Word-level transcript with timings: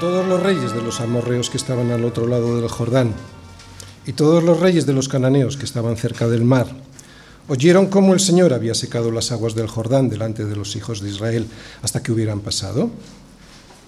todos 0.00 0.26
los 0.26 0.42
reyes 0.42 0.72
de 0.72 0.82
los 0.82 1.00
amorreos 1.00 1.50
que 1.50 1.56
estaban 1.56 1.90
al 1.90 2.04
otro 2.04 2.26
lado 2.26 2.60
del 2.60 2.68
Jordán 2.68 3.14
y 4.06 4.12
todos 4.12 4.44
los 4.44 4.60
reyes 4.60 4.86
de 4.86 4.92
los 4.92 5.08
cananeos 5.08 5.56
que 5.56 5.64
estaban 5.64 5.96
cerca 5.96 6.28
del 6.28 6.44
mar 6.44 6.68
oyeron 7.48 7.86
cómo 7.86 8.12
el 8.12 8.20
Señor 8.20 8.52
había 8.52 8.74
secado 8.74 9.10
las 9.10 9.32
aguas 9.32 9.54
del 9.54 9.68
Jordán 9.68 10.08
delante 10.08 10.44
de 10.44 10.54
los 10.54 10.76
hijos 10.76 11.00
de 11.00 11.10
Israel 11.10 11.46
hasta 11.82 12.02
que 12.02 12.12
hubieran 12.12 12.40
pasado, 12.40 12.90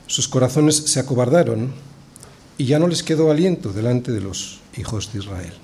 sus 0.06 0.28
corazones 0.28 0.76
se 0.76 0.98
acobardaron 0.98 1.72
y 2.58 2.66
ya 2.66 2.78
no 2.78 2.88
les 2.88 3.02
quedó 3.02 3.30
aliento 3.30 3.72
delante 3.72 4.12
de 4.12 4.20
los 4.20 4.60
hijos 4.76 5.12
de 5.12 5.20
Israel. 5.20 5.54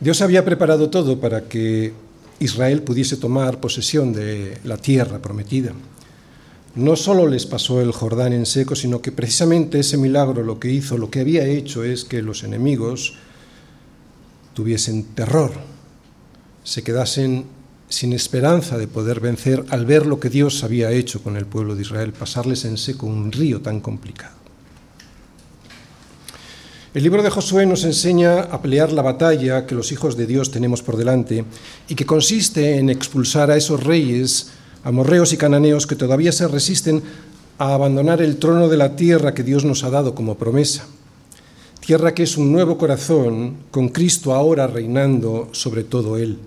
Dios 0.00 0.22
había 0.22 0.44
preparado 0.44 0.90
todo 0.90 1.18
para 1.18 1.48
que 1.48 1.92
Israel 2.38 2.82
pudiese 2.82 3.16
tomar 3.16 3.58
posesión 3.58 4.12
de 4.12 4.58
la 4.62 4.76
tierra 4.76 5.18
prometida 5.20 5.72
no 6.78 6.94
solo 6.94 7.26
les 7.26 7.44
pasó 7.44 7.80
el 7.80 7.90
Jordán 7.90 8.32
en 8.32 8.46
seco, 8.46 8.76
sino 8.76 9.02
que 9.02 9.10
precisamente 9.10 9.80
ese 9.80 9.96
milagro 9.96 10.44
lo 10.44 10.60
que 10.60 10.70
hizo, 10.70 10.96
lo 10.96 11.10
que 11.10 11.20
había 11.20 11.44
hecho 11.44 11.82
es 11.82 12.04
que 12.04 12.22
los 12.22 12.44
enemigos 12.44 13.14
tuviesen 14.54 15.02
terror, 15.14 15.50
se 16.62 16.84
quedasen 16.84 17.46
sin 17.88 18.12
esperanza 18.12 18.76
de 18.76 18.86
poder 18.86 19.20
vencer 19.20 19.64
al 19.70 19.86
ver 19.86 20.06
lo 20.06 20.20
que 20.20 20.30
Dios 20.30 20.62
había 20.64 20.90
hecho 20.90 21.22
con 21.22 21.36
el 21.36 21.46
pueblo 21.46 21.74
de 21.74 21.82
Israel, 21.82 22.12
pasarles 22.12 22.64
en 22.64 22.76
seco 22.76 23.06
un 23.06 23.32
río 23.32 23.60
tan 23.60 23.80
complicado. 23.80 24.36
El 26.94 27.02
libro 27.02 27.22
de 27.22 27.30
Josué 27.30 27.66
nos 27.66 27.84
enseña 27.84 28.40
a 28.40 28.62
pelear 28.62 28.92
la 28.92 29.02
batalla 29.02 29.66
que 29.66 29.74
los 29.74 29.92
hijos 29.92 30.16
de 30.16 30.26
Dios 30.26 30.50
tenemos 30.50 30.82
por 30.82 30.96
delante 30.96 31.44
y 31.86 31.94
que 31.94 32.06
consiste 32.06 32.78
en 32.78 32.90
expulsar 32.90 33.50
a 33.50 33.56
esos 33.56 33.84
reyes 33.84 34.48
amorreos 34.84 35.32
y 35.32 35.36
cananeos 35.36 35.86
que 35.86 35.96
todavía 35.96 36.32
se 36.32 36.48
resisten 36.48 37.02
a 37.58 37.74
abandonar 37.74 38.22
el 38.22 38.38
trono 38.38 38.68
de 38.68 38.76
la 38.76 38.96
tierra 38.96 39.34
que 39.34 39.42
Dios 39.42 39.64
nos 39.64 39.84
ha 39.84 39.90
dado 39.90 40.14
como 40.14 40.36
promesa. 40.36 40.86
Tierra 41.80 42.14
que 42.14 42.22
es 42.22 42.36
un 42.36 42.52
nuevo 42.52 42.78
corazón, 42.78 43.56
con 43.70 43.88
Cristo 43.90 44.34
ahora 44.34 44.66
reinando 44.66 45.48
sobre 45.52 45.84
todo 45.84 46.16
él. 46.16 46.38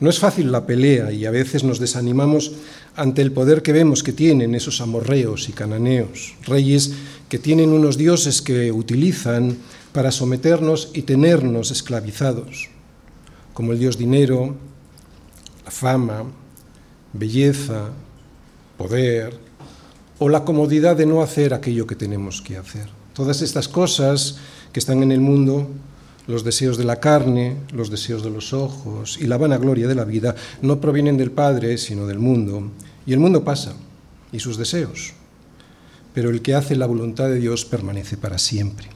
No 0.00 0.08
es 0.08 0.18
fácil 0.18 0.50
la 0.50 0.66
pelea 0.66 1.12
y 1.12 1.26
a 1.26 1.30
veces 1.30 1.62
nos 1.62 1.78
desanimamos 1.78 2.52
ante 2.96 3.20
el 3.20 3.32
poder 3.32 3.62
que 3.62 3.72
vemos 3.72 4.02
que 4.02 4.12
tienen 4.12 4.54
esos 4.54 4.80
amorreos 4.80 5.48
y 5.48 5.52
cananeos, 5.52 6.34
reyes 6.46 6.92
que 7.28 7.38
tienen 7.38 7.70
unos 7.70 7.98
dioses 7.98 8.40
que 8.40 8.72
utilizan 8.72 9.58
para 9.92 10.10
someternos 10.10 10.90
y 10.94 11.02
tenernos 11.02 11.70
esclavizados, 11.70 12.70
como 13.52 13.72
el 13.72 13.78
dios 13.78 13.98
dinero, 13.98 14.56
fama, 15.66 16.24
belleza, 17.12 17.90
poder 18.78 19.38
o 20.18 20.28
la 20.28 20.44
comodidad 20.44 20.96
de 20.96 21.06
no 21.06 21.22
hacer 21.22 21.54
aquello 21.54 21.86
que 21.86 21.94
tenemos 21.94 22.40
que 22.42 22.56
hacer. 22.56 22.88
Todas 23.14 23.42
estas 23.42 23.68
cosas 23.68 24.38
que 24.72 24.80
están 24.80 25.02
en 25.02 25.12
el 25.12 25.20
mundo, 25.20 25.68
los 26.30 26.44
deseos 26.44 26.78
de 26.78 26.84
la 26.84 27.00
carne, 27.00 27.56
los 27.72 27.90
deseos 27.90 28.22
de 28.22 28.30
los 28.30 28.52
ojos 28.52 29.18
y 29.20 29.26
la 29.26 29.36
vanagloria 29.36 29.86
de 29.86 29.94
la 29.94 30.04
vida, 30.04 30.34
no 30.62 30.80
provienen 30.80 31.16
del 31.16 31.30
Padre, 31.30 31.76
sino 31.76 32.06
del 32.06 32.18
mundo. 32.18 32.70
Y 33.06 33.12
el 33.12 33.18
mundo 33.20 33.44
pasa, 33.44 33.74
y 34.32 34.40
sus 34.40 34.56
deseos. 34.56 35.12
Pero 36.14 36.30
el 36.30 36.42
que 36.42 36.54
hace 36.54 36.76
la 36.76 36.86
voluntad 36.86 37.28
de 37.28 37.38
Dios 37.38 37.64
permanece 37.64 38.16
para 38.16 38.38
siempre. 38.38 38.86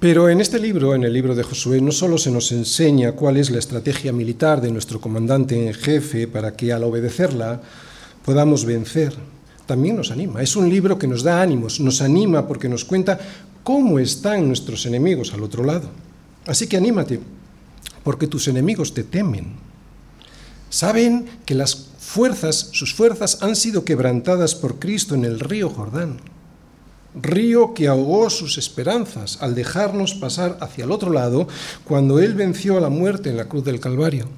Pero 0.00 0.28
en 0.28 0.40
este 0.40 0.58
libro, 0.58 0.94
en 0.94 1.04
el 1.04 1.12
libro 1.12 1.34
de 1.34 1.42
Josué, 1.42 1.80
no 1.80 1.90
solo 1.90 2.18
se 2.18 2.30
nos 2.30 2.52
enseña 2.52 3.12
cuál 3.12 3.38
es 3.38 3.50
la 3.50 3.58
estrategia 3.58 4.12
militar 4.12 4.60
de 4.60 4.70
nuestro 4.70 5.00
comandante 5.00 5.66
en 5.66 5.72
jefe 5.72 6.28
para 6.28 6.54
que 6.54 6.72
al 6.72 6.84
obedecerla 6.84 7.62
podamos 8.22 8.66
vencer, 8.66 9.14
también 9.66 9.96
nos 9.96 10.10
anima. 10.10 10.42
Es 10.42 10.56
un 10.56 10.68
libro 10.68 10.98
que 10.98 11.06
nos 11.06 11.22
da 11.22 11.40
ánimos, 11.40 11.80
nos 11.80 12.02
anima 12.02 12.46
porque 12.46 12.68
nos 12.68 12.84
cuenta 12.84 13.18
cómo 13.64 13.98
están 13.98 14.46
nuestros 14.46 14.86
enemigos 14.86 15.34
al 15.34 15.42
otro 15.42 15.64
lado. 15.64 15.90
Así 16.46 16.68
que 16.68 16.76
anímate, 16.76 17.18
porque 18.04 18.28
tus 18.28 18.46
enemigos 18.46 18.94
te 18.94 19.02
temen. 19.02 19.54
Saben 20.70 21.26
que 21.44 21.56
las 21.56 21.74
fuerzas, 21.98 22.68
sus 22.70 22.94
fuerzas 22.94 23.42
han 23.42 23.56
sido 23.56 23.84
quebrantadas 23.84 24.54
por 24.54 24.78
Cristo 24.78 25.16
en 25.16 25.24
el 25.24 25.40
río 25.40 25.68
Jordán 25.70 26.20
río 27.14 27.74
que 27.74 27.88
ahogó 27.88 28.28
sus 28.28 28.58
esperanzas 28.58 29.38
al 29.40 29.54
dejarnos 29.54 30.14
pasar 30.14 30.58
hacia 30.60 30.84
el 30.84 30.90
otro 30.90 31.12
lado 31.12 31.46
cuando 31.84 32.18
Él 32.18 32.34
venció 32.34 32.76
a 32.76 32.80
la 32.80 32.88
muerte 32.88 33.30
en 33.30 33.36
la 33.36 33.48
cruz 33.48 33.64
del 33.64 33.80
Calvario. 33.80 34.28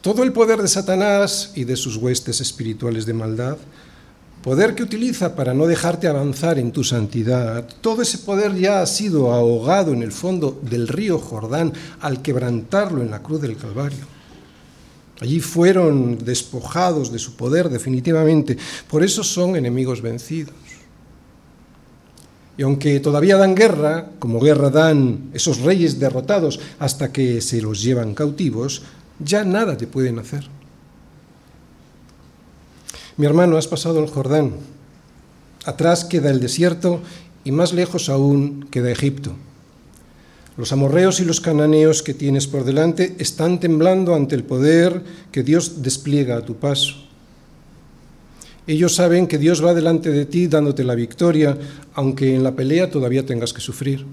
Todo 0.00 0.22
el 0.22 0.32
poder 0.32 0.60
de 0.60 0.68
Satanás 0.68 1.52
y 1.54 1.64
de 1.64 1.76
sus 1.76 1.96
huestes 1.96 2.40
espirituales 2.40 3.06
de 3.06 3.14
maldad, 3.14 3.56
poder 4.44 4.74
que 4.74 4.82
utiliza 4.82 5.34
para 5.34 5.54
no 5.54 5.66
dejarte 5.66 6.06
avanzar 6.06 6.58
en 6.58 6.70
tu 6.70 6.84
santidad, 6.84 7.66
todo 7.80 8.02
ese 8.02 8.18
poder 8.18 8.54
ya 8.54 8.82
ha 8.82 8.86
sido 8.86 9.32
ahogado 9.32 9.94
en 9.94 10.02
el 10.02 10.12
fondo 10.12 10.60
del 10.60 10.86
río 10.86 11.18
Jordán 11.18 11.72
al 12.02 12.20
quebrantarlo 12.20 13.00
en 13.00 13.10
la 13.10 13.22
cruz 13.22 13.40
del 13.40 13.56
Calvario. 13.56 14.04
Allí 15.22 15.40
fueron 15.40 16.18
despojados 16.18 17.10
de 17.10 17.18
su 17.18 17.36
poder 17.36 17.70
definitivamente. 17.70 18.58
Por 18.86 19.02
eso 19.02 19.24
son 19.24 19.56
enemigos 19.56 20.02
vencidos. 20.02 20.54
Y 22.58 22.64
aunque 22.64 23.00
todavía 23.00 23.38
dan 23.38 23.54
guerra, 23.54 24.10
como 24.18 24.40
guerra 24.40 24.68
dan 24.68 25.30
esos 25.32 25.60
reyes 25.60 25.98
derrotados 25.98 26.60
hasta 26.78 27.10
que 27.10 27.40
se 27.40 27.62
los 27.62 27.82
llevan 27.82 28.14
cautivos, 28.14 28.82
ya 29.18 29.42
nada 29.42 29.78
te 29.78 29.86
pueden 29.86 30.18
hacer. 30.18 30.44
Mi 33.16 33.26
hermano, 33.26 33.56
has 33.56 33.68
pasado 33.68 34.02
el 34.02 34.10
Jordán. 34.10 34.54
Atrás 35.64 36.04
queda 36.04 36.30
el 36.30 36.40
desierto 36.40 37.00
y 37.44 37.52
más 37.52 37.72
lejos 37.72 38.08
aún 38.08 38.66
queda 38.70 38.90
Egipto. 38.90 39.36
Los 40.56 40.72
amorreos 40.72 41.20
y 41.20 41.24
los 41.24 41.40
cananeos 41.40 42.02
que 42.02 42.14
tienes 42.14 42.48
por 42.48 42.64
delante 42.64 43.14
están 43.18 43.60
temblando 43.60 44.14
ante 44.14 44.34
el 44.34 44.42
poder 44.42 45.02
que 45.30 45.44
Dios 45.44 45.82
despliega 45.82 46.36
a 46.36 46.44
tu 46.44 46.56
paso. 46.56 46.94
Ellos 48.66 48.94
saben 48.94 49.26
que 49.28 49.38
Dios 49.38 49.64
va 49.64 49.74
delante 49.74 50.10
de 50.10 50.26
ti 50.26 50.48
dándote 50.48 50.82
la 50.84 50.94
victoria, 50.94 51.56
aunque 51.94 52.34
en 52.34 52.42
la 52.42 52.56
pelea 52.56 52.90
todavía 52.90 53.26
tengas 53.26 53.52
que 53.52 53.60
sufrir. 53.60 54.06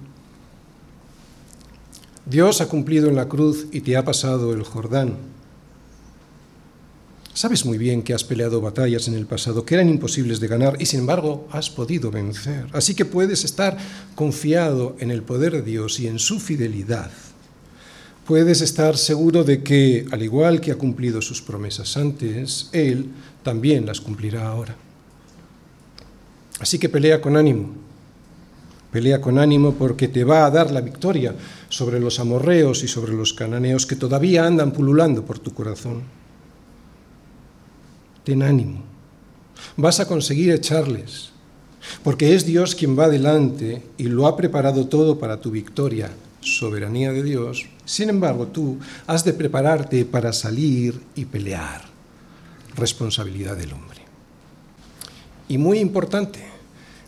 Dios 2.25 2.61
ha 2.61 2.67
cumplido 2.67 3.09
en 3.09 3.15
la 3.15 3.27
cruz 3.27 3.67
y 3.71 3.81
te 3.81 3.97
ha 3.97 4.05
pasado 4.05 4.53
el 4.53 4.63
Jordán. 4.63 5.15
Sabes 7.33 7.65
muy 7.65 7.77
bien 7.77 8.03
que 8.03 8.13
has 8.13 8.25
peleado 8.25 8.59
batallas 8.59 9.07
en 9.07 9.13
el 9.13 9.25
pasado 9.25 9.63
que 9.63 9.75
eran 9.75 9.87
imposibles 9.87 10.41
de 10.41 10.47
ganar 10.47 10.75
y 10.79 10.85
sin 10.85 10.99
embargo 10.99 11.47
has 11.51 11.69
podido 11.69 12.11
vencer. 12.11 12.67
Así 12.73 12.93
que 12.93 13.05
puedes 13.05 13.45
estar 13.45 13.77
confiado 14.15 14.97
en 14.99 15.11
el 15.11 15.23
poder 15.23 15.53
de 15.53 15.61
Dios 15.61 15.99
y 16.01 16.07
en 16.07 16.19
su 16.19 16.41
fidelidad. 16.41 17.09
Puedes 18.25 18.61
estar 18.61 18.97
seguro 18.97 19.45
de 19.45 19.63
que, 19.63 20.05
al 20.11 20.21
igual 20.23 20.59
que 20.59 20.71
ha 20.71 20.77
cumplido 20.77 21.21
sus 21.21 21.41
promesas 21.41 21.95
antes, 21.95 22.69
Él 22.73 23.07
también 23.43 23.85
las 23.85 24.01
cumplirá 24.01 24.47
ahora. 24.47 24.75
Así 26.59 26.77
que 26.79 26.89
pelea 26.89 27.21
con 27.21 27.37
ánimo. 27.37 27.73
Pelea 28.91 29.21
con 29.21 29.39
ánimo 29.39 29.73
porque 29.75 30.09
te 30.09 30.25
va 30.25 30.45
a 30.45 30.51
dar 30.51 30.69
la 30.69 30.81
victoria 30.81 31.33
sobre 31.69 31.99
los 32.01 32.19
amorreos 32.19 32.83
y 32.83 32.89
sobre 32.89 33.13
los 33.13 33.33
cananeos 33.33 33.85
que 33.85 33.95
todavía 33.95 34.45
andan 34.45 34.73
pululando 34.73 35.25
por 35.25 35.39
tu 35.39 35.53
corazón 35.53 36.20
ten 38.23 38.43
ánimo. 38.43 38.83
Vas 39.77 39.99
a 39.99 40.07
conseguir 40.07 40.51
echarles, 40.51 41.31
porque 42.03 42.35
es 42.35 42.45
Dios 42.45 42.75
quien 42.75 42.97
va 42.97 43.09
delante 43.09 43.83
y 43.97 44.03
lo 44.03 44.27
ha 44.27 44.37
preparado 44.37 44.87
todo 44.87 45.19
para 45.19 45.39
tu 45.39 45.51
victoria, 45.51 46.11
soberanía 46.41 47.11
de 47.11 47.23
Dios. 47.23 47.65
Sin 47.85 48.09
embargo, 48.09 48.47
tú 48.47 48.77
has 49.07 49.23
de 49.23 49.33
prepararte 49.33 50.05
para 50.05 50.33
salir 50.33 50.99
y 51.15 51.25
pelear, 51.25 51.81
responsabilidad 52.75 53.57
del 53.57 53.73
hombre. 53.73 54.01
Y 55.47 55.57
muy 55.57 55.79
importante, 55.79 56.51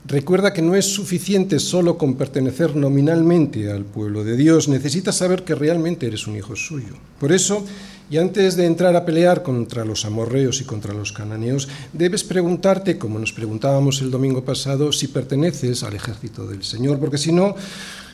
Recuerda 0.06 0.52
que 0.52 0.62
no 0.62 0.76
es 0.76 0.86
suficiente 0.86 1.60
solo 1.60 1.98
con 1.98 2.16
pertenecer 2.16 2.76
nominalmente 2.76 3.72
al 3.72 3.86
pueblo 3.86 4.26
de 4.26 4.36
Dios, 4.36 4.68
necesitas 4.68 5.16
saber 5.16 5.46
que 5.46 5.56
realmente 5.56 6.08
eres 6.08 6.28
un 6.28 6.36
hijo 6.36 6.58
suyo. 6.58 6.94
Por 7.22 7.32
eso, 7.32 7.66
y 8.10 8.18
antes 8.18 8.56
de 8.56 8.66
entrar 8.66 8.96
a 8.96 9.06
pelear 9.06 9.44
contra 9.44 9.86
los 9.86 10.06
amorreos 10.06 10.62
y 10.62 10.66
contra 10.66 10.94
los 10.94 11.12
cananeos, 11.12 11.68
debes 11.94 12.24
preguntarte, 12.24 12.98
como 12.98 13.20
nos 13.20 13.34
preguntábamos 13.34 14.02
el 14.02 14.12
domingo 14.12 14.44
pasado, 14.44 14.92
si 14.92 15.08
perteneces 15.08 15.84
al 15.84 15.96
ejército 15.96 16.46
del 16.46 16.64
Señor, 16.64 17.00
porque 17.00 17.18
si 17.18 17.32
no, 17.32 17.56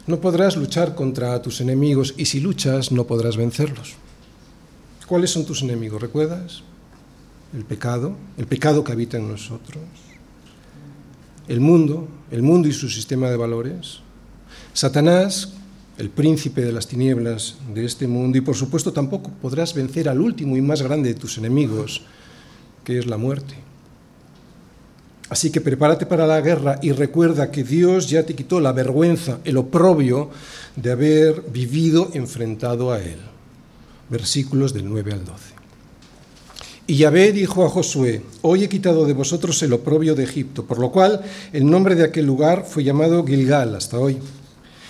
no 0.08 0.20
podrás 0.20 0.56
luchar 0.56 0.96
contra 0.96 1.42
tus 1.42 1.62
enemigos 1.62 2.14
y 2.18 2.26
si 2.26 2.40
luchas 2.40 2.92
no 2.92 3.06
podrás 3.06 3.38
vencerlos. 3.38 3.96
¿Cuáles 5.08 5.32
son 5.32 5.46
tus 5.46 5.64
enemigos? 5.64 6.02
¿Recuerdas? 6.02 6.64
el 7.54 7.66
pecado, 7.66 8.16
el 8.38 8.46
pecado 8.46 8.84
que 8.84 8.92
habita 8.92 9.18
en 9.18 9.30
nosotros, 9.30 9.84
el 11.48 11.60
mundo, 11.60 12.08
el 12.32 12.44
mundo 12.44 12.68
y 12.68 12.74
su 12.74 12.90
sistema 12.90 13.30
de 13.30 13.38
valores, 13.38 14.02
Satanás, 14.74 15.54
el 16.00 16.10
príncipe 16.10 16.62
de 16.62 16.72
las 16.72 16.88
tinieblas 16.88 17.58
de 17.76 17.84
este 17.84 18.08
mundo, 18.08 18.38
y 18.38 18.42
por 18.42 18.56
supuesto 18.56 18.94
tampoco 18.94 19.32
podrás 19.42 19.74
vencer 19.74 20.08
al 20.08 20.22
último 20.22 20.56
y 20.56 20.62
más 20.62 20.82
grande 20.82 21.14
de 21.14 21.20
tus 21.20 21.38
enemigos, 21.38 22.04
que 22.86 22.98
es 22.98 23.06
la 23.06 23.18
muerte. 23.18 23.56
Así 25.30 25.52
que 25.52 25.60
prepárate 25.60 26.06
para 26.06 26.26
la 26.26 26.40
guerra 26.40 26.80
y 26.82 26.94
recuerda 26.94 27.52
que 27.52 27.66
Dios 27.66 28.10
ya 28.10 28.26
te 28.26 28.34
quitó 28.34 28.62
la 28.62 28.72
vergüenza, 28.72 29.40
el 29.44 29.58
oprobio 29.58 30.30
de 30.78 30.92
haber 30.92 31.42
vivido 31.52 32.10
enfrentado 32.14 32.94
a 32.94 33.00
Él. 33.00 33.20
Versículos 34.10 34.74
del 34.74 34.90
9 34.90 35.12
al 35.12 35.26
12. 35.26 35.36
Y 36.88 36.96
Yahvé 36.96 37.34
dijo 37.34 37.66
a 37.66 37.70
Josué, 37.70 38.24
hoy 38.42 38.64
he 38.64 38.70
quitado 38.70 39.06
de 39.06 39.14
vosotros 39.14 39.62
el 39.62 39.74
oprobio 39.74 40.16
de 40.16 40.24
Egipto, 40.24 40.66
por 40.66 40.80
lo 40.80 40.92
cual 40.92 41.22
el 41.52 41.70
nombre 41.70 41.94
de 41.94 42.06
aquel 42.06 42.26
lugar 42.26 42.66
fue 42.66 42.86
llamado 42.86 43.24
Gilgal 43.26 43.76
hasta 43.76 44.00
hoy. 44.00 44.18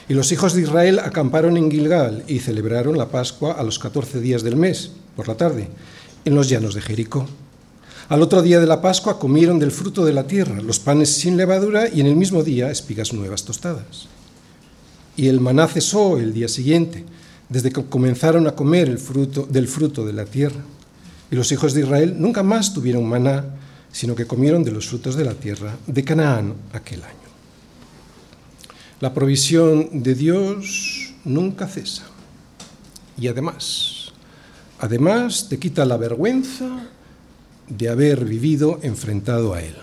Y 0.09 0.15
los 0.15 0.31
hijos 0.31 0.55
de 0.55 0.63
Israel 0.63 0.97
acamparon 0.97 1.55
en 1.55 1.69
Gilgal 1.69 2.23
y 2.27 2.39
celebraron 2.39 2.97
la 2.97 3.09
Pascua 3.09 3.53
a 3.53 3.63
los 3.63 3.77
catorce 3.77 4.19
días 4.19 4.41
del 4.41 4.55
mes, 4.55 4.89
por 5.15 5.27
la 5.27 5.35
tarde, 5.35 5.69
en 6.25 6.33
los 6.33 6.49
llanos 6.49 6.73
de 6.73 6.81
Jericó. 6.81 7.27
Al 8.09 8.23
otro 8.23 8.41
día 8.41 8.59
de 8.59 8.65
la 8.65 8.81
Pascua 8.81 9.19
comieron 9.19 9.59
del 9.59 9.71
fruto 9.71 10.03
de 10.03 10.13
la 10.13 10.25
tierra, 10.25 10.63
los 10.63 10.79
panes 10.79 11.13
sin 11.13 11.37
levadura 11.37 11.87
y 11.87 12.01
en 12.01 12.07
el 12.07 12.15
mismo 12.15 12.43
día 12.43 12.71
espigas 12.71 13.13
nuevas 13.13 13.43
tostadas. 13.43 14.07
Y 15.15 15.27
el 15.27 15.39
maná 15.39 15.67
cesó 15.67 16.17
el 16.17 16.33
día 16.33 16.47
siguiente, 16.47 17.05
desde 17.47 17.71
que 17.71 17.85
comenzaron 17.85 18.47
a 18.47 18.55
comer 18.55 18.89
el 18.89 18.97
fruto 18.97 19.47
del 19.47 19.67
fruto 19.67 20.07
de 20.07 20.13
la 20.13 20.25
tierra. 20.25 20.61
Y 21.29 21.35
los 21.35 21.51
hijos 21.51 21.75
de 21.75 21.81
Israel 21.81 22.15
nunca 22.17 22.41
más 22.41 22.73
tuvieron 22.73 23.07
maná, 23.07 23.45
sino 23.91 24.15
que 24.15 24.25
comieron 24.25 24.63
de 24.63 24.71
los 24.71 24.87
frutos 24.87 25.15
de 25.15 25.25
la 25.25 25.35
tierra 25.35 25.77
de 25.85 26.03
Canaán 26.03 26.55
aquel 26.73 27.03
año. 27.03 27.18
La 28.99 29.13
provisión 29.13 30.03
de 30.03 30.13
Dios 30.13 31.13
nunca 31.23 31.67
cesa. 31.67 32.03
Y 33.17 33.27
además, 33.27 34.11
además 34.79 35.47
te 35.47 35.57
quita 35.57 35.85
la 35.85 35.95
vergüenza 35.95 36.89
de 37.69 37.89
haber 37.89 38.25
vivido 38.25 38.79
enfrentado 38.81 39.53
a 39.53 39.61
Él. 39.61 39.75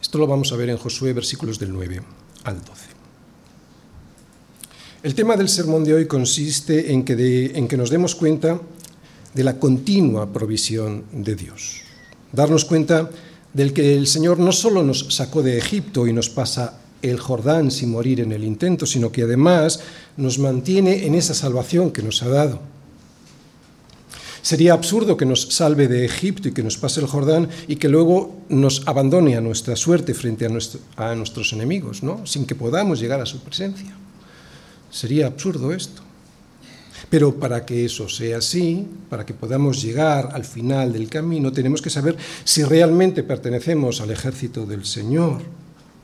Esto 0.00 0.18
lo 0.18 0.26
vamos 0.26 0.52
a 0.52 0.56
ver 0.56 0.68
en 0.68 0.76
Josué 0.76 1.14
versículos 1.14 1.58
del 1.58 1.72
9 1.72 2.02
al 2.44 2.62
12. 2.62 2.72
El 5.02 5.14
tema 5.14 5.36
del 5.36 5.48
sermón 5.48 5.82
de 5.82 5.94
hoy 5.94 6.06
consiste 6.06 6.92
en 6.92 7.04
que, 7.04 7.52
en 7.54 7.66
que 7.66 7.76
nos 7.78 7.88
demos 7.88 8.14
cuenta 8.14 8.60
de 9.32 9.44
la 9.44 9.58
continua 9.58 10.30
provisión 10.30 11.04
de 11.12 11.34
Dios. 11.34 11.80
Darnos 12.30 12.66
cuenta 12.66 13.10
del 13.54 13.72
que 13.72 13.96
el 13.96 14.06
Señor 14.06 14.38
no 14.38 14.52
solo 14.52 14.82
nos 14.82 15.14
sacó 15.14 15.42
de 15.42 15.56
Egipto 15.56 16.06
y 16.06 16.12
nos 16.12 16.28
pasa 16.28 16.81
el 17.02 17.18
Jordán 17.18 17.70
sin 17.70 17.90
morir 17.90 18.20
en 18.20 18.32
el 18.32 18.44
intento, 18.44 18.86
sino 18.86 19.12
que 19.12 19.22
además 19.22 19.80
nos 20.16 20.38
mantiene 20.38 21.06
en 21.06 21.14
esa 21.14 21.34
salvación 21.34 21.90
que 21.90 22.02
nos 22.02 22.22
ha 22.22 22.28
dado. 22.28 22.60
Sería 24.42 24.72
absurdo 24.72 25.16
que 25.16 25.24
nos 25.24 25.54
salve 25.54 25.86
de 25.86 26.04
Egipto 26.04 26.48
y 26.48 26.52
que 26.52 26.64
nos 26.64 26.76
pase 26.76 27.00
el 27.00 27.06
Jordán 27.06 27.48
y 27.68 27.76
que 27.76 27.88
luego 27.88 28.40
nos 28.48 28.82
abandone 28.86 29.36
a 29.36 29.40
nuestra 29.40 29.76
suerte 29.76 30.14
frente 30.14 30.46
a, 30.96 31.14
nuestros 31.14 31.52
enemigos, 31.52 32.02
¿no? 32.02 32.26
sin 32.26 32.44
que 32.44 32.56
podamos 32.56 32.98
llegar 32.98 33.20
a 33.20 33.26
su 33.26 33.38
presencia. 33.38 33.94
Sería 34.90 35.28
absurdo 35.28 35.72
esto. 35.72 36.02
Pero 37.08 37.38
para 37.38 37.64
que 37.64 37.84
eso 37.84 38.08
sea 38.08 38.38
así, 38.38 38.86
para 39.08 39.24
que 39.24 39.34
podamos 39.34 39.80
llegar 39.80 40.30
al 40.32 40.44
final 40.44 40.92
del 40.92 41.08
camino, 41.08 41.52
tenemos 41.52 41.80
que 41.80 41.90
saber 41.90 42.16
si 42.42 42.64
realmente 42.64 43.22
pertenecemos 43.22 44.00
al 44.00 44.10
ejército 44.10 44.66
del 44.66 44.84
Señor 44.84 45.42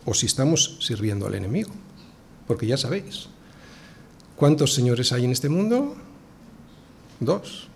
o 0.08 0.14
si 0.14 0.26
estamos 0.26 0.78
sirviendo 0.80 1.26
al 1.26 1.34
enemigo. 1.34 1.70
Porque 2.46 2.66
ya 2.66 2.78
sabéis, 2.78 3.28
¿cuántos 4.36 4.72
señores 4.72 5.12
hay 5.12 5.26
en 5.26 5.32
este 5.32 5.50
mundo? 5.50 5.96
Dos. 7.20 7.68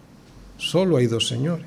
Solo 0.56 0.96
hay 0.96 1.06
dos 1.08 1.28
señores. 1.28 1.66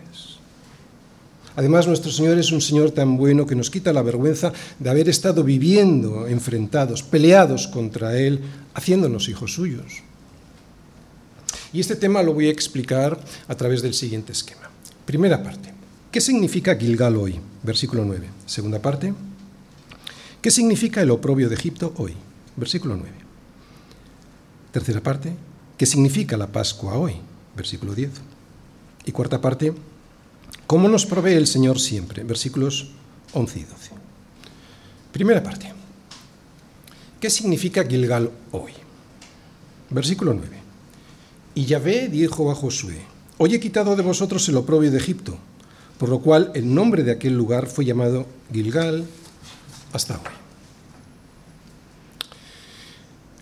Además, 1.58 1.88
nuestro 1.88 2.12
Señor 2.12 2.38
es 2.38 2.52
un 2.52 2.60
Señor 2.60 2.92
tan 2.92 3.16
bueno 3.16 3.46
que 3.46 3.56
nos 3.56 3.70
quita 3.70 3.94
la 3.94 4.02
vergüenza 4.02 4.52
de 4.78 4.90
haber 4.90 5.08
estado 5.08 5.42
viviendo 5.44 6.28
enfrentados, 6.28 7.02
peleados 7.02 7.68
contra 7.68 8.18
Él, 8.18 8.42
haciéndonos 8.74 9.30
hijos 9.30 9.54
suyos. 9.54 10.04
Y 11.72 11.80
este 11.80 11.96
tema 11.96 12.24
lo 12.24 12.34
voy 12.34 12.48
a 12.48 12.52
explicar 12.52 13.18
a 13.48 13.56
través 13.56 13.82
del 13.82 13.94
siguiente 13.94 14.34
esquema. 14.34 14.70
Primera 15.06 15.42
parte. 15.42 15.74
¿Qué 16.12 16.20
significa 16.20 16.76
Gilgal 16.76 17.16
hoy? 17.16 17.40
Versículo 17.64 18.04
9. 18.04 18.28
Segunda 18.46 18.82
parte. 18.82 19.14
¿Qué 20.46 20.52
significa 20.52 21.02
el 21.02 21.10
oprobio 21.10 21.50
de 21.50 21.56
Egipto 21.56 21.92
hoy? 21.98 22.14
Versículo 22.56 22.96
9. 22.96 23.12
Tercera 24.72 25.02
parte. 25.02 25.34
¿Qué 25.76 25.88
significa 25.88 26.38
la 26.38 26.46
Pascua 26.46 27.00
hoy? 27.00 27.16
Versículo 27.58 27.96
10. 27.96 28.12
Y 29.06 29.12
cuarta 29.12 29.42
parte. 29.42 29.74
¿Cómo 30.68 30.88
nos 30.88 31.08
provee 31.08 31.34
el 31.34 31.48
Señor 31.48 31.80
siempre? 31.80 32.24
Versículos 32.24 32.92
11 33.34 33.60
y 33.60 33.64
12. 33.64 33.92
Primera 35.12 35.42
parte. 35.42 35.74
¿Qué 37.20 37.32
significa 37.32 37.84
Gilgal 37.84 38.30
hoy? 38.52 38.74
Versículo 39.90 40.36
9. 40.36 40.48
Y 41.56 41.66
Yahvé 41.66 42.08
dijo 42.08 42.52
a 42.52 42.54
Josué, 42.54 43.02
Hoy 43.40 43.56
he 43.56 43.60
quitado 43.60 43.96
de 43.96 44.04
vosotros 44.04 44.48
el 44.48 44.58
oprobio 44.58 44.92
de 44.92 45.00
Egipto, 45.00 45.40
por 45.98 46.10
lo 46.10 46.20
cual 46.20 46.52
el 46.54 46.72
nombre 46.72 47.02
de 47.02 47.14
aquel 47.14 47.36
lugar 47.36 47.66
fue 47.66 47.84
llamado 47.84 48.28
Gilgal 48.54 49.08
hasta 49.96 50.16
hoy. 50.16 50.46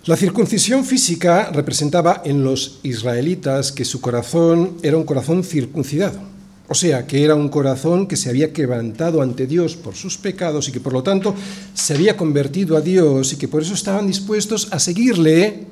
La 0.06 0.18
circuncisión 0.18 0.84
física 0.84 1.50
representaba 1.54 2.22
en 2.26 2.44
los 2.44 2.80
israelitas 2.84 3.72
que 3.72 3.86
su 3.86 4.02
corazón 4.02 4.78
era 4.84 4.98
un 4.98 5.06
corazón 5.06 5.46
circuncidado, 5.46 6.20
o 6.68 6.76
sea, 6.76 7.08
que 7.08 7.24
era 7.24 7.36
un 7.36 7.48
corazón 7.48 8.08
que 8.08 8.18
se 8.18 8.30
había 8.30 8.52
quebrantado 8.52 9.22
ante 9.22 9.48
Dios 9.48 9.78
por 9.78 9.96
sus 9.96 10.18
pecados 10.18 10.68
y 10.68 10.74
que 10.74 10.82
por 10.82 10.92
lo 10.92 11.04
tanto 11.04 11.34
se 11.74 11.94
había 11.94 12.18
convertido 12.18 12.76
a 12.76 12.82
Dios 12.82 13.32
y 13.32 13.38
que 13.38 13.48
por 13.48 13.62
eso 13.62 13.74
estaban 13.74 14.06
dispuestos 14.06 14.68
a 14.72 14.80
seguirle 14.80 15.68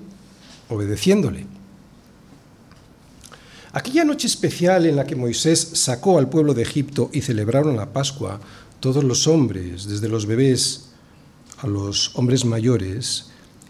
obedeciéndole. 0.70 1.46
Aquella 3.74 4.04
noche 4.04 4.28
especial 4.28 4.86
en 4.86 4.96
la 4.96 5.06
que 5.06 5.16
Moisés 5.16 5.60
sacó 5.74 6.18
al 6.18 6.30
pueblo 6.30 6.54
de 6.54 6.62
Egipto 6.62 7.10
y 7.14 7.22
celebraron 7.22 7.78
la 7.78 7.94
Pascua, 7.94 8.40
todos 8.82 9.04
los 9.04 9.28
hombres, 9.28 9.88
desde 9.88 10.10
los 10.10 10.26
bebés 10.26 10.90
a 11.60 11.68
los 11.68 12.12
hombres 12.16 12.44
mayores, 12.44 13.28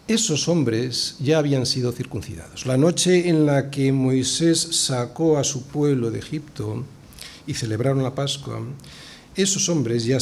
esos 0.07 0.47
hombres 0.47 1.17
ya 1.19 1.37
habían 1.37 1.65
sido 1.65 1.91
circuncidados. 1.91 2.65
La 2.65 2.77
noche 2.77 3.27
en 3.29 3.45
la 3.45 3.69
que 3.69 3.91
Moisés 3.91 4.59
sacó 4.59 5.37
a 5.37 5.43
su 5.43 5.63
pueblo 5.63 6.11
de 6.11 6.19
Egipto 6.19 6.83
y 7.45 7.53
celebraron 7.53 8.01
la 8.01 8.15
Pascua, 8.15 8.61
esos 9.35 9.67
hombres 9.69 10.05
ya, 10.05 10.17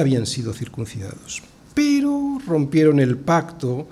habían 0.00 0.26
sido 0.26 0.52
circuncidados. 0.52 1.42
Pero 1.74 2.38
rompieron 2.46 3.00
el 3.00 3.16
pacto 3.16 3.88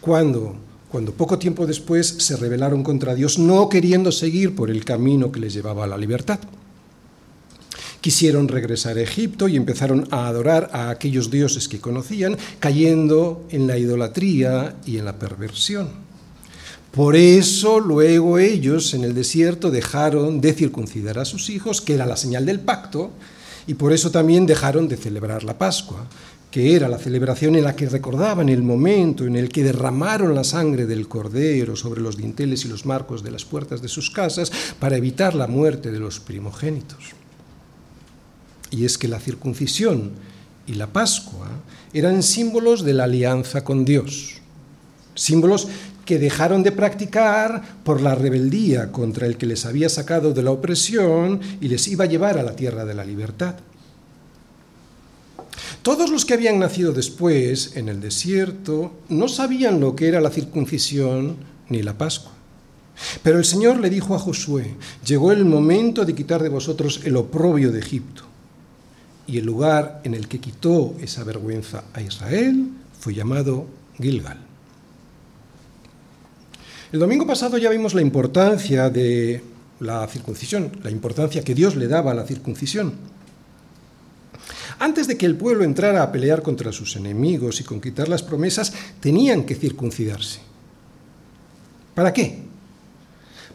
cuando 0.00 0.56
cuando 0.88 1.12
poco 1.12 1.38
tiempo 1.38 1.66
después 1.66 2.06
se 2.06 2.34
rebelaron 2.36 2.82
contra 2.82 3.14
Dios, 3.14 3.38
no 3.38 3.68
queriendo 3.68 4.10
seguir 4.10 4.56
por 4.56 4.70
el 4.70 4.86
camino 4.86 5.30
que 5.30 5.38
les 5.38 5.52
llevaba 5.52 5.84
a 5.84 5.86
la 5.86 5.98
libertad. 5.98 6.38
Quisieron 8.08 8.48
regresar 8.48 8.96
a 8.96 9.02
Egipto 9.02 9.48
y 9.48 9.56
empezaron 9.56 10.08
a 10.10 10.28
adorar 10.28 10.70
a 10.72 10.88
aquellos 10.88 11.30
dioses 11.30 11.68
que 11.68 11.78
conocían, 11.78 12.38
cayendo 12.58 13.44
en 13.50 13.66
la 13.66 13.76
idolatría 13.76 14.76
y 14.86 14.96
en 14.96 15.04
la 15.04 15.18
perversión. 15.18 15.90
Por 16.90 17.16
eso 17.16 17.80
luego 17.80 18.38
ellos 18.38 18.94
en 18.94 19.04
el 19.04 19.14
desierto 19.14 19.70
dejaron 19.70 20.40
de 20.40 20.54
circuncidar 20.54 21.18
a 21.18 21.26
sus 21.26 21.50
hijos, 21.50 21.82
que 21.82 21.96
era 21.96 22.06
la 22.06 22.16
señal 22.16 22.46
del 22.46 22.60
pacto, 22.60 23.10
y 23.66 23.74
por 23.74 23.92
eso 23.92 24.10
también 24.10 24.46
dejaron 24.46 24.88
de 24.88 24.96
celebrar 24.96 25.44
la 25.44 25.58
Pascua, 25.58 26.06
que 26.50 26.74
era 26.74 26.88
la 26.88 26.96
celebración 26.96 27.56
en 27.56 27.64
la 27.64 27.76
que 27.76 27.90
recordaban 27.90 28.48
el 28.48 28.62
momento 28.62 29.26
en 29.26 29.36
el 29.36 29.50
que 29.50 29.64
derramaron 29.64 30.34
la 30.34 30.44
sangre 30.44 30.86
del 30.86 31.08
cordero 31.08 31.76
sobre 31.76 32.00
los 32.00 32.16
dinteles 32.16 32.64
y 32.64 32.68
los 32.68 32.86
marcos 32.86 33.22
de 33.22 33.32
las 33.32 33.44
puertas 33.44 33.82
de 33.82 33.88
sus 33.88 34.10
casas 34.10 34.50
para 34.80 34.96
evitar 34.96 35.34
la 35.34 35.46
muerte 35.46 35.90
de 35.90 36.00
los 36.00 36.20
primogénitos. 36.20 37.17
Y 38.70 38.84
es 38.84 38.98
que 38.98 39.08
la 39.08 39.20
circuncisión 39.20 40.12
y 40.66 40.74
la 40.74 40.86
Pascua 40.88 41.48
eran 41.92 42.22
símbolos 42.22 42.84
de 42.84 42.94
la 42.94 43.04
alianza 43.04 43.64
con 43.64 43.84
Dios, 43.84 44.40
símbolos 45.14 45.68
que 46.04 46.18
dejaron 46.18 46.62
de 46.62 46.72
practicar 46.72 47.80
por 47.84 48.00
la 48.00 48.14
rebeldía 48.14 48.92
contra 48.92 49.26
el 49.26 49.36
que 49.36 49.46
les 49.46 49.66
había 49.66 49.88
sacado 49.88 50.32
de 50.32 50.42
la 50.42 50.50
opresión 50.50 51.40
y 51.60 51.68
les 51.68 51.86
iba 51.88 52.04
a 52.04 52.08
llevar 52.08 52.38
a 52.38 52.42
la 52.42 52.56
tierra 52.56 52.84
de 52.84 52.94
la 52.94 53.04
libertad. 53.04 53.56
Todos 55.82 56.10
los 56.10 56.24
que 56.24 56.34
habían 56.34 56.58
nacido 56.58 56.92
después 56.92 57.76
en 57.76 57.88
el 57.88 58.00
desierto 58.00 58.92
no 59.08 59.28
sabían 59.28 59.80
lo 59.80 59.94
que 59.96 60.08
era 60.08 60.20
la 60.20 60.30
circuncisión 60.30 61.36
ni 61.68 61.82
la 61.82 61.96
Pascua. 61.96 62.32
Pero 63.22 63.38
el 63.38 63.44
Señor 63.44 63.78
le 63.78 63.90
dijo 63.90 64.14
a 64.14 64.18
Josué, 64.18 64.74
llegó 65.04 65.30
el 65.30 65.44
momento 65.44 66.04
de 66.04 66.14
quitar 66.14 66.42
de 66.42 66.48
vosotros 66.48 67.00
el 67.04 67.16
oprobio 67.16 67.70
de 67.70 67.78
Egipto. 67.78 68.27
Y 69.28 69.38
el 69.38 69.44
lugar 69.44 70.00
en 70.04 70.14
el 70.14 70.26
que 70.26 70.40
quitó 70.40 70.96
esa 71.00 71.22
vergüenza 71.22 71.84
a 71.92 72.00
Israel 72.00 72.70
fue 72.98 73.14
llamado 73.14 73.66
Gilgal. 73.98 74.38
El 76.90 76.98
domingo 76.98 77.26
pasado 77.26 77.58
ya 77.58 77.68
vimos 77.68 77.92
la 77.92 78.00
importancia 78.00 78.88
de 78.88 79.42
la 79.80 80.06
circuncisión, 80.08 80.72
la 80.82 80.90
importancia 80.90 81.44
que 81.44 81.54
Dios 81.54 81.76
le 81.76 81.86
daba 81.86 82.12
a 82.12 82.14
la 82.14 82.24
circuncisión. 82.24 82.94
Antes 84.78 85.06
de 85.06 85.18
que 85.18 85.26
el 85.26 85.36
pueblo 85.36 85.64
entrara 85.64 86.02
a 86.02 86.10
pelear 86.10 86.40
contra 86.42 86.72
sus 86.72 86.96
enemigos 86.96 87.60
y 87.60 87.64
conquistar 87.64 88.08
las 88.08 88.22
promesas, 88.22 88.72
tenían 89.00 89.44
que 89.44 89.56
circuncidarse. 89.56 90.40
¿Para 91.94 92.14
qué? 92.14 92.47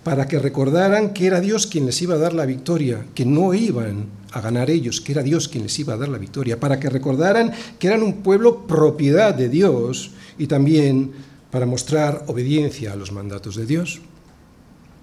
Para 0.03 0.27
que 0.27 0.39
recordaran 0.39 1.13
que 1.13 1.27
era 1.27 1.39
Dios 1.39 1.67
quien 1.67 1.85
les 1.85 2.01
iba 2.01 2.15
a 2.15 2.17
dar 2.17 2.33
la 2.33 2.45
victoria, 2.45 3.05
que 3.15 3.25
no 3.25 3.53
iban 3.53 4.07
a 4.31 4.41
ganar 4.41 4.69
ellos, 4.69 4.99
que 4.99 5.13
era 5.13 5.23
Dios 5.23 5.47
quien 5.47 5.63
les 5.63 5.79
iba 5.79 5.93
a 5.93 5.97
dar 5.97 6.09
la 6.09 6.17
victoria, 6.17 6.59
para 6.59 6.79
que 6.79 6.89
recordaran 6.89 7.53
que 7.79 7.87
eran 7.87 8.03
un 8.03 8.21
pueblo 8.21 8.67
propiedad 8.67 9.33
de 9.33 9.47
Dios 9.47 10.11
y 10.37 10.47
también 10.47 11.11
para 11.51 11.65
mostrar 11.65 12.25
obediencia 12.27 12.93
a 12.93 12.95
los 12.95 13.11
mandatos 13.11 13.55
de 13.55 13.65
Dios. 13.65 14.01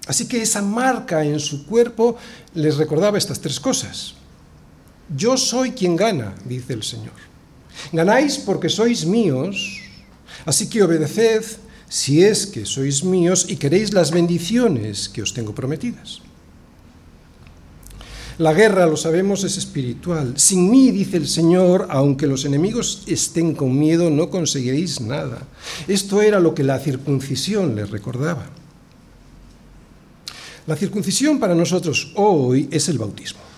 Así 0.07 0.27
que 0.27 0.41
esa 0.41 0.61
marca 0.61 1.23
en 1.23 1.39
su 1.39 1.65
cuerpo 1.65 2.17
les 2.53 2.77
recordaba 2.77 3.17
estas 3.17 3.39
tres 3.39 3.59
cosas. 3.59 4.15
Yo 5.15 5.37
soy 5.37 5.71
quien 5.71 5.95
gana, 5.95 6.35
dice 6.45 6.73
el 6.73 6.83
Señor. 6.83 7.13
Ganáis 7.91 8.37
porque 8.37 8.69
sois 8.69 9.05
míos, 9.05 9.79
así 10.45 10.67
que 10.69 10.83
obedeced 10.83 11.57
si 11.91 12.23
es 12.23 12.47
que 12.47 12.63
sois 12.63 13.03
míos 13.03 13.43
y 13.51 13.59
queréis 13.59 13.91
las 13.91 14.15
bendiciones 14.15 15.11
que 15.11 15.21
os 15.21 15.35
tengo 15.35 15.51
prometidas. 15.51 16.23
La 18.37 18.53
guerra, 18.53 18.87
lo 18.87 18.95
sabemos, 18.95 19.43
es 19.43 19.57
espiritual. 19.57 20.39
Sin 20.39 20.71
mí, 20.71 20.91
dice 20.91 21.17
el 21.17 21.27
Señor, 21.27 21.87
aunque 21.91 22.27
los 22.27 22.45
enemigos 22.45 23.03
estén 23.07 23.53
con 23.53 23.77
miedo, 23.77 24.09
no 24.09 24.29
conseguiréis 24.29 25.01
nada. 25.01 25.43
Esto 25.85 26.21
era 26.21 26.39
lo 26.39 26.55
que 26.55 26.63
la 26.63 26.79
circuncisión 26.79 27.75
les 27.75 27.91
recordaba. 27.91 28.47
La 30.65 30.77
circuncisión 30.77 31.41
para 31.41 31.55
nosotros 31.55 32.13
hoy 32.15 32.69
es 32.71 32.87
el 32.87 32.99
bautismo. 32.99 33.50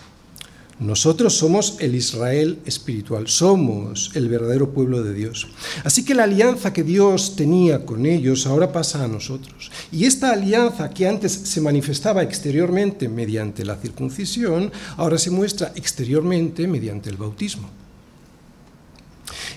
Nosotros 0.83 1.33
somos 1.37 1.77
el 1.79 1.95
Israel 1.95 2.59
espiritual, 2.65 3.29
somos 3.29 4.11
el 4.15 4.27
verdadero 4.27 4.71
pueblo 4.71 5.01
de 5.01 5.13
Dios. 5.13 5.47
Así 5.85 6.03
que 6.03 6.13
la 6.13 6.25
alianza 6.25 6.73
que 6.73 6.83
Dios 6.83 7.37
tenía 7.37 7.85
con 7.85 8.05
ellos 8.05 8.45
ahora 8.45 8.73
pasa 8.73 9.01
a 9.01 9.07
nosotros. 9.07 9.71
Y 9.93 10.03
esta 10.03 10.33
alianza 10.33 10.89
que 10.89 11.07
antes 11.07 11.31
se 11.31 11.61
manifestaba 11.61 12.21
exteriormente 12.21 13.07
mediante 13.07 13.63
la 13.63 13.77
circuncisión, 13.77 14.73
ahora 14.97 15.17
se 15.17 15.31
muestra 15.31 15.71
exteriormente 15.75 16.67
mediante 16.67 17.09
el 17.09 17.15
bautismo. 17.15 17.69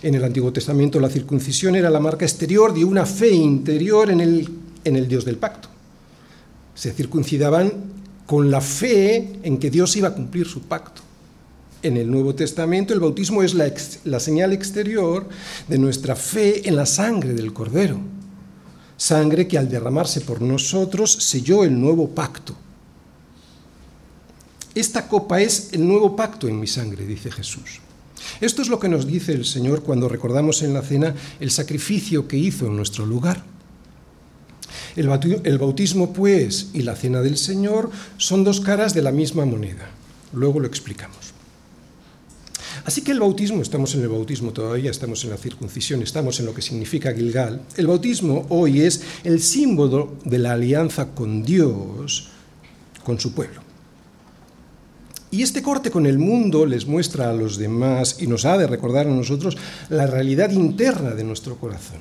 En 0.02 0.14
el 0.14 0.22
Antiguo 0.22 0.52
Testamento 0.52 1.00
la 1.00 1.10
circuncisión 1.10 1.74
era 1.74 1.90
la 1.90 1.98
marca 1.98 2.24
exterior 2.24 2.72
de 2.72 2.84
una 2.84 3.04
fe 3.04 3.30
interior 3.30 4.12
en 4.12 4.20
el, 4.20 4.48
en 4.84 4.94
el 4.94 5.08
Dios 5.08 5.24
del 5.24 5.38
pacto. 5.38 5.68
Se 6.76 6.92
circuncidaban 6.92 7.72
con 8.26 8.48
la 8.48 8.60
fe 8.60 9.40
en 9.42 9.58
que 9.58 9.72
Dios 9.72 9.96
iba 9.96 10.06
a 10.06 10.14
cumplir 10.14 10.46
su 10.46 10.62
pacto 10.62 11.05
en 11.86 11.96
el 11.96 12.10
Nuevo 12.10 12.34
Testamento, 12.34 12.92
el 12.92 13.00
bautismo 13.00 13.42
es 13.42 13.54
la, 13.54 14.20
señal 14.20 14.52
exterior 14.52 15.28
de 15.68 15.78
nuestra 15.78 16.16
fe 16.16 16.68
en 16.68 16.76
la 16.76 16.86
sangre 16.86 17.32
del 17.32 17.52
Cordero. 17.52 18.00
Sangre 18.96 19.46
que 19.46 19.58
al 19.58 19.68
derramarse 19.68 20.20
por 20.22 20.42
nosotros 20.42 21.12
selló 21.12 21.64
el 21.64 21.78
nuevo 21.78 22.08
pacto. 22.08 22.56
Esta 24.74 25.08
copa 25.08 25.40
es 25.40 25.70
el 25.72 25.86
nuevo 25.86 26.16
pacto 26.16 26.48
en 26.48 26.58
mi 26.58 26.66
sangre, 26.66 27.06
dice 27.06 27.30
Jesús. 27.30 27.80
Esto 28.40 28.62
es 28.62 28.68
lo 28.68 28.78
que 28.78 28.88
nos 28.88 29.06
dice 29.06 29.32
el 29.32 29.44
Señor 29.44 29.82
cuando 29.82 30.08
recordamos 30.08 30.62
en 30.62 30.74
la 30.74 30.82
cena 30.82 31.14
el 31.40 31.50
sacrificio 31.50 32.26
que 32.26 32.36
hizo 32.36 32.66
en 32.66 32.76
nuestro 32.76 33.06
lugar. 33.06 33.42
El 34.96 35.58
bautismo, 35.58 36.12
pues, 36.14 36.68
y 36.72 36.82
la 36.82 36.96
cena 36.96 37.20
del 37.20 37.36
Señor 37.36 37.90
son 38.16 38.44
dos 38.44 38.60
caras 38.60 38.94
de 38.94 39.02
la 39.02 39.12
misma 39.12 39.44
moneda. 39.44 39.90
Luego 40.32 40.58
lo 40.58 40.66
explicamos. 40.66 41.35
Así 42.86 43.02
que 43.02 43.10
el 43.10 43.18
bautismo, 43.18 43.62
estamos 43.62 43.96
en 43.96 44.02
el 44.02 44.08
bautismo 44.08 44.52
todavía, 44.52 44.92
estamos 44.92 45.24
en 45.24 45.30
la 45.30 45.36
circuncisión, 45.36 46.04
estamos 46.04 46.38
en 46.38 46.46
lo 46.46 46.54
que 46.54 46.62
significa 46.62 47.12
Gilgal. 47.12 47.62
El 47.76 47.88
bautismo 47.88 48.46
hoy 48.48 48.82
es 48.82 49.02
el 49.24 49.42
símbolo 49.42 50.14
de 50.24 50.38
la 50.38 50.52
alianza 50.52 51.08
con 51.08 51.42
Dios, 51.42 52.28
con 53.02 53.18
su 53.18 53.34
pueblo. 53.34 53.60
Y 55.32 55.42
este 55.42 55.62
corte 55.62 55.90
con 55.90 56.06
el 56.06 56.20
mundo 56.20 56.64
les 56.64 56.86
muestra 56.86 57.28
a 57.28 57.32
los 57.32 57.58
demás 57.58 58.18
y 58.20 58.28
nos 58.28 58.44
ha 58.44 58.56
de 58.56 58.68
recordar 58.68 59.08
a 59.08 59.10
nosotros 59.10 59.56
la 59.88 60.06
realidad 60.06 60.52
interna 60.52 61.10
de 61.10 61.24
nuestro 61.24 61.56
corazón. 61.56 61.98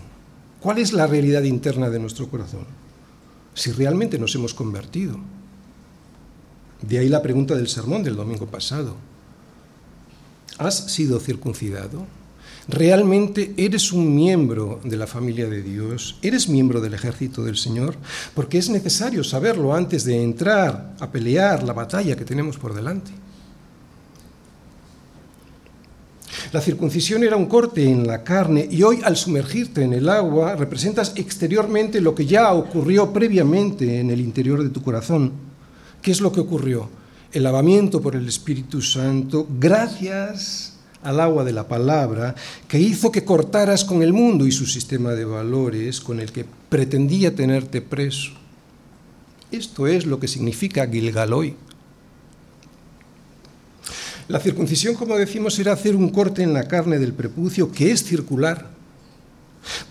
¿Cuál 0.59 0.77
es 0.77 0.93
la 0.93 1.07
realidad 1.07 1.41
interna 1.41 1.89
de 1.89 1.97
nuestro 1.97 2.29
corazón? 2.29 2.67
Si 3.55 3.71
realmente 3.71 4.19
nos 4.19 4.35
hemos 4.35 4.53
convertido. 4.53 5.17
De 6.83 6.99
ahí 6.99 7.09
la 7.09 7.23
pregunta 7.23 7.55
del 7.55 7.69
sermón 7.69 8.03
del 8.03 8.15
domingo 8.15 8.45
pasado. 8.45 9.14
¿Has 10.57 10.91
sido 10.91 11.19
circuncidado? 11.19 12.05
¿Realmente 12.67 13.53
eres 13.57 13.91
un 13.91 14.15
miembro 14.15 14.79
de 14.83 14.97
la 14.97 15.05
familia 15.05 15.47
de 15.47 15.61
Dios? 15.61 16.17
¿Eres 16.23 16.49
miembro 16.49 16.81
del 16.81 16.95
ejército 16.95 17.43
del 17.43 17.57
Señor? 17.57 17.95
Porque 18.33 18.57
es 18.57 18.69
necesario 18.69 19.23
saberlo 19.23 19.75
antes 19.75 20.03
de 20.03 20.23
entrar 20.23 20.95
a 20.99 21.11
pelear 21.11 21.63
la 21.63 21.73
batalla 21.73 22.15
que 22.15 22.25
tenemos 22.25 22.57
por 22.57 22.73
delante. 22.73 23.11
La 26.51 26.61
circuncisión 26.61 27.23
era 27.23 27.35
un 27.35 27.47
corte 27.47 27.83
en 27.83 28.07
la 28.07 28.23
carne 28.23 28.67
y 28.71 28.81
hoy 28.81 29.01
al 29.03 29.17
sumergirte 29.17 29.83
en 29.83 29.93
el 29.93 30.09
agua 30.09 30.55
representas 30.55 31.13
exteriormente 31.17 32.01
lo 32.01 32.15
que 32.15 32.25
ya 32.25 32.53
ocurrió 32.53 33.11
previamente 33.11 33.99
en 33.99 34.09
el 34.09 34.21
interior 34.21 34.63
de 34.63 34.69
tu 34.69 34.81
corazón. 34.81 35.33
¿Qué 36.01 36.11
es 36.11 36.21
lo 36.21 36.31
que 36.31 36.39
ocurrió? 36.39 36.89
El 37.35 37.43
lavamiento 37.43 38.01
por 38.01 38.15
el 38.15 38.29
Espíritu 38.29 38.81
Santo 38.81 39.45
gracias 39.59 40.75
al 41.03 41.19
agua 41.19 41.43
de 41.43 41.51
la 41.51 41.67
palabra 41.67 42.33
que 42.69 42.79
hizo 42.79 43.11
que 43.11 43.25
cortaras 43.25 43.83
con 43.83 44.01
el 44.01 44.13
mundo 44.13 44.47
y 44.47 44.53
su 44.53 44.65
sistema 44.65 45.11
de 45.11 45.25
valores 45.25 45.99
con 45.99 46.21
el 46.21 46.31
que 46.31 46.45
pretendía 46.69 47.35
tenerte 47.35 47.81
preso. 47.81 48.31
Esto 49.51 49.85
es 49.85 50.05
lo 50.05 50.17
que 50.17 50.29
significa 50.29 50.87
Gilgal 50.87 51.33
hoy. 51.33 51.55
La 54.29 54.39
circuncisión, 54.39 54.95
como 54.95 55.17
decimos, 55.17 55.59
era 55.59 55.73
hacer 55.73 55.97
un 55.97 56.11
corte 56.11 56.41
en 56.41 56.53
la 56.53 56.69
carne 56.69 56.99
del 56.99 57.11
prepucio 57.11 57.69
que 57.69 57.91
es 57.91 58.05
circular. 58.05 58.69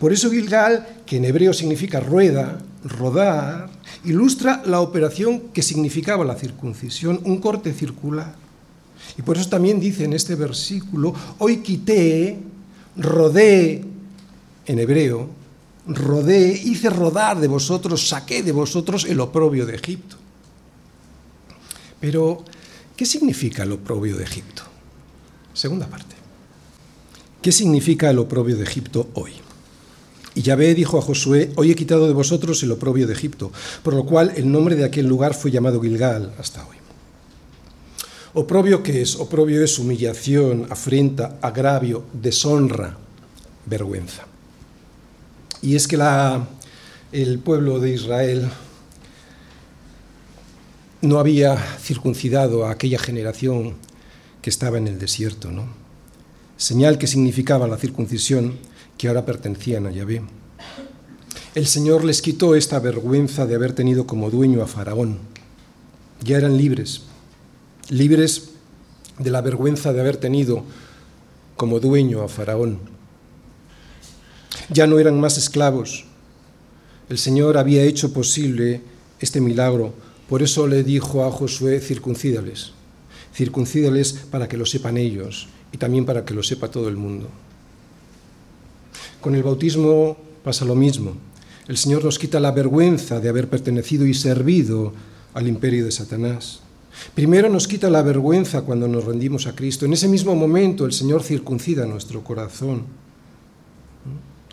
Por 0.01 0.15
eso 0.15 0.31
Gilgal, 0.31 1.03
que 1.05 1.19
en 1.19 1.27
hebreo 1.27 1.53
significa 1.53 2.01
rueda, 2.01 2.59
rodar, 2.85 3.69
ilustra 4.05 4.63
la 4.67 4.81
operación 4.81 5.51
que 5.53 5.63
significaba 5.63 6.25
la 6.25 6.37
circuncisión, 6.37 7.21
un 7.25 7.39
corte 7.39 7.73
circular. 7.73 8.35
Y 9.19 9.23
por 9.23 9.37
eso 9.37 9.49
también 9.49 9.81
dice 9.81 10.05
en 10.05 10.13
este 10.13 10.35
versículo, 10.35 11.15
hoy 11.39 11.59
quité, 11.59 12.39
rodé, 12.97 13.85
en 14.67 14.79
hebreo, 14.79 15.29
rodé, 15.87 16.53
hice 16.53 16.91
rodar 16.91 17.41
de 17.41 17.49
vosotros, 17.49 18.09
saqué 18.09 18.43
de 18.43 18.53
vosotros 18.53 19.05
el 19.05 19.21
oprobio 19.21 19.67
de 19.67 19.75
Egipto. 19.75 20.17
Pero, 22.01 22.45
¿qué 22.97 23.07
significa 23.07 23.63
el 23.63 23.73
oprobio 23.73 24.17
de 24.17 24.25
Egipto? 24.25 24.63
Segunda 25.53 25.87
parte. 25.87 26.15
¿Qué 27.41 27.53
significa 27.53 28.11
el 28.11 28.19
oprobio 28.19 28.57
de 28.57 28.65
Egipto 28.65 29.09
hoy? 29.15 29.44
Y 30.35 30.43
Yahvé 30.43 30.75
dijo 30.75 30.99
a 30.99 31.03
Josué, 31.03 31.53
hoy 31.55 31.71
he 31.71 31.77
quitado 31.77 32.09
de 32.09 32.13
vosotros 32.13 32.63
el 32.63 32.73
oprobio 32.73 33.07
de 33.07 33.13
Egipto, 33.13 33.53
por 33.83 33.95
lo 33.95 34.05
cual 34.05 34.33
el 34.37 34.51
nombre 34.51 34.75
de 34.75 34.85
aquel 34.85 35.07
lugar 35.07 35.35
fue 35.35 35.51
llamado 35.51 35.81
Gilgal 35.81 36.35
hasta 36.39 36.67
hoy. 36.67 36.77
Oprobio 38.35 38.83
qué 38.83 39.01
es? 39.01 39.15
Oprobio 39.15 39.63
es 39.63 39.79
humillación, 39.79 40.67
afrenta, 40.69 41.39
agravio, 41.41 42.05
deshonra, 42.13 42.97
vergüenza. 43.65 44.25
Y 45.63 45.77
es 45.77 45.87
que 45.87 45.97
la, 45.97 46.49
el 47.13 47.39
pueblo 47.39 47.79
de 47.79 47.91
Israel 47.91 48.51
no 51.01 51.21
había 51.21 51.57
circuncidado 51.57 52.67
a 52.67 52.73
aquella 52.73 52.99
generación 52.99 53.75
que 54.43 54.51
estaba 54.51 54.79
en 54.79 54.89
el 54.89 54.99
desierto, 54.99 55.53
¿no? 55.53 55.67
Señal 56.57 56.99
que 56.99 57.07
significaba 57.07 57.69
la 57.69 57.77
circuncisión 57.77 58.59
que 58.99 59.09
ahora 59.09 59.25
pertenecían 59.25 59.87
a 59.87 59.91
Yahvé. 59.91 60.23
El 61.55 61.67
Señor 61.67 62.05
les 62.05 62.21
quitó 62.21 62.55
esta 62.55 62.81
vergüenza 62.81 63.47
de 63.47 63.55
haber 63.55 63.73
tenido 63.73 64.07
como 64.07 64.31
dueño 64.31 64.63
a 64.63 64.67
Faraón. 64.67 65.19
Ya 66.23 66.37
eran 66.37 66.57
libres, 66.57 67.03
libres 67.91 68.51
de 69.19 69.31
la 69.31 69.41
vergüenza 69.41 69.93
de 69.93 70.01
haber 70.01 70.17
tenido 70.17 70.65
como 71.57 71.81
dueño 71.81 72.23
a 72.23 72.29
Faraón. 72.29 72.81
Ya 74.71 74.87
no 74.87 74.99
eran 74.99 75.21
más 75.21 75.39
esclavos. 75.39 76.05
El 77.09 77.19
Señor 77.19 77.59
había 77.59 77.85
hecho 77.85 78.13
posible 78.13 78.81
este 79.21 79.41
milagro. 79.41 79.95
Por 80.29 80.43
eso 80.43 80.67
le 80.67 80.83
dijo 80.83 81.25
a 81.25 81.31
Josué, 81.31 81.81
circuncídales, 81.81 82.73
circuncídales 83.35 84.15
para 84.31 84.49
que 84.49 84.57
lo 84.57 84.67
sepan 84.67 84.97
ellos 84.97 85.49
y 85.71 85.79
también 85.79 86.07
para 86.07 86.25
que 86.25 86.35
lo 86.35 86.43
sepa 86.43 86.71
todo 86.71 86.89
el 86.89 86.97
mundo. 86.97 87.29
Con 89.25 89.35
el 89.35 89.43
bautismo 89.43 90.19
pasa 90.45 90.67
lo 90.67 90.75
mismo. 90.75 91.15
El 91.67 91.79
Señor 91.79 92.05
nos 92.05 92.19
quita 92.19 92.41
la 92.41 92.51
vergüenza 92.51 93.21
de 93.21 93.31
haber 93.31 93.49
pertenecido 93.49 94.05
y 94.05 94.13
servido 94.13 94.93
al 95.33 95.49
imperio 95.49 95.87
de 95.87 95.93
Satanás. 95.93 96.61
Primero 97.15 97.49
nos 97.49 97.67
quita 97.67 97.89
la 97.89 98.03
vergüenza 98.03 98.61
cuando 98.61 98.87
nos 98.87 99.07
rendimos 99.07 99.47
a 99.47 99.55
Cristo. 99.55 99.87
En 99.87 99.95
ese 99.95 100.09
mismo 100.09 100.35
momento 100.35 100.85
el 100.85 100.93
Señor 100.93 101.23
circuncida 101.23 101.87
nuestro 101.87 102.23
corazón, 102.23 102.83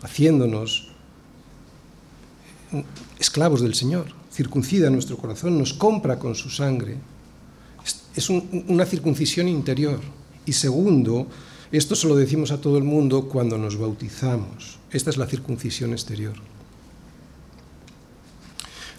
haciéndonos 0.02 0.88
esclavos 3.18 3.60
del 3.60 3.74
Señor. 3.74 4.06
Circuncida 4.32 4.88
nuestro 4.88 5.18
corazón, 5.18 5.58
nos 5.58 5.74
compra 5.74 6.18
con 6.18 6.34
su 6.34 6.48
sangre. 6.48 6.96
Es 8.16 8.30
una 8.30 8.86
circuncisión 8.86 9.48
interior. 9.48 10.00
Y 10.46 10.54
segundo, 10.54 11.26
esto 11.72 11.96
se 11.96 12.06
lo 12.06 12.14
decimos 12.14 12.52
a 12.52 12.60
todo 12.60 12.76
el 12.76 12.84
mundo 12.84 13.28
cuando 13.28 13.56
nos 13.56 13.78
bautizamos. 13.78 14.78
Esta 14.90 15.08
es 15.08 15.16
la 15.16 15.26
circuncisión 15.26 15.92
exterior. 15.92 16.34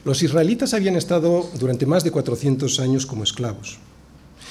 Los 0.04 0.24
israelitas 0.24 0.74
habían 0.74 0.96
estado 0.96 1.50
durante 1.60 1.86
más 1.86 2.04
de 2.04 2.12
400 2.12 2.80
años 2.80 3.06
como 3.06 3.24
esclavos. 3.24 3.78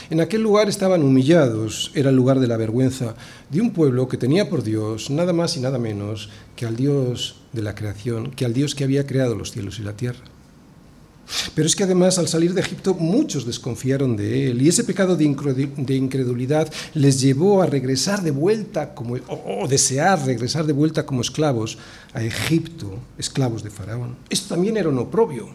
En 0.09 0.21
aquel 0.21 0.43
lugar 0.43 0.69
estaban 0.69 1.03
humillados, 1.03 1.91
era 1.95 2.11
el 2.11 2.17
lugar 2.17 2.39
de 2.39 2.47
la 2.47 2.57
vergüenza 2.57 3.15
de 3.51 3.61
un 3.61 3.73
pueblo 3.73 4.09
que 4.09 4.17
tenía 4.17 4.49
por 4.49 4.63
Dios 4.63 5.11
nada 5.11 5.33
más 5.33 5.57
y 5.57 5.61
nada 5.61 5.79
menos 5.79 6.31
que 6.55 6.65
al 6.65 6.77
Dios 6.77 7.37
de 7.53 7.63
la 7.63 7.75
creación, 7.75 8.31
que 8.31 8.45
al 8.45 8.55
Dios 8.55 8.75
que 8.75 8.85
había 8.85 9.07
creado 9.07 9.35
los 9.35 9.53
cielos 9.53 9.79
y 9.79 9.83
la 9.83 9.95
tierra. 9.95 10.25
Pero 11.55 11.67
es 11.67 11.77
que 11.77 11.85
además 11.85 12.19
al 12.19 12.29
salir 12.29 12.55
de 12.55 12.61
Egipto 12.61 12.95
muchos 12.95 13.47
desconfiaron 13.47 14.17
de 14.17 14.51
él 14.51 14.63
y 14.63 14.69
ese 14.69 14.85
pecado 14.85 15.17
de 15.17 15.25
incredulidad 15.95 16.73
les 16.95 17.21
llevó 17.21 17.63
a 17.63 17.67
regresar 17.67 18.23
de 18.23 18.31
vuelta 18.31 18.95
como, 18.95 19.17
o, 19.29 19.67
desear 19.69 20.25
regresar 20.25 20.67
de 20.67 20.73
vuelta 20.73 21.07
como 21.07 21.21
esclavos 21.21 21.79
a 22.13 22.23
Egipto, 22.23 22.99
esclavos 23.19 23.63
de 23.63 23.71
Faraón. 23.71 24.17
Esto 24.29 24.55
también 24.55 24.77
era 24.77 24.89
un 24.89 24.99
oprobio, 24.99 25.49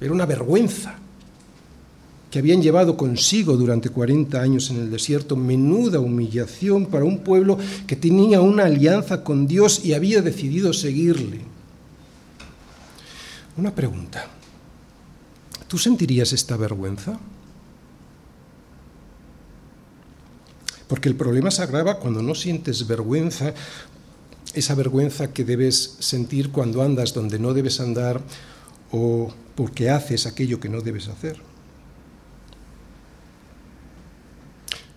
era 0.00 0.12
una 0.12 0.26
vergüenza 0.26 0.98
que 2.30 2.38
habían 2.40 2.60
llevado 2.60 2.96
consigo 2.96 3.56
durante 3.56 3.88
40 3.88 4.40
años 4.40 4.70
en 4.70 4.78
el 4.78 4.90
desierto, 4.90 5.36
menuda 5.36 6.00
humillación 6.00 6.86
para 6.86 7.04
un 7.04 7.18
pueblo 7.18 7.56
que 7.86 7.96
tenía 7.96 8.40
una 8.40 8.64
alianza 8.64 9.22
con 9.22 9.46
Dios 9.46 9.84
y 9.84 9.94
había 9.94 10.22
decidido 10.22 10.72
seguirle. 10.72 11.40
Una 13.56 13.74
pregunta. 13.74 14.35
¿Tú 15.68 15.78
sentirías 15.78 16.32
esta 16.32 16.56
vergüenza? 16.56 17.18
Porque 20.88 21.08
el 21.08 21.16
problema 21.16 21.50
se 21.50 21.62
agrava 21.62 21.98
cuando 21.98 22.22
no 22.22 22.34
sientes 22.34 22.86
vergüenza, 22.86 23.52
esa 24.54 24.74
vergüenza 24.74 25.32
que 25.32 25.44
debes 25.44 25.96
sentir 25.98 26.50
cuando 26.50 26.82
andas 26.82 27.12
donde 27.12 27.38
no 27.38 27.52
debes 27.52 27.80
andar 27.80 28.20
o 28.92 29.34
porque 29.56 29.90
haces 29.90 30.26
aquello 30.26 30.60
que 30.60 30.68
no 30.68 30.80
debes 30.80 31.08
hacer. 31.08 31.36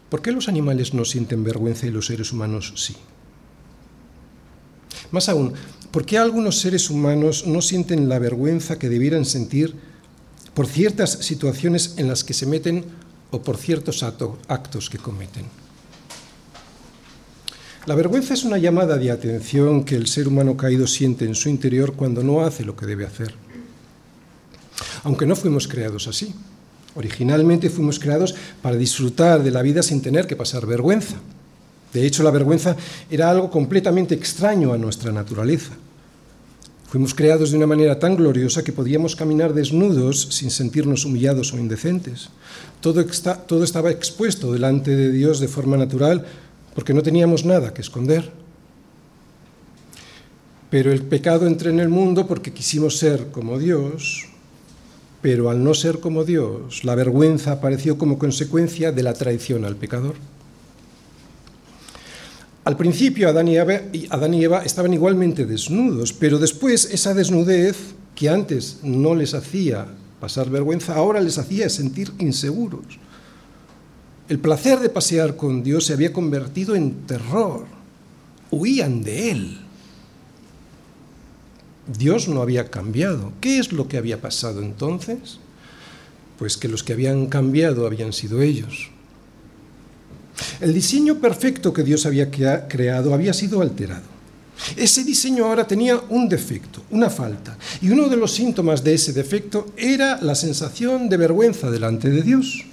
¿Por 0.09 0.21
qué 0.21 0.31
los 0.31 0.47
animales 0.47 0.93
no 0.93 1.05
sienten 1.05 1.43
vergüenza 1.43 1.87
y 1.87 1.91
los 1.91 2.07
seres 2.07 2.31
humanos 2.31 2.73
sí? 2.75 2.95
Más 5.11 5.29
aún, 5.29 5.53
¿por 5.91 6.05
qué 6.05 6.19
algunos 6.19 6.59
seres 6.59 6.89
humanos 6.89 7.47
no 7.47 7.61
sienten 7.61 8.09
la 8.09 8.19
vergüenza 8.19 8.77
que 8.77 8.89
debieran 8.89 9.25
sentir 9.25 9.75
por 10.59 10.67
ciertas 10.67 11.11
situaciones 11.11 11.93
en 11.95 12.09
las 12.09 12.25
que 12.25 12.33
se 12.33 12.45
meten 12.45 12.83
o 13.31 13.41
por 13.41 13.55
ciertos 13.55 14.03
actos 14.03 14.89
que 14.89 14.97
cometen. 14.97 15.45
La 17.85 17.95
vergüenza 17.95 18.33
es 18.33 18.43
una 18.43 18.57
llamada 18.57 18.97
de 18.97 19.09
atención 19.09 19.85
que 19.85 19.95
el 19.95 20.07
ser 20.07 20.27
humano 20.27 20.57
caído 20.57 20.85
siente 20.85 21.23
en 21.23 21.33
su 21.33 21.47
interior 21.47 21.93
cuando 21.93 22.23
no 22.23 22.41
hace 22.41 22.65
lo 22.65 22.75
que 22.75 22.85
debe 22.85 23.05
hacer. 23.05 23.33
Aunque 25.05 25.25
no 25.25 25.37
fuimos 25.37 25.65
creados 25.65 26.09
así. 26.09 26.35
Originalmente 26.93 27.69
fuimos 27.69 27.97
creados 27.97 28.35
para 28.61 28.75
disfrutar 28.75 29.41
de 29.41 29.51
la 29.51 29.61
vida 29.61 29.81
sin 29.81 30.01
tener 30.01 30.27
que 30.27 30.35
pasar 30.35 30.65
vergüenza. 30.65 31.15
De 31.93 32.05
hecho, 32.05 32.21
la 32.21 32.31
vergüenza 32.31 32.75
era 33.09 33.29
algo 33.29 33.49
completamente 33.49 34.13
extraño 34.13 34.73
a 34.73 34.77
nuestra 34.77 35.13
naturaleza. 35.13 35.71
Fuimos 36.89 37.13
creados 37.13 37.51
de 37.51 37.57
una 37.57 37.67
manera 37.67 37.99
tan 37.99 38.15
gloriosa 38.15 38.63
que 38.63 38.73
podíamos 38.73 39.15
caminar 39.15 39.53
desnudos 39.53 40.23
sin 40.31 40.49
sentirnos 40.49 41.05
humillados 41.05 41.53
o 41.53 41.59
indecentes. 41.59 42.29
Todo, 42.81 43.01
estaba 43.63 43.91
expuesto 43.91 44.51
delante 44.51 44.95
de 44.95 45.11
Dios 45.11 45.39
de 45.39 45.47
forma 45.47 45.77
natural 45.77 46.25
porque 46.73 46.95
no 46.95 47.03
teníamos 47.03 47.45
nada 47.45 47.75
que 47.75 47.81
esconder. 47.81 48.31
Pero 50.71 50.91
el 50.91 51.03
pecado 51.03 51.45
entró 51.45 51.69
en 51.69 51.79
el 51.79 51.89
mundo 51.89 52.25
porque 52.25 52.53
quisimos 52.53 52.97
ser 52.97 53.27
como 53.27 53.59
Dios, 53.59 54.25
pero 55.21 55.51
al 55.51 55.63
no 55.63 55.75
ser 55.75 55.99
como 55.99 56.23
Dios, 56.23 56.83
la 56.85 56.95
vergüenza 56.95 57.51
apareció 57.51 57.99
como 57.99 58.17
consecuencia 58.17 58.91
de 58.91 59.03
la 59.03 59.13
traición 59.13 59.63
al 59.63 59.75
pecador. 59.75 60.15
Al 62.69 62.77
principio 62.77 63.27
Adán 63.29 63.47
y, 63.47 63.57
Eva, 64.43 64.61
estaban 64.63 64.93
igualmente 64.93 65.47
desnudos, 65.47 66.13
pero 66.13 66.37
después 66.37 66.85
esa 66.85 67.15
desnudez 67.15 67.95
que 68.13 68.29
antes 68.29 68.81
no 68.83 69.15
les 69.15 69.33
hacía 69.33 69.87
pasar 70.19 70.51
vergüenza, 70.51 70.93
ahora 70.93 71.19
les 71.19 71.39
hacía 71.39 71.67
sentir 71.69 72.11
inseguros. 72.19 72.85
El 74.27 74.37
placer 74.37 74.81
de 74.81 74.89
pasear 74.89 75.35
con 75.35 75.63
Dios 75.63 75.87
se 75.87 75.93
había 75.93 76.13
convertido 76.13 76.75
en 76.75 77.07
terror. 77.07 77.65
Huían 78.51 79.01
de 79.01 79.31
Él. 79.31 79.57
Dios 81.97 82.27
no 82.27 82.43
había 82.43 82.69
cambiado. 82.69 83.33
¿Qué 83.41 83.57
es 83.57 83.71
lo 83.71 83.87
que 83.87 83.97
había 83.97 84.21
pasado 84.21 84.61
entonces? 84.61 85.39
Pues 86.37 86.55
que 86.55 86.67
los 86.67 86.83
que 86.83 86.93
habían 86.93 87.25
cambiado 87.25 87.87
habían 87.87 88.13
sido 88.13 88.43
ellos. 88.43 88.91
El 90.59 90.73
diseño 90.73 91.19
perfecto 91.19 91.73
que 91.73 91.83
Dios 91.83 92.05
había 92.05 92.29
creado 92.31 93.13
había 93.13 93.33
sido 93.33 93.61
alterado. 93.61 94.19
Ese 94.75 95.03
diseño 95.03 95.45
ahora 95.45 95.65
tenía 95.65 96.01
un 96.09 96.27
defecto, 96.27 96.83
una 96.91 97.09
falta, 97.09 97.57
y 97.81 97.89
uno 97.89 98.09
de 98.09 98.17
los 98.17 98.33
síntomas 98.33 98.83
de 98.83 98.93
ese 98.93 99.13
defecto 99.13 99.67
era 99.77 100.21
la 100.21 100.35
sensación 100.35 101.07
de 101.07 101.17
vergüenza 101.17 101.71
delante 101.71 102.09
de 102.09 102.21
Dios. 102.21 102.65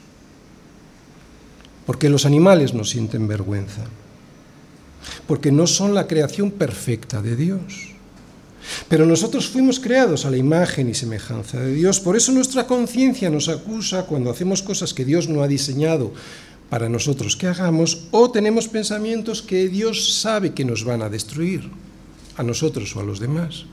Porque 1.86 2.10
los 2.10 2.26
animales 2.26 2.74
no 2.74 2.84
sienten 2.84 3.28
vergüenza, 3.28 3.82
porque 5.28 5.52
no 5.52 5.68
son 5.68 5.94
la 5.94 6.08
creación 6.08 6.50
perfecta 6.50 7.22
de 7.22 7.36
Dios. 7.36 7.92
Pero 8.88 9.06
nosotros 9.06 9.48
fuimos 9.48 9.78
creados 9.78 10.26
a 10.26 10.30
la 10.30 10.36
imagen 10.36 10.88
y 10.88 10.94
semejanza 10.94 11.60
de 11.60 11.72
Dios, 11.72 12.00
por 12.00 12.16
eso 12.16 12.32
nuestra 12.32 12.66
conciencia 12.66 13.30
nos 13.30 13.48
acusa 13.48 14.06
cuando 14.06 14.30
hacemos 14.30 14.60
cosas 14.60 14.92
que 14.92 15.04
Dios 15.04 15.28
no 15.28 15.42
ha 15.42 15.48
diseñado 15.48 16.12
para 16.70 16.88
nosotros 16.88 17.36
que 17.36 17.46
hagamos 17.46 18.08
o 18.10 18.30
tenemos 18.30 18.68
pensamientos 18.68 19.42
que 19.42 19.68
Dios 19.68 20.20
sabe 20.20 20.52
que 20.52 20.64
nos 20.64 20.84
van 20.84 21.02
a 21.02 21.08
destruir, 21.08 21.70
a 22.36 22.42
nosotros 22.42 22.94
o 22.96 23.00
a 23.00 23.04
los 23.04 23.20
demás. 23.20 23.66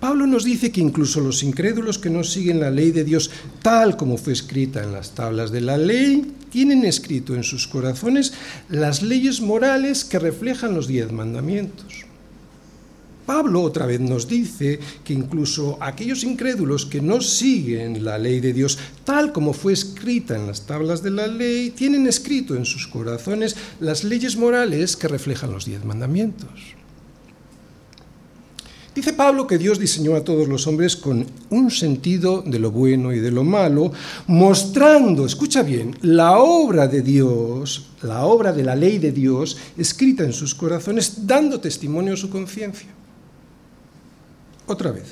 Pablo 0.00 0.26
nos 0.26 0.44
dice 0.44 0.70
que 0.70 0.80
incluso 0.80 1.20
los 1.20 1.42
incrédulos 1.42 1.98
que 1.98 2.10
no 2.10 2.22
siguen 2.22 2.60
la 2.60 2.70
ley 2.70 2.92
de 2.92 3.02
Dios 3.02 3.30
tal 3.62 3.96
como 3.96 4.16
fue 4.16 4.32
escrita 4.32 4.82
en 4.82 4.92
las 4.92 5.14
tablas 5.14 5.50
de 5.50 5.60
la 5.60 5.76
ley, 5.76 6.34
tienen 6.50 6.84
escrito 6.84 7.34
en 7.34 7.42
sus 7.42 7.66
corazones 7.66 8.32
las 8.68 9.02
leyes 9.02 9.40
morales 9.40 10.04
que 10.04 10.20
reflejan 10.20 10.74
los 10.74 10.86
diez 10.86 11.10
mandamientos. 11.10 11.97
Pablo 13.28 13.60
otra 13.60 13.84
vez 13.84 14.00
nos 14.00 14.26
dice 14.26 14.80
que 15.04 15.12
incluso 15.12 15.76
aquellos 15.82 16.24
incrédulos 16.24 16.86
que 16.86 17.02
no 17.02 17.20
siguen 17.20 18.02
la 18.02 18.16
ley 18.16 18.40
de 18.40 18.54
Dios 18.54 18.78
tal 19.04 19.34
como 19.34 19.52
fue 19.52 19.74
escrita 19.74 20.34
en 20.34 20.46
las 20.46 20.64
tablas 20.64 21.02
de 21.02 21.10
la 21.10 21.26
ley, 21.26 21.68
tienen 21.68 22.06
escrito 22.06 22.56
en 22.56 22.64
sus 22.64 22.86
corazones 22.86 23.54
las 23.80 24.02
leyes 24.02 24.38
morales 24.38 24.96
que 24.96 25.08
reflejan 25.08 25.52
los 25.52 25.66
diez 25.66 25.84
mandamientos. 25.84 26.48
Dice 28.94 29.12
Pablo 29.12 29.46
que 29.46 29.58
Dios 29.58 29.78
diseñó 29.78 30.16
a 30.16 30.24
todos 30.24 30.48
los 30.48 30.66
hombres 30.66 30.96
con 30.96 31.26
un 31.50 31.70
sentido 31.70 32.40
de 32.40 32.58
lo 32.58 32.70
bueno 32.70 33.12
y 33.12 33.18
de 33.18 33.30
lo 33.30 33.44
malo, 33.44 33.92
mostrando, 34.26 35.26
escucha 35.26 35.62
bien, 35.62 35.94
la 36.00 36.38
obra 36.38 36.88
de 36.88 37.02
Dios, 37.02 37.90
la 38.00 38.24
obra 38.24 38.54
de 38.54 38.64
la 38.64 38.74
ley 38.74 38.96
de 38.96 39.12
Dios, 39.12 39.58
escrita 39.76 40.24
en 40.24 40.32
sus 40.32 40.54
corazones, 40.54 41.26
dando 41.26 41.60
testimonio 41.60 42.14
a 42.14 42.16
su 42.16 42.30
conciencia. 42.30 42.97
Otra 44.68 44.92
vez, 44.92 45.04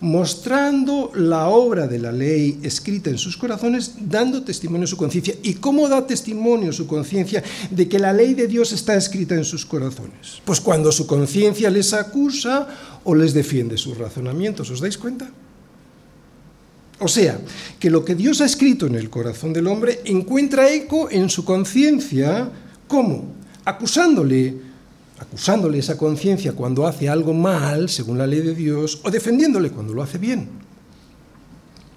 mostrando 0.00 1.10
la 1.14 1.48
obra 1.48 1.86
de 1.86 1.98
la 1.98 2.12
ley 2.12 2.58
escrita 2.62 3.10
en 3.10 3.18
sus 3.18 3.36
corazones, 3.36 3.94
dando 4.00 4.42
testimonio 4.42 4.84
a 4.84 4.88
su 4.88 4.96
conciencia. 4.96 5.34
¿Y 5.42 5.54
cómo 5.54 5.88
da 5.88 6.06
testimonio 6.06 6.72
su 6.72 6.86
conciencia 6.86 7.42
de 7.70 7.88
que 7.88 7.98
la 7.98 8.12
ley 8.12 8.34
de 8.34 8.46
Dios 8.46 8.72
está 8.72 8.96
escrita 8.96 9.34
en 9.34 9.44
sus 9.44 9.64
corazones? 9.64 10.42
Pues 10.44 10.60
cuando 10.60 10.92
su 10.92 11.06
conciencia 11.06 11.70
les 11.70 11.92
acusa 11.92 12.68
o 13.04 13.14
les 13.14 13.34
defiende 13.34 13.78
sus 13.78 13.96
razonamientos, 13.96 14.70
¿os 14.70 14.80
dais 14.80 14.98
cuenta? 14.98 15.30
O 17.00 17.06
sea, 17.06 17.40
que 17.78 17.90
lo 17.90 18.04
que 18.04 18.16
Dios 18.16 18.40
ha 18.40 18.46
escrito 18.46 18.86
en 18.86 18.96
el 18.96 19.08
corazón 19.08 19.52
del 19.52 19.68
hombre 19.68 20.00
encuentra 20.04 20.70
eco 20.72 21.08
en 21.10 21.30
su 21.30 21.44
conciencia, 21.44 22.50
¿cómo? 22.88 23.32
Acusándole 23.64 24.67
acusándole 25.18 25.78
esa 25.78 25.96
conciencia 25.96 26.52
cuando 26.52 26.86
hace 26.86 27.08
algo 27.08 27.34
mal, 27.34 27.88
según 27.88 28.18
la 28.18 28.26
ley 28.26 28.40
de 28.40 28.54
Dios, 28.54 29.00
o 29.04 29.10
defendiéndole 29.10 29.70
cuando 29.70 29.94
lo 29.94 30.02
hace 30.02 30.18
bien. 30.18 30.48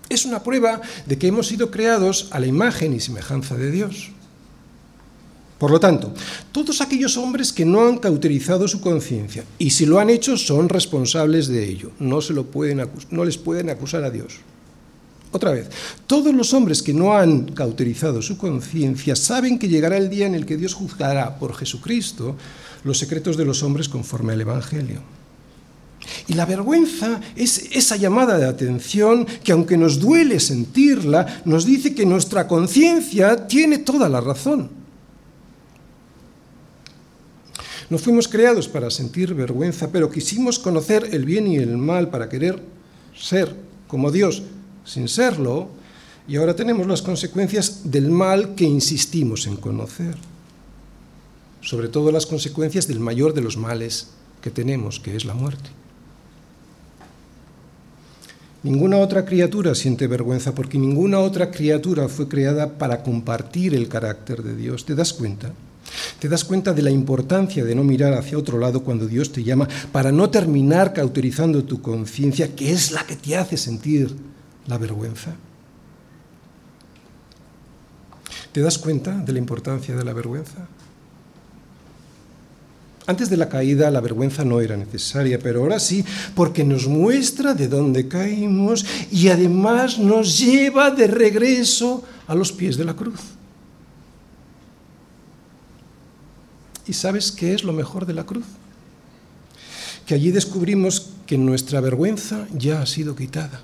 Es 0.09 0.25
una 0.25 0.43
prueba 0.43 0.81
de 1.05 1.17
que 1.17 1.27
hemos 1.27 1.47
sido 1.47 1.71
creados 1.71 2.27
a 2.31 2.39
la 2.39 2.47
imagen 2.47 2.93
y 2.93 2.99
semejanza 2.99 3.55
de 3.55 3.71
Dios. 3.71 4.11
Por 5.57 5.69
lo 5.69 5.79
tanto, 5.79 6.11
todos 6.51 6.81
aquellos 6.81 7.17
hombres 7.17 7.53
que 7.53 7.65
no 7.65 7.87
han 7.87 7.99
cauterizado 7.99 8.67
su 8.67 8.81
conciencia, 8.81 9.45
y 9.59 9.69
si 9.69 9.85
lo 9.85 9.99
han 9.99 10.09
hecho 10.09 10.35
son 10.35 10.67
responsables 10.67 11.47
de 11.47 11.69
ello, 11.69 11.91
no, 11.99 12.19
se 12.19 12.33
lo 12.33 12.47
pueden 12.47 12.89
no 13.11 13.23
les 13.23 13.37
pueden 13.37 13.69
acusar 13.69 14.03
a 14.03 14.09
Dios. 14.09 14.39
Otra 15.31 15.51
vez, 15.51 15.69
todos 16.07 16.33
los 16.33 16.53
hombres 16.53 16.81
que 16.81 16.93
no 16.93 17.13
han 17.13 17.45
cauterizado 17.53 18.21
su 18.21 18.37
conciencia 18.37 19.15
saben 19.15 19.57
que 19.57 19.69
llegará 19.69 19.97
el 19.97 20.09
día 20.09 20.25
en 20.25 20.35
el 20.35 20.45
que 20.45 20.57
Dios 20.57 20.73
juzgará 20.73 21.39
por 21.39 21.55
Jesucristo 21.55 22.35
los 22.83 22.97
secretos 22.97 23.37
de 23.37 23.45
los 23.45 23.63
hombres 23.63 23.89
conforme 23.89 24.33
al 24.33 24.41
Evangelio. 24.41 25.01
Y 26.27 26.33
la 26.33 26.45
vergüenza 26.45 27.21
es 27.35 27.69
esa 27.71 27.95
llamada 27.95 28.37
de 28.37 28.45
atención 28.45 29.25
que 29.43 29.51
aunque 29.51 29.77
nos 29.77 29.99
duele 29.99 30.39
sentirla, 30.39 31.41
nos 31.45 31.65
dice 31.65 31.93
que 31.93 32.05
nuestra 32.05 32.47
conciencia 32.47 33.47
tiene 33.47 33.79
toda 33.79 34.09
la 34.09 34.21
razón. 34.21 34.69
No 37.89 37.97
fuimos 37.97 38.27
creados 38.27 38.67
para 38.67 38.89
sentir 38.89 39.33
vergüenza, 39.33 39.91
pero 39.91 40.09
quisimos 40.09 40.57
conocer 40.57 41.09
el 41.11 41.25
bien 41.25 41.47
y 41.47 41.57
el 41.57 41.77
mal 41.77 42.09
para 42.09 42.29
querer 42.29 42.61
ser 43.15 43.53
como 43.87 44.11
Dios 44.11 44.43
sin 44.85 45.07
serlo, 45.07 45.69
y 46.27 46.37
ahora 46.37 46.55
tenemos 46.55 46.87
las 46.87 47.01
consecuencias 47.01 47.91
del 47.91 48.09
mal 48.09 48.55
que 48.55 48.63
insistimos 48.63 49.45
en 49.47 49.57
conocer 49.57 50.15
sobre 51.61 51.87
todo 51.87 52.11
las 52.11 52.25
consecuencias 52.25 52.87
del 52.87 52.99
mayor 52.99 53.33
de 53.33 53.41
los 53.41 53.57
males 53.57 54.09
que 54.41 54.51
tenemos, 54.51 54.99
que 54.99 55.15
es 55.15 55.25
la 55.25 55.33
muerte. 55.33 55.69
Ninguna 58.63 58.97
otra 58.97 59.25
criatura 59.25 59.73
siente 59.73 60.05
vergüenza 60.05 60.53
porque 60.53 60.77
ninguna 60.77 61.19
otra 61.19 61.49
criatura 61.49 62.07
fue 62.07 62.27
creada 62.27 62.77
para 62.77 63.01
compartir 63.01 63.73
el 63.73 63.87
carácter 63.87 64.43
de 64.43 64.55
Dios. 64.55 64.85
¿Te 64.85 64.93
das 64.93 65.13
cuenta? 65.13 65.51
¿Te 66.19 66.29
das 66.29 66.45
cuenta 66.45 66.71
de 66.73 66.83
la 66.83 66.91
importancia 66.91 67.65
de 67.65 67.73
no 67.73 67.83
mirar 67.83 68.13
hacia 68.13 68.37
otro 68.37 68.59
lado 68.59 68.83
cuando 68.83 69.07
Dios 69.07 69.31
te 69.31 69.43
llama 69.43 69.67
para 69.91 70.11
no 70.11 70.29
terminar 70.29 70.93
cauterizando 70.93 71.63
tu 71.63 71.81
conciencia, 71.81 72.55
que 72.55 72.71
es 72.71 72.91
la 72.91 73.03
que 73.05 73.15
te 73.15 73.35
hace 73.35 73.57
sentir 73.57 74.15
la 74.67 74.77
vergüenza? 74.77 75.35
¿Te 78.51 78.61
das 78.61 78.77
cuenta 78.77 79.17
de 79.17 79.33
la 79.33 79.39
importancia 79.39 79.95
de 79.95 80.03
la 80.03 80.13
vergüenza? 80.13 80.67
Antes 83.07 83.29
de 83.29 83.37
la 83.37 83.49
caída 83.49 83.89
la 83.89 83.99
vergüenza 83.99 84.45
no 84.45 84.61
era 84.61 84.77
necesaria, 84.77 85.39
pero 85.39 85.61
ahora 85.61 85.79
sí, 85.79 86.05
porque 86.35 86.63
nos 86.63 86.87
muestra 86.87 87.53
de 87.53 87.67
dónde 87.67 88.07
caímos 88.07 88.85
y 89.11 89.29
además 89.29 89.97
nos 89.97 90.37
lleva 90.37 90.91
de 90.91 91.07
regreso 91.07 92.03
a 92.27 92.35
los 92.35 92.51
pies 92.51 92.77
de 92.77 92.85
la 92.85 92.93
cruz. 92.93 93.19
¿Y 96.87 96.93
sabes 96.93 97.31
qué 97.31 97.53
es 97.53 97.63
lo 97.63 97.73
mejor 97.73 98.05
de 98.05 98.13
la 98.13 98.25
cruz? 98.25 98.45
Que 100.05 100.13
allí 100.13 100.31
descubrimos 100.31 101.09
que 101.25 101.37
nuestra 101.37 101.79
vergüenza 101.79 102.47
ya 102.53 102.81
ha 102.81 102.85
sido 102.85 103.15
quitada. 103.15 103.61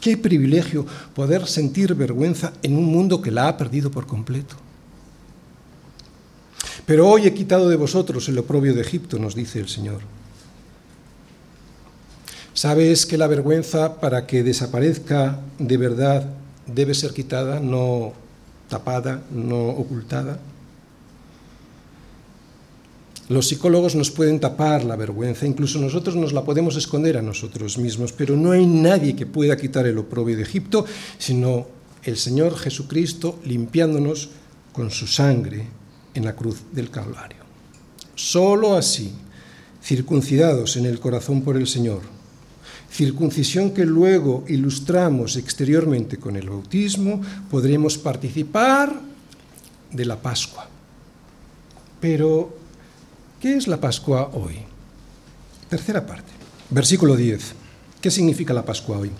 Qué 0.00 0.16
privilegio 0.16 0.86
poder 1.14 1.46
sentir 1.48 1.94
vergüenza 1.94 2.52
en 2.62 2.76
un 2.76 2.84
mundo 2.84 3.20
que 3.20 3.30
la 3.30 3.48
ha 3.48 3.56
perdido 3.56 3.90
por 3.90 4.06
completo. 4.06 4.54
Pero 6.86 7.08
hoy 7.08 7.26
he 7.26 7.34
quitado 7.34 7.68
de 7.68 7.74
vosotros 7.76 8.28
el 8.28 8.38
oprobio 8.38 8.72
de 8.72 8.80
Egipto, 8.80 9.18
nos 9.18 9.34
dice 9.34 9.58
el 9.58 9.68
Señor. 9.68 10.00
¿Sabes 12.54 13.04
que 13.04 13.18
la 13.18 13.26
vergüenza 13.26 14.00
para 14.00 14.26
que 14.26 14.44
desaparezca 14.44 15.40
de 15.58 15.76
verdad 15.76 16.30
debe 16.66 16.94
ser 16.94 17.12
quitada, 17.12 17.58
no 17.58 18.12
tapada, 18.68 19.24
no 19.32 19.66
ocultada? 19.66 20.38
Los 23.28 23.48
psicólogos 23.48 23.96
nos 23.96 24.12
pueden 24.12 24.38
tapar 24.38 24.84
la 24.84 24.94
vergüenza, 24.94 25.44
incluso 25.44 25.80
nosotros 25.80 26.14
nos 26.14 26.32
la 26.32 26.44
podemos 26.44 26.76
esconder 26.76 27.18
a 27.18 27.22
nosotros 27.22 27.76
mismos, 27.78 28.12
pero 28.12 28.36
no 28.36 28.52
hay 28.52 28.64
nadie 28.64 29.16
que 29.16 29.26
pueda 29.26 29.56
quitar 29.56 29.88
el 29.88 29.98
oprobio 29.98 30.36
de 30.36 30.44
Egipto, 30.44 30.86
sino 31.18 31.66
el 32.04 32.16
Señor 32.16 32.56
Jesucristo 32.56 33.40
limpiándonos 33.44 34.30
con 34.72 34.92
su 34.92 35.08
sangre 35.08 35.66
en 36.16 36.24
la 36.24 36.34
cruz 36.34 36.62
del 36.72 36.90
Calvario. 36.90 37.44
Solo 38.14 38.76
así, 38.76 39.12
circuncidados 39.82 40.76
en 40.76 40.86
el 40.86 40.98
corazón 40.98 41.42
por 41.42 41.56
el 41.56 41.66
Señor, 41.66 42.00
circuncisión 42.90 43.72
que 43.72 43.84
luego 43.84 44.44
ilustramos 44.48 45.36
exteriormente 45.36 46.16
con 46.16 46.36
el 46.36 46.48
bautismo, 46.48 47.20
podremos 47.50 47.98
participar 47.98 49.00
de 49.92 50.04
la 50.04 50.20
Pascua. 50.20 50.68
Pero, 52.00 52.56
¿qué 53.40 53.56
es 53.56 53.68
la 53.68 53.80
Pascua 53.80 54.30
hoy? 54.32 54.56
Tercera 55.68 56.06
parte, 56.06 56.32
versículo 56.70 57.16
10. 57.16 57.54
¿Qué 58.00 58.10
significa 58.10 58.54
la 58.54 58.64
Pascua 58.64 58.98
hoy? 58.98 59.10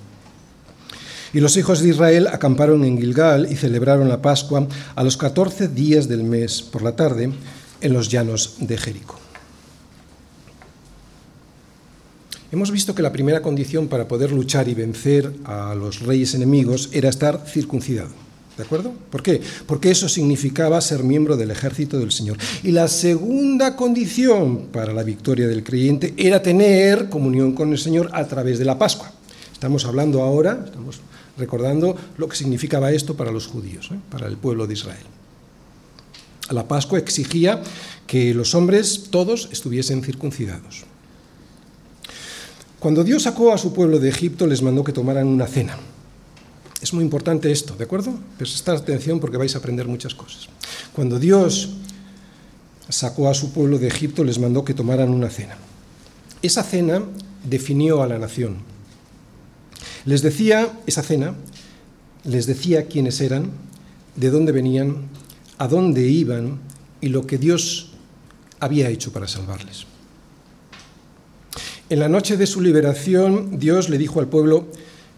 Y 1.37 1.41
los 1.41 1.59
hijos 1.59 1.83
de 1.83 1.91
Israel 1.91 2.29
acamparon 2.29 2.83
en 2.83 2.97
Gilgal 2.97 3.53
y 3.53 3.57
celebraron 3.57 4.09
la 4.09 4.23
Pascua 4.23 4.67
a 4.95 5.05
los 5.05 5.19
catorce 5.19 5.69
días 5.69 6.09
del 6.09 6.25
mes 6.25 6.63
por 6.63 6.81
la 6.81 6.97
tarde 6.97 7.31
en 7.83 7.93
los 7.93 8.09
llanos 8.09 8.55
de 8.59 8.79
Jericó. 8.79 9.17
Hemos 12.51 12.71
visto 12.71 12.95
que 12.95 13.03
la 13.03 13.13
primera 13.13 13.43
condición 13.43 13.87
para 13.87 14.09
poder 14.09 14.33
luchar 14.33 14.67
y 14.71 14.73
vencer 14.73 15.31
a 15.45 15.75
los 15.75 16.01
reyes 16.01 16.33
enemigos 16.33 16.89
era 16.93 17.11
estar 17.11 17.45
circuncidado. 17.47 18.13
¿De 18.57 18.63
acuerdo? 18.63 18.95
¿Por 19.11 19.23
qué? 19.23 19.43
Porque 19.67 19.91
eso 19.91 20.09
significaba 20.09 20.81
ser 20.81 21.05
miembro 21.05 21.37
del 21.37 21.51
ejército 21.51 21.99
del 21.99 22.13
Señor. 22.13 22.39
Y 22.63 22.71
la 22.71 22.89
segunda 22.89 23.77
condición 23.77 24.69
para 24.73 24.95
la 24.95 25.03
victoria 25.03 25.47
del 25.49 25.65
creyente 25.65 26.15
era 26.17 26.41
tener 26.41 27.11
comunión 27.11 27.53
con 27.53 27.73
el 27.73 27.79
Señor 27.79 28.09
a 28.15 28.25
través 28.27 28.59
de 28.59 28.65
la 28.65 28.79
Pascua. 28.79 29.13
Estamos 29.53 29.85
hablando 29.85 30.23
ahora, 30.23 30.63
estamos 30.65 31.01
recordando 31.39 31.97
lo 32.17 32.29
que 32.29 32.37
significaba 32.37 32.93
esto 32.93 33.17
para 33.17 33.31
los 33.31 33.47
judíos, 33.47 33.91
¿eh? 33.93 33.99
para 34.11 34.27
el 34.27 34.37
pueblo 34.37 34.67
de 34.67 34.75
Israel. 34.75 35.07
La 36.51 36.69
Pascua 36.69 36.99
exigía 36.99 37.63
que 38.07 38.33
los 38.33 38.55
hombres 38.55 39.09
todos 39.11 39.49
estuviesen 39.51 40.03
circuncidados. 40.03 40.85
Cuando 42.79 43.03
Dios 43.03 43.25
sacó 43.25 43.53
a 43.53 43.59
su 43.59 43.73
pueblo 43.73 43.99
de 43.99 44.09
Egipto, 44.09 44.47
les 44.47 44.63
mandó 44.63 44.85
que 44.85 44.93
tomaran 44.93 45.27
una 45.27 45.47
cena. 45.47 45.77
Es 46.81 46.93
muy 46.93 47.03
importante 47.03 47.51
esto, 47.51 47.75
¿de 47.75 47.85
acuerdo? 47.85 48.15
Prestad 48.39 48.77
atención 48.77 49.19
porque 49.19 49.39
vais 49.39 49.55
a 49.55 49.59
aprender 49.59 49.89
muchas 49.89 50.15
cosas. 50.15 50.49
Cuando 50.93 51.19
Dios 51.19 51.71
sacó 52.89 53.29
a 53.29 53.35
su 53.35 53.53
pueblo 53.53 53.79
de 53.79 53.89
Egipto, 53.89 54.23
les 54.23 54.39
mandó 54.39 54.65
que 54.65 54.75
tomaran 54.75 55.11
una 55.11 55.31
cena. 55.31 55.57
Esa 56.43 56.63
cena 56.63 57.03
definió 57.43 58.03
a 58.03 58.07
la 58.07 58.19
nación, 58.19 58.59
les 60.07 60.23
decía 60.23 60.73
esa 60.87 61.03
cena, 61.03 61.35
les 62.25 62.47
decía 62.47 62.87
quiénes 62.87 63.21
eran, 63.21 63.51
de 64.15 64.31
dónde 64.31 64.53
venían, 64.53 65.09
a 65.59 65.69
dónde 65.69 66.07
iban 66.09 66.61
y 67.01 67.09
lo 67.09 67.27
que 67.27 67.39
Dios 67.39 67.93
había 68.61 68.89
hecho 68.89 69.13
para 69.13 69.29
salvarles. 69.29 69.85
En 71.91 72.01
la 72.01 72.09
noche 72.09 72.37
de 72.37 72.47
su 72.47 72.61
liberación, 72.61 73.59
Dios 73.59 73.89
le 73.89 73.99
dijo 73.99 74.21
al 74.21 74.29
pueblo 74.29 74.67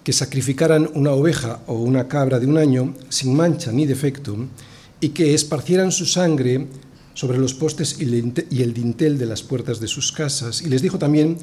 que 0.04 0.12
sacrificaran 0.12 0.90
una 0.94 1.12
oveja 1.12 1.60
o 1.66 1.74
una 1.74 2.08
cabra 2.08 2.40
de 2.40 2.46
un 2.46 2.56
año 2.56 2.94
sin 3.08 3.36
mancha 3.36 3.72
ni 3.72 3.86
defecto 3.86 4.36
y 5.00 5.10
que 5.10 5.34
esparcieran 5.34 5.92
su 5.92 6.06
sangre 6.06 6.66
sobre 7.18 7.38
los 7.38 7.52
postes 7.52 7.96
y 7.98 8.62
el 8.62 8.72
dintel 8.74 9.18
de 9.18 9.26
las 9.26 9.42
puertas 9.42 9.80
de 9.80 9.88
sus 9.88 10.12
casas. 10.12 10.62
Y 10.62 10.68
les 10.68 10.82
dijo 10.82 11.00
también 11.00 11.36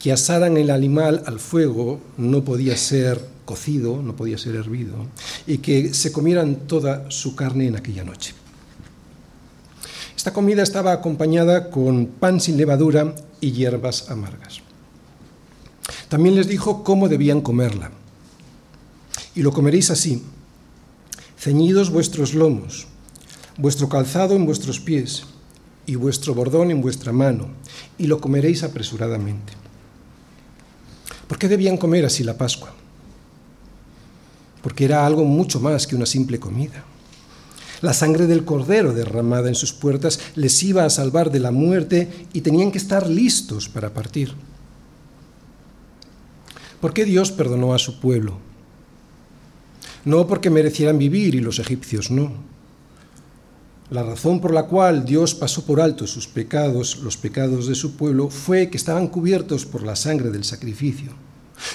que 0.00 0.10
asaran 0.10 0.56
el 0.56 0.70
animal 0.70 1.22
al 1.24 1.38
fuego, 1.38 2.00
no 2.16 2.42
podía 2.42 2.76
ser 2.76 3.24
cocido, 3.44 4.02
no 4.02 4.16
podía 4.16 4.38
ser 4.38 4.56
hervido, 4.56 5.06
y 5.46 5.58
que 5.58 5.94
se 5.94 6.10
comieran 6.10 6.66
toda 6.66 7.08
su 7.12 7.36
carne 7.36 7.68
en 7.68 7.76
aquella 7.76 8.02
noche. 8.02 8.34
Esta 10.16 10.32
comida 10.32 10.64
estaba 10.64 10.90
acompañada 10.90 11.70
con 11.70 12.06
pan 12.06 12.40
sin 12.40 12.56
levadura 12.56 13.14
y 13.40 13.52
hierbas 13.52 14.10
amargas. 14.10 14.62
También 16.08 16.34
les 16.34 16.48
dijo 16.48 16.82
cómo 16.82 17.08
debían 17.08 17.40
comerla. 17.40 17.92
Y 19.36 19.42
lo 19.42 19.52
comeréis 19.52 19.92
así, 19.92 20.24
ceñidos 21.38 21.90
vuestros 21.90 22.34
lomos, 22.34 22.88
vuestro 23.60 23.88
calzado 23.88 24.34
en 24.34 24.46
vuestros 24.46 24.80
pies 24.80 25.24
y 25.86 25.94
vuestro 25.94 26.34
bordón 26.34 26.70
en 26.70 26.80
vuestra 26.80 27.12
mano, 27.12 27.48
y 27.98 28.06
lo 28.06 28.20
comeréis 28.20 28.62
apresuradamente. 28.62 29.52
¿Por 31.28 31.38
qué 31.38 31.46
debían 31.46 31.76
comer 31.76 32.06
así 32.06 32.24
la 32.24 32.38
Pascua? 32.38 32.72
Porque 34.62 34.84
era 34.84 35.04
algo 35.06 35.24
mucho 35.24 35.60
más 35.60 35.86
que 35.86 35.94
una 35.94 36.06
simple 36.06 36.40
comida. 36.40 36.84
La 37.82 37.92
sangre 37.92 38.26
del 38.26 38.44
cordero 38.44 38.92
derramada 38.92 39.48
en 39.48 39.54
sus 39.54 39.72
puertas 39.72 40.20
les 40.34 40.62
iba 40.62 40.84
a 40.84 40.90
salvar 40.90 41.30
de 41.30 41.40
la 41.40 41.50
muerte 41.50 42.26
y 42.32 42.40
tenían 42.40 42.72
que 42.72 42.78
estar 42.78 43.08
listos 43.08 43.68
para 43.68 43.92
partir. 43.92 44.34
¿Por 46.80 46.92
qué 46.94 47.04
Dios 47.04 47.30
perdonó 47.30 47.74
a 47.74 47.78
su 47.78 48.00
pueblo? 48.00 48.38
No 50.04 50.26
porque 50.26 50.50
merecieran 50.50 50.98
vivir 50.98 51.34
y 51.34 51.40
los 51.40 51.58
egipcios 51.58 52.10
no. 52.10 52.49
La 53.90 54.04
razón 54.04 54.40
por 54.40 54.54
la 54.54 54.64
cual 54.64 55.04
Dios 55.04 55.34
pasó 55.34 55.64
por 55.64 55.80
alto 55.80 56.06
sus 56.06 56.28
pecados, 56.28 57.00
los 57.02 57.16
pecados 57.16 57.66
de 57.66 57.74
su 57.74 57.96
pueblo, 57.96 58.30
fue 58.30 58.70
que 58.70 58.76
estaban 58.76 59.08
cubiertos 59.08 59.66
por 59.66 59.82
la 59.82 59.96
sangre 59.96 60.30
del 60.30 60.44
sacrificio. 60.44 61.10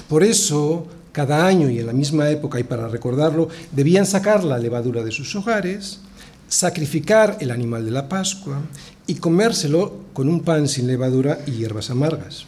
Por 0.08 0.24
eso 0.24 0.88
cada 1.12 1.46
año 1.46 1.70
y 1.70 1.80
en 1.80 1.88
la 1.88 1.94
misma 1.94 2.30
época, 2.30 2.60
y 2.60 2.64
para 2.64 2.88
recordarlo, 2.88 3.50
debían 3.72 4.06
sacar 4.06 4.46
la 4.46 4.58
levadura 4.58 5.04
de 5.04 5.12
sus 5.12 5.36
hogares, 5.36 6.00
sacrificar 6.48 7.38
el 7.42 7.52
animal 7.52 7.84
de 7.84 7.92
la 7.92 8.08
Pascua 8.08 8.62
y 9.08 9.16
comérselo 9.16 9.94
con 10.14 10.30
un 10.30 10.42
pan 10.42 10.68
sin 10.70 10.88
levadura 10.88 11.40
y 11.46 11.52
hierbas 11.52 11.90
amargas. 11.90 12.46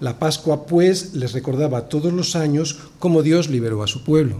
La 0.00 0.18
Pascua, 0.18 0.66
pues, 0.66 1.14
les 1.14 1.32
recordaba 1.32 1.88
todos 1.88 2.12
los 2.12 2.36
años 2.36 2.78
cómo 2.98 3.22
Dios 3.22 3.48
liberó 3.48 3.82
a 3.82 3.86
su 3.86 4.04
pueblo. 4.04 4.36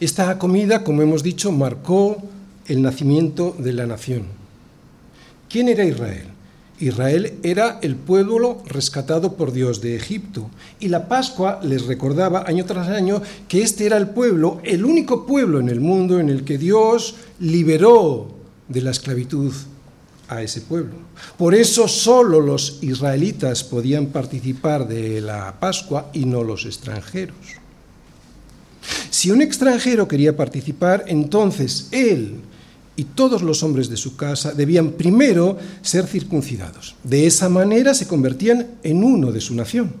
Esta 0.00 0.38
comida, 0.38 0.82
como 0.82 1.02
hemos 1.02 1.22
dicho, 1.22 1.52
marcó 1.52 2.22
el 2.70 2.82
nacimiento 2.82 3.56
de 3.58 3.72
la 3.72 3.84
nación. 3.84 4.26
¿Quién 5.48 5.68
era 5.68 5.84
Israel? 5.84 6.28
Israel 6.78 7.34
era 7.42 7.80
el 7.82 7.96
pueblo 7.96 8.62
rescatado 8.64 9.36
por 9.36 9.52
Dios 9.52 9.80
de 9.80 9.96
Egipto 9.96 10.48
y 10.78 10.86
la 10.86 11.08
Pascua 11.08 11.58
les 11.64 11.86
recordaba 11.86 12.44
año 12.46 12.64
tras 12.64 12.88
año 12.88 13.20
que 13.48 13.62
este 13.62 13.86
era 13.86 13.96
el 13.96 14.10
pueblo, 14.10 14.60
el 14.62 14.84
único 14.84 15.26
pueblo 15.26 15.58
en 15.58 15.68
el 15.68 15.80
mundo 15.80 16.20
en 16.20 16.30
el 16.30 16.44
que 16.44 16.58
Dios 16.58 17.16
liberó 17.40 18.36
de 18.68 18.82
la 18.82 18.92
esclavitud 18.92 19.52
a 20.28 20.40
ese 20.40 20.60
pueblo. 20.60 20.94
Por 21.36 21.56
eso 21.56 21.88
solo 21.88 22.40
los 22.40 22.78
israelitas 22.82 23.64
podían 23.64 24.06
participar 24.06 24.86
de 24.86 25.20
la 25.20 25.58
Pascua 25.58 26.08
y 26.12 26.24
no 26.24 26.44
los 26.44 26.66
extranjeros. 26.66 27.36
Si 29.10 29.32
un 29.32 29.42
extranjero 29.42 30.06
quería 30.06 30.36
participar, 30.36 31.04
entonces 31.08 31.88
él 31.90 32.36
y 33.00 33.04
todos 33.04 33.40
los 33.40 33.62
hombres 33.62 33.88
de 33.88 33.96
su 33.96 34.14
casa 34.14 34.52
debían 34.52 34.90
primero 34.90 35.56
ser 35.80 36.06
circuncidados. 36.06 36.96
De 37.02 37.26
esa 37.26 37.48
manera 37.48 37.94
se 37.94 38.06
convertían 38.06 38.72
en 38.82 39.02
uno 39.02 39.32
de 39.32 39.40
su 39.40 39.54
nación. 39.54 39.94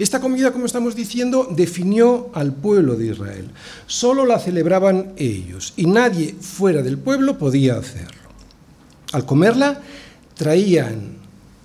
Esta 0.00 0.20
comida, 0.20 0.52
como 0.52 0.66
estamos 0.66 0.96
diciendo, 0.96 1.46
definió 1.48 2.30
al 2.34 2.52
pueblo 2.52 2.96
de 2.96 3.12
Israel. 3.12 3.48
Solo 3.86 4.26
la 4.26 4.40
celebraban 4.40 5.12
ellos 5.18 5.72
y 5.76 5.86
nadie 5.86 6.34
fuera 6.40 6.82
del 6.82 6.98
pueblo 6.98 7.38
podía 7.38 7.76
hacerlo. 7.76 8.28
Al 9.12 9.24
comerla, 9.24 9.80
traían 10.34 11.12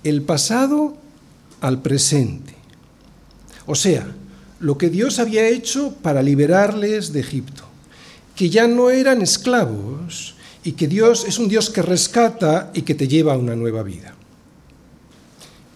el 0.04 0.22
pasado 0.22 0.96
al 1.60 1.82
presente. 1.82 2.54
O 3.66 3.74
sea, 3.74 4.06
lo 4.60 4.78
que 4.78 4.90
Dios 4.90 5.18
había 5.18 5.48
hecho 5.48 5.92
para 6.02 6.22
liberarles 6.22 7.12
de 7.12 7.18
Egipto 7.18 7.65
que 8.36 8.50
ya 8.50 8.68
no 8.68 8.90
eran 8.90 9.22
esclavos 9.22 10.34
y 10.62 10.72
que 10.72 10.86
Dios 10.86 11.24
es 11.26 11.38
un 11.38 11.48
Dios 11.48 11.70
que 11.70 11.82
rescata 11.82 12.70
y 12.74 12.82
que 12.82 12.94
te 12.94 13.08
lleva 13.08 13.32
a 13.32 13.38
una 13.38 13.56
nueva 13.56 13.82
vida. 13.82 14.14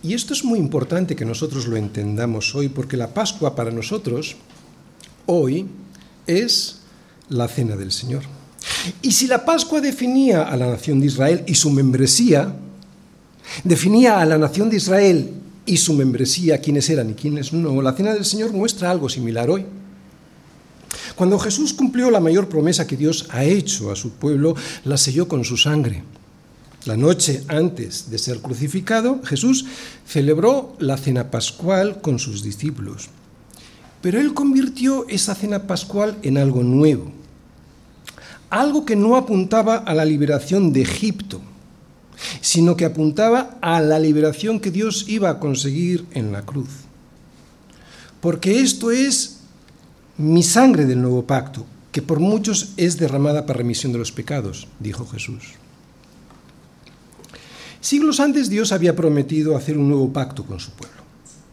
Y 0.02 0.14
esto 0.14 0.32
es 0.32 0.44
muy 0.44 0.58
importante 0.58 1.16
que 1.16 1.24
nosotros 1.24 1.66
lo 1.66 1.76
entendamos 1.76 2.54
hoy, 2.54 2.68
porque 2.68 2.96
la 2.96 3.12
Pascua 3.12 3.54
para 3.54 3.70
nosotros 3.70 4.36
hoy 5.26 5.66
es 6.26 6.80
la 7.28 7.48
cena 7.48 7.76
del 7.76 7.92
Señor. 7.92 8.22
Y 9.02 9.12
si 9.12 9.26
la 9.26 9.44
Pascua 9.44 9.80
definía 9.80 10.42
a 10.42 10.56
la 10.56 10.66
nación 10.66 11.00
de 11.00 11.06
Israel 11.06 11.44
y 11.46 11.54
su 11.54 11.70
membresía, 11.70 12.54
definía 13.64 14.20
a 14.20 14.26
la 14.26 14.38
nación 14.38 14.70
de 14.70 14.76
Israel 14.76 15.30
y 15.66 15.76
su 15.76 15.92
membresía, 15.94 16.58
quiénes 16.58 16.88
eran 16.90 17.10
y 17.10 17.14
quiénes 17.14 17.52
no, 17.52 17.80
la 17.82 17.92
cena 17.92 18.14
del 18.14 18.24
Señor 18.24 18.52
muestra 18.52 18.90
algo 18.90 19.08
similar 19.08 19.50
hoy. 19.50 19.64
Cuando 21.20 21.38
Jesús 21.38 21.74
cumplió 21.74 22.10
la 22.10 22.18
mayor 22.18 22.48
promesa 22.48 22.86
que 22.86 22.96
Dios 22.96 23.26
ha 23.28 23.44
hecho 23.44 23.92
a 23.92 23.94
su 23.94 24.12
pueblo, 24.12 24.54
la 24.84 24.96
selló 24.96 25.28
con 25.28 25.44
su 25.44 25.58
sangre. 25.58 26.02
La 26.86 26.96
noche 26.96 27.44
antes 27.46 28.10
de 28.10 28.16
ser 28.16 28.38
crucificado, 28.38 29.20
Jesús 29.22 29.66
celebró 30.06 30.74
la 30.78 30.96
cena 30.96 31.30
pascual 31.30 32.00
con 32.00 32.18
sus 32.18 32.42
discípulos. 32.42 33.10
Pero 34.00 34.18
él 34.18 34.32
convirtió 34.32 35.06
esa 35.10 35.34
cena 35.34 35.66
pascual 35.66 36.16
en 36.22 36.38
algo 36.38 36.62
nuevo, 36.62 37.12
algo 38.48 38.86
que 38.86 38.96
no 38.96 39.14
apuntaba 39.14 39.76
a 39.76 39.92
la 39.92 40.06
liberación 40.06 40.72
de 40.72 40.80
Egipto, 40.80 41.42
sino 42.40 42.78
que 42.78 42.86
apuntaba 42.86 43.58
a 43.60 43.82
la 43.82 43.98
liberación 43.98 44.58
que 44.58 44.70
Dios 44.70 45.04
iba 45.06 45.28
a 45.28 45.38
conseguir 45.38 46.06
en 46.12 46.32
la 46.32 46.46
cruz. 46.46 46.70
Porque 48.22 48.62
esto 48.62 48.90
es 48.90 49.39
mi 50.20 50.42
sangre 50.42 50.84
del 50.84 51.00
nuevo 51.00 51.26
pacto, 51.26 51.64
que 51.92 52.02
por 52.02 52.20
muchos 52.20 52.74
es 52.76 52.98
derramada 52.98 53.46
para 53.46 53.58
remisión 53.58 53.92
de 53.92 53.98
los 53.98 54.12
pecados, 54.12 54.68
dijo 54.78 55.06
Jesús. 55.06 55.54
Siglos 57.80 58.20
antes 58.20 58.50
Dios 58.50 58.72
había 58.72 58.94
prometido 58.94 59.56
hacer 59.56 59.78
un 59.78 59.88
nuevo 59.88 60.12
pacto 60.12 60.44
con 60.44 60.60
su 60.60 60.72
pueblo. 60.72 61.00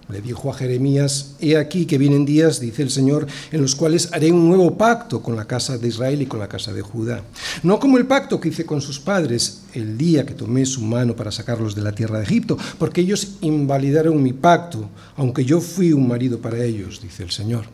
Le 0.09 0.21
dijo 0.21 0.49
a 0.49 0.53
Jeremías, 0.53 1.35
He 1.39 1.57
aquí 1.57 1.85
que 1.85 1.97
vienen 1.97 2.25
días, 2.25 2.59
dice 2.59 2.81
el 2.81 2.89
Señor, 2.89 3.27
en 3.51 3.61
los 3.61 3.75
cuales 3.75 4.09
haré 4.13 4.31
un 4.31 4.47
nuevo 4.47 4.77
pacto 4.77 5.21
con 5.21 5.35
la 5.35 5.45
casa 5.45 5.77
de 5.77 5.87
Israel 5.87 6.21
y 6.21 6.25
con 6.25 6.39
la 6.39 6.47
casa 6.47 6.73
de 6.73 6.81
Judá. 6.81 7.23
No 7.63 7.79
como 7.79 7.97
el 7.97 8.05
pacto 8.05 8.39
que 8.39 8.49
hice 8.49 8.65
con 8.65 8.81
sus 8.81 8.99
padres 8.99 9.63
el 9.73 9.97
día 9.97 10.25
que 10.25 10.33
tomé 10.33 10.65
su 10.65 10.81
mano 10.81 11.15
para 11.15 11.31
sacarlos 11.31 11.75
de 11.75 11.81
la 11.81 11.93
tierra 11.93 12.19
de 12.19 12.25
Egipto, 12.25 12.57
porque 12.77 13.01
ellos 13.01 13.35
invalidaron 13.41 14.21
mi 14.21 14.33
pacto, 14.33 14.89
aunque 15.15 15.43
yo 15.45 15.61
fui 15.61 15.93
un 15.93 16.07
marido 16.07 16.39
para 16.39 16.63
ellos, 16.63 17.01
dice 17.01 17.23
el 17.23 17.31
Señor. 17.31 17.65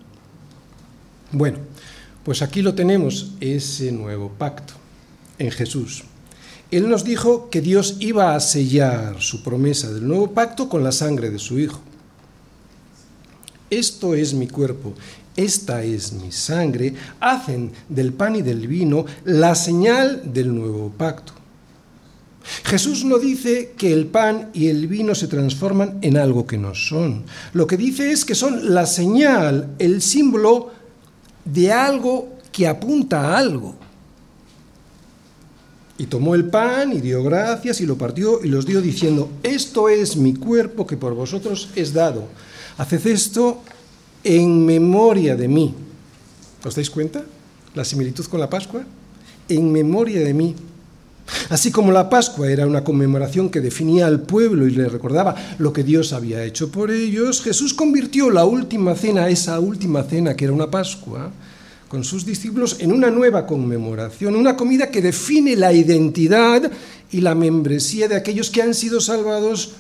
Bueno, 1.34 1.58
pues 2.24 2.44
aquí 2.44 2.62
lo 2.62 2.76
tenemos, 2.76 3.32
ese 3.42 3.92
nuevo 3.92 4.30
pacto 4.30 4.76
en 5.40 5.50
Jesús. 5.50 6.04
Él 6.70 6.88
nos 6.88 7.04
dijo 7.04 7.50
que 7.50 7.60
Dios 7.60 7.98
iba 8.00 8.36
a 8.36 8.40
sellar 8.40 9.20
su 9.20 9.42
promesa 9.42 9.92
del 9.92 10.08
nuevo 10.08 10.32
pacto 10.32 10.70
con 10.70 10.84
la 10.84 10.92
sangre 10.92 11.32
de 11.32 11.40
su 11.40 11.58
Hijo. 11.58 11.82
Esto 13.72 14.14
es 14.14 14.36
mi 14.36 14.48
cuerpo, 14.48 14.94
esta 15.36 15.84
es 15.84 16.14
mi 16.14 16.32
sangre, 16.32 16.94
hacen 17.20 17.72
del 17.90 18.14
pan 18.14 18.36
y 18.36 18.44
del 18.44 18.68
vino 18.68 19.06
la 19.26 19.56
señal 19.56 20.22
del 20.32 20.54
nuevo 20.54 20.92
pacto. 20.96 21.34
Jesús 22.66 23.06
no 23.06 23.18
dice 23.18 23.74
que 23.76 23.92
el 23.92 24.06
pan 24.06 24.52
y 24.54 24.68
el 24.68 24.86
vino 24.88 25.16
se 25.16 25.28
transforman 25.28 25.98
en 26.04 26.18
algo 26.18 26.46
que 26.46 26.60
no 26.60 26.76
son. 26.76 27.24
Lo 27.54 27.66
que 27.66 27.78
dice 27.78 28.12
es 28.12 28.24
que 28.24 28.36
son 28.36 28.76
la 28.76 28.86
señal, 28.86 29.74
el 29.80 30.02
símbolo 30.04 30.83
de 31.46 31.72
algo 31.72 32.30
que 32.52 32.68
apunta 32.68 33.22
a 33.22 33.38
algo. 33.38 33.76
Y 35.98 36.06
tomó 36.06 36.36
el 36.36 36.46
pan 36.46 36.94
y 36.94 37.02
dio 37.02 37.24
gracias 37.24 37.80
y 37.82 37.86
lo 37.86 37.98
partió 37.98 38.44
y 38.44 38.48
los 38.48 38.66
dio 38.66 38.82
diciendo, 38.82 39.30
esto 39.44 39.90
es 39.90 40.16
mi 40.18 40.34
cuerpo 40.34 40.88
que 40.88 40.98
por 40.98 41.14
vosotros 41.14 41.70
es 41.76 41.94
dado. 41.94 42.28
Haced 42.78 43.08
esto 43.08 43.62
en 44.24 44.66
memoria 44.66 45.36
de 45.36 45.48
mí. 45.48 45.76
¿Os 46.66 46.76
dais 46.76 46.90
cuenta? 46.90 47.24
La 47.76 47.86
similitud 47.86 48.26
con 48.26 48.40
la 48.40 48.50
Pascua. 48.50 48.84
En 49.50 49.72
memoria 49.72 50.22
de 50.22 50.34
mí. 50.34 50.56
Así 51.50 51.72
como 51.72 51.92
la 51.92 52.10
Pascua 52.10 52.50
era 52.50 52.68
una 52.68 52.84
conmemoración 52.84 53.50
que 53.50 53.62
definía 53.62 54.08
al 54.08 54.22
pueblo 54.22 54.68
y 54.68 54.72
le 54.72 54.90
recordaba 54.90 55.36
lo 55.58 55.72
que 55.72 55.84
Dios 55.84 56.14
había 56.14 56.44
hecho 56.44 56.70
por 56.70 56.92
ellos, 56.92 57.42
Jesús 57.42 57.74
convirtió 57.74 58.30
la 58.30 58.46
última 58.46 58.96
cena, 58.96 59.30
esa 59.30 59.60
última 59.60 60.04
cena 60.04 60.36
que 60.36 60.46
era 60.46 60.54
una 60.54 60.70
Pascua, 60.70 61.32
con 61.88 62.04
sus 62.04 62.26
discípulos 62.26 62.78
en 62.80 62.92
una 62.92 63.10
nueva 63.12 63.46
conmemoración, 63.46 64.36
una 64.36 64.58
comida 64.58 64.90
que 64.90 65.02
define 65.02 65.56
la 65.56 65.72
identidad 65.72 66.72
y 67.12 67.22
la 67.22 67.36
membresía 67.36 68.08
de 68.08 68.16
aquellos 68.16 68.50
que 68.50 68.62
han 68.62 68.74
sido 68.74 69.00
salvados 69.00 69.74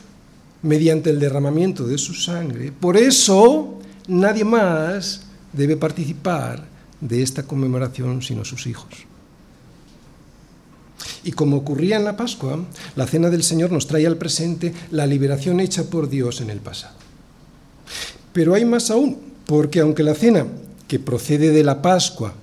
mediante 0.61 1.09
el 1.09 1.19
derramamiento 1.19 1.85
de 1.87 1.97
su 1.97 2.13
sangre. 2.13 2.71
Por 2.71 2.97
eso 2.97 3.79
nadie 4.07 4.45
más 4.45 5.23
debe 5.51 5.75
participar 5.75 6.63
de 7.01 7.21
esta 7.21 7.43
conmemoración 7.43 8.21
sino 8.21 8.45
sus 8.45 8.67
hijos. 8.67 9.12
Y 11.23 11.31
como 11.31 11.57
ocurría 11.57 11.97
en 11.97 12.05
la 12.05 12.17
Pascua, 12.17 12.59
la 12.95 13.07
cena 13.07 13.29
del 13.29 13.43
Señor 13.43 13.71
nos 13.71 13.87
trae 13.87 14.05
al 14.05 14.17
presente 14.17 14.73
la 14.91 15.05
liberación 15.05 15.59
hecha 15.59 15.83
por 15.83 16.09
Dios 16.09 16.41
en 16.41 16.49
el 16.49 16.59
pasado. 16.59 16.95
Pero 18.31 18.53
hay 18.53 18.65
más 18.65 18.89
aún, 18.89 19.17
porque 19.45 19.79
aunque 19.79 20.03
la 20.03 20.15
cena 20.15 20.45
que 20.87 20.99
procede 20.99 21.51
de 21.51 21.63
la 21.63 21.81
Pascua, 21.81 22.33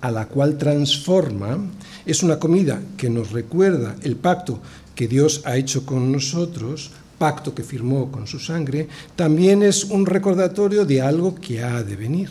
a 0.00 0.10
la 0.10 0.26
cual 0.28 0.58
transforma, 0.58 1.58
es 2.04 2.22
una 2.22 2.38
comida 2.38 2.80
que 2.96 3.10
nos 3.10 3.32
recuerda 3.32 3.96
el 4.02 4.16
pacto 4.16 4.60
que 4.94 5.08
Dios 5.08 5.42
ha 5.44 5.56
hecho 5.56 5.84
con 5.84 6.12
nosotros, 6.12 6.92
pacto 7.18 7.54
que 7.54 7.62
firmó 7.62 8.10
con 8.12 8.26
su 8.26 8.38
sangre, 8.38 8.88
también 9.16 9.62
es 9.62 9.84
un 9.84 10.06
recordatorio 10.06 10.84
de 10.84 11.00
algo 11.00 11.34
que 11.34 11.62
ha 11.62 11.82
de 11.82 11.96
venir. 11.96 12.30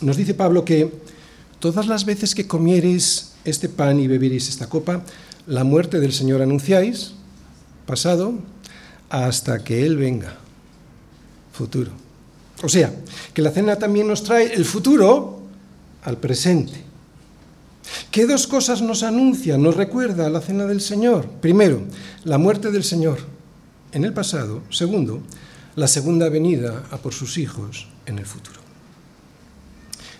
Nos 0.00 0.16
dice 0.16 0.34
Pablo 0.34 0.64
que 0.64 0.90
todas 1.60 1.86
las 1.86 2.04
veces 2.04 2.34
que 2.34 2.48
comiereis 2.48 3.32
este 3.44 3.68
pan 3.68 4.00
y 4.00 4.08
beberéis 4.08 4.48
esta 4.48 4.68
copa, 4.68 5.04
la 5.46 5.62
muerte 5.62 6.00
del 6.00 6.12
Señor 6.12 6.42
anunciáis, 6.42 7.12
pasado, 7.86 8.34
hasta 9.08 9.62
que 9.62 9.84
Él 9.86 9.96
venga, 9.96 10.36
futuro. 11.52 11.92
O 12.62 12.68
sea, 12.68 12.92
que 13.32 13.42
la 13.42 13.50
cena 13.50 13.76
también 13.76 14.08
nos 14.08 14.22
trae 14.22 14.52
el 14.52 14.64
futuro 14.64 15.40
al 16.02 16.18
presente. 16.18 16.84
¿Qué 18.10 18.26
dos 18.26 18.46
cosas 18.46 18.82
nos 18.82 19.02
anuncia, 19.02 19.56
nos 19.56 19.76
recuerda 19.76 20.28
la 20.30 20.40
cena 20.40 20.66
del 20.66 20.80
Señor? 20.80 21.26
Primero, 21.40 21.82
la 22.24 22.38
muerte 22.38 22.70
del 22.70 22.84
Señor 22.84 23.18
en 23.92 24.04
el 24.04 24.12
pasado. 24.12 24.62
Segundo, 24.70 25.22
la 25.76 25.88
segunda 25.88 26.28
venida 26.28 26.84
a 26.90 26.98
por 26.98 27.14
sus 27.14 27.38
hijos 27.38 27.88
en 28.06 28.18
el 28.18 28.26
futuro. 28.26 28.59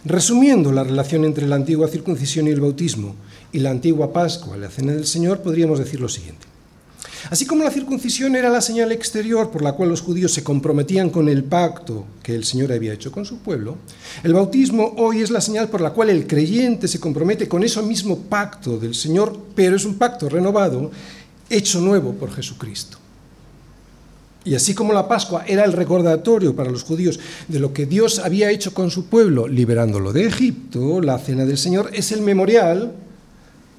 Resumiendo 0.04 0.72
la 0.72 0.82
relación 0.82 1.26
entre 1.26 1.46
la 1.46 1.56
antigua 1.56 1.86
circuncisión 1.86 2.48
y 2.48 2.50
el 2.50 2.60
bautismo 2.60 3.16
y 3.52 3.58
la 3.58 3.70
antigua 3.70 4.14
Pascua 4.14 4.56
la 4.56 4.70
cena 4.70 4.92
del 4.92 5.06
Señor, 5.06 5.40
podríamos 5.40 5.78
decir 5.78 6.00
lo 6.00 6.08
siguiente. 6.08 6.46
Así 7.28 7.44
como 7.44 7.64
la 7.64 7.70
circuncisión 7.70 8.34
era 8.34 8.48
la 8.48 8.62
señal 8.62 8.92
exterior 8.92 9.50
por 9.50 9.60
la 9.60 9.72
cual 9.72 9.90
los 9.90 10.00
judíos 10.00 10.32
se 10.32 10.42
comprometían 10.42 11.10
con 11.10 11.28
el 11.28 11.44
pacto 11.44 12.06
que 12.22 12.34
el 12.34 12.44
Señor 12.44 12.72
había 12.72 12.94
hecho 12.94 13.12
con 13.12 13.26
su 13.26 13.40
pueblo, 13.40 13.76
el 14.22 14.32
bautismo 14.32 14.94
hoy 14.96 15.20
es 15.20 15.30
la 15.30 15.42
señal 15.42 15.68
por 15.68 15.82
la 15.82 15.90
cual 15.90 16.08
el 16.08 16.26
creyente 16.26 16.88
se 16.88 16.98
compromete 16.98 17.46
con 17.46 17.62
ese 17.62 17.82
mismo 17.82 18.16
pacto 18.20 18.78
del 18.78 18.94
Señor, 18.94 19.38
pero 19.54 19.76
es 19.76 19.84
un 19.84 19.96
pacto 19.96 20.30
renovado, 20.30 20.90
hecho 21.50 21.78
nuevo 21.80 22.14
por 22.14 22.32
Jesucristo. 22.32 22.99
Y 24.44 24.55
así 24.55 24.74
como 24.74 24.92
la 24.92 25.07
Pascua 25.07 25.44
era 25.46 25.64
el 25.64 25.72
recordatorio 25.72 26.57
para 26.57 26.70
los 26.70 26.83
judíos 26.83 27.20
de 27.48 27.61
lo 27.61 27.72
que 27.72 27.87
Dios 27.87 28.18
había 28.18 28.50
hecho 28.50 28.72
con 28.72 28.90
su 28.90 29.07
pueblo, 29.07 29.46
liberándolo 29.46 30.12
de 30.12 30.26
Egipto, 30.26 31.00
la 31.00 31.18
cena 31.18 31.44
del 31.44 31.59
Señor 31.59 31.90
es 31.92 32.11
el 32.12 32.22
memorial 32.22 32.94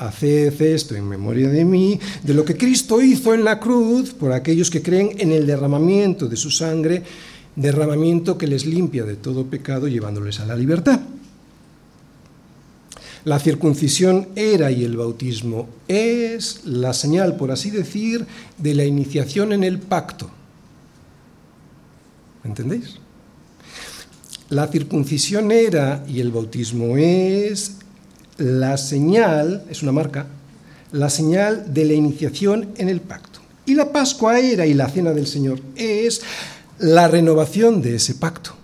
haced 0.01 0.59
esto 0.61 0.95
en 0.95 1.07
memoria 1.07 1.49
de 1.49 1.63
mí, 1.63 1.99
de 2.23 2.33
lo 2.33 2.43
que 2.43 2.57
Cristo 2.57 3.01
hizo 3.01 3.33
en 3.33 3.43
la 3.43 3.59
cruz 3.59 4.13
por 4.13 4.33
aquellos 4.33 4.71
que 4.71 4.81
creen 4.81 5.11
en 5.19 5.31
el 5.31 5.45
derramamiento 5.45 6.27
de 6.27 6.37
su 6.37 6.49
sangre, 6.49 7.03
derramamiento 7.55 8.37
que 8.37 8.47
les 8.47 8.65
limpia 8.65 9.03
de 9.03 9.15
todo 9.15 9.45
pecado 9.45 9.87
llevándoles 9.87 10.39
a 10.39 10.45
la 10.45 10.55
libertad. 10.55 10.99
La 13.25 13.39
circuncisión 13.39 14.29
era 14.35 14.71
y 14.71 14.83
el 14.83 14.97
bautismo 14.97 15.69
es 15.87 16.61
la 16.65 16.93
señal, 16.93 17.35
por 17.35 17.51
así 17.51 17.69
decir, 17.69 18.25
de 18.57 18.73
la 18.73 18.85
iniciación 18.85 19.53
en 19.53 19.63
el 19.63 19.77
pacto. 19.77 20.31
¿Entendéis? 22.43 22.97
La 24.49 24.67
circuncisión 24.67 25.51
era 25.51 26.03
y 26.07 26.19
el 26.19 26.31
bautismo 26.31 26.97
es 26.97 27.77
la 28.37 28.77
señal, 28.77 29.63
es 29.69 29.81
una 29.83 29.91
marca, 29.91 30.27
la 30.91 31.09
señal 31.09 31.73
de 31.73 31.85
la 31.85 31.93
iniciación 31.93 32.71
en 32.77 32.89
el 32.89 33.01
pacto. 33.01 33.39
Y 33.65 33.75
la 33.75 33.91
Pascua 33.91 34.39
era 34.39 34.65
y 34.65 34.73
la 34.73 34.89
cena 34.89 35.11
del 35.11 35.27
Señor 35.27 35.59
es 35.75 36.21
la 36.79 37.07
renovación 37.07 37.81
de 37.81 37.95
ese 37.95 38.15
pacto. 38.15 38.60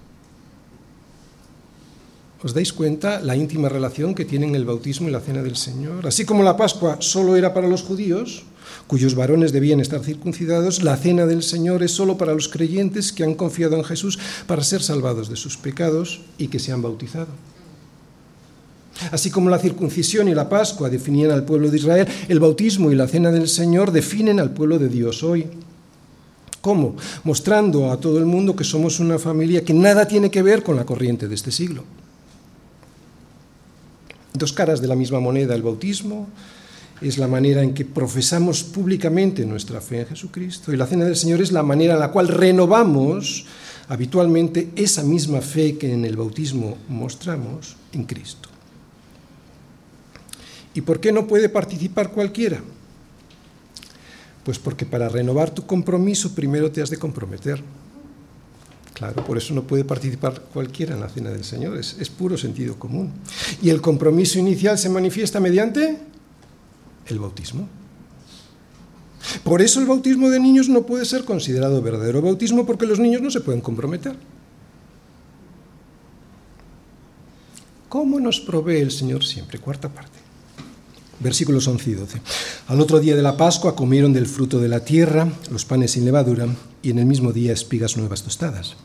¿Os 2.43 2.53
dais 2.53 2.69
cuenta 2.71 3.19
la 3.19 3.35
íntima 3.35 3.67
relación 3.67 4.13
que 4.13 4.25
tienen 4.25 4.53
el 4.53 4.65
bautismo 4.65 5.09
y 5.09 5.11
la 5.11 5.21
cena 5.21 5.41
del 5.41 5.55
Señor? 5.55 6.05
Así 6.05 6.23
como 6.23 6.43
la 6.43 6.55
Pascua 6.55 6.97
solo 6.99 7.35
era 7.35 7.51
para 7.51 7.67
los 7.67 7.81
judíos, 7.81 8.43
cuyos 8.85 9.15
varones 9.15 9.51
debían 9.51 9.79
estar 9.79 10.03
circuncidados, 10.03 10.83
la 10.83 10.97
cena 10.97 11.25
del 11.25 11.41
Señor 11.41 11.81
es 11.81 11.91
solo 11.91 12.15
para 12.15 12.35
los 12.35 12.47
creyentes 12.47 13.11
que 13.11 13.23
han 13.23 13.33
confiado 13.33 13.75
en 13.75 13.83
Jesús 13.83 14.19
para 14.45 14.63
ser 14.63 14.83
salvados 14.83 15.29
de 15.29 15.35
sus 15.35 15.57
pecados 15.57 16.21
y 16.37 16.49
que 16.49 16.59
se 16.59 16.71
han 16.71 16.83
bautizado. 16.83 17.33
Así 19.11 19.31
como 19.31 19.49
la 19.49 19.57
circuncisión 19.57 20.27
y 20.27 20.35
la 20.35 20.47
Pascua 20.47 20.89
definían 20.89 21.31
al 21.31 21.43
pueblo 21.43 21.71
de 21.71 21.77
Israel, 21.77 22.07
el 22.27 22.39
bautismo 22.39 22.91
y 22.91 22.95
la 22.95 23.07
cena 23.07 23.31
del 23.31 23.47
Señor 23.47 23.91
definen 23.91 24.39
al 24.39 24.51
pueblo 24.51 24.77
de 24.77 24.89
Dios 24.89 25.23
hoy. 25.23 25.47
¿Cómo? 26.61 26.97
Mostrando 27.23 27.91
a 27.91 27.99
todo 27.99 28.19
el 28.19 28.25
mundo 28.25 28.55
que 28.55 28.63
somos 28.63 28.99
una 28.99 29.17
familia 29.17 29.63
que 29.63 29.73
nada 29.73 30.07
tiene 30.07 30.29
que 30.29 30.43
ver 30.43 30.61
con 30.61 30.75
la 30.75 30.85
corriente 30.85 31.27
de 31.27 31.33
este 31.33 31.51
siglo. 31.51 31.83
Dos 34.33 34.53
caras 34.53 34.81
de 34.81 34.87
la 34.87 34.95
misma 34.95 35.19
moneda, 35.19 35.55
el 35.55 35.63
bautismo 35.63 36.27
es 37.01 37.17
la 37.17 37.27
manera 37.27 37.61
en 37.61 37.73
que 37.73 37.85
profesamos 37.85 38.63
públicamente 38.63 39.45
nuestra 39.45 39.81
fe 39.81 40.01
en 40.01 40.07
Jesucristo 40.07 40.73
y 40.73 40.77
la 40.77 40.87
cena 40.87 41.05
del 41.05 41.15
Señor 41.15 41.41
es 41.41 41.51
la 41.51 41.63
manera 41.63 41.93
en 41.93 41.99
la 41.99 42.11
cual 42.11 42.27
renovamos 42.27 43.45
habitualmente 43.87 44.71
esa 44.75 45.03
misma 45.03 45.41
fe 45.41 45.77
que 45.77 45.93
en 45.93 46.05
el 46.05 46.17
bautismo 46.17 46.77
mostramos 46.89 47.75
en 47.93 48.03
Cristo. 48.03 48.49
¿Y 50.73 50.81
por 50.81 50.99
qué 50.99 51.11
no 51.11 51.27
puede 51.27 51.49
participar 51.49 52.11
cualquiera? 52.11 52.61
Pues 54.43 54.59
porque 54.59 54.85
para 54.85 55.09
renovar 55.09 55.51
tu 55.51 55.65
compromiso 55.65 56.33
primero 56.33 56.71
te 56.71 56.81
has 56.81 56.89
de 56.89 56.97
comprometer. 56.97 57.61
Claro, 58.97 59.23
por 59.23 59.37
eso 59.37 59.53
no 59.53 59.61
puede 59.61 59.83
participar 59.83 60.41
cualquiera 60.51 60.95
en 60.95 61.01
la 61.01 61.09
cena 61.09 61.29
del 61.29 61.43
Señor, 61.43 61.77
es, 61.77 61.97
es, 61.99 62.09
puro 62.09 62.35
sentido 62.35 62.79
común. 62.79 63.13
Y 63.61 63.69
el 63.69 63.79
compromiso 63.79 64.39
inicial 64.39 64.75
se 64.75 64.89
manifiesta 64.89 65.39
mediante 65.39 65.99
el 67.05 67.19
bautismo. 67.19 67.69
Por 69.43 69.61
eso 69.61 69.79
el 69.79 69.85
bautismo 69.85 70.31
de 70.31 70.39
niños 70.39 70.67
no 70.67 70.87
puede 70.87 71.05
ser 71.05 71.25
considerado 71.25 71.79
verdadero 71.81 72.23
bautismo 72.23 72.65
porque 72.65 72.87
los 72.87 72.97
niños 72.97 73.21
no 73.21 73.29
se 73.29 73.41
pueden 73.41 73.61
comprometer. 73.61 74.15
¿Cómo 77.87 78.19
nos 78.19 78.39
provee 78.39 78.77
el 78.79 78.91
Señor 78.91 79.23
siempre? 79.23 79.59
Cuarta 79.59 79.89
parte. 79.89 80.26
Versículos 81.19 81.67
11 81.67 81.89
y 81.89 81.93
12. 81.95 82.21
Al 82.67 82.79
otro 82.79 82.99
día 82.99 83.15
de 83.15 83.23
la 83.23 83.37
Pascua 83.37 83.75
comieron 83.75 84.13
del 84.13 84.27
fruto 84.27 84.59
de 84.59 84.67
la 84.67 84.85
tierra, 84.85 85.31
los 85.49 85.65
panes 85.65 85.91
sin 85.91 86.05
levadura, 86.05 86.47
y 86.83 86.91
en 86.91 86.99
el 86.99 87.05
mismo 87.05 87.33
día 87.33 87.53
espigas 87.53 87.97
nuevas 87.97 88.21
tostadas. 88.21 88.75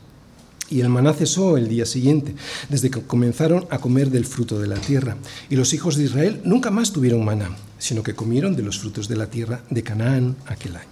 Y 0.70 0.80
el 0.80 0.88
maná 0.88 1.12
cesó 1.12 1.58
el 1.58 1.68
día 1.68 1.84
siguiente, 1.84 2.34
desde 2.70 2.90
que 2.90 3.02
comenzaron 3.02 3.66
a 3.68 3.78
comer 3.78 4.10
del 4.10 4.24
fruto 4.24 4.58
de 4.58 4.66
la 4.66 4.76
tierra. 4.76 5.18
Y 5.50 5.56
los 5.56 5.74
hijos 5.74 5.96
de 5.96 6.04
Israel 6.04 6.40
nunca 6.44 6.70
más 6.70 6.92
tuvieron 6.92 7.22
maná, 7.22 7.50
sino 7.78 8.02
que 8.02 8.14
comieron 8.14 8.56
de 8.56 8.62
los 8.62 8.78
frutos 8.78 9.08
de 9.08 9.16
la 9.16 9.26
tierra 9.26 9.62
de 9.68 9.82
Canaán 9.82 10.36
aquel 10.46 10.76
año. 10.76 10.88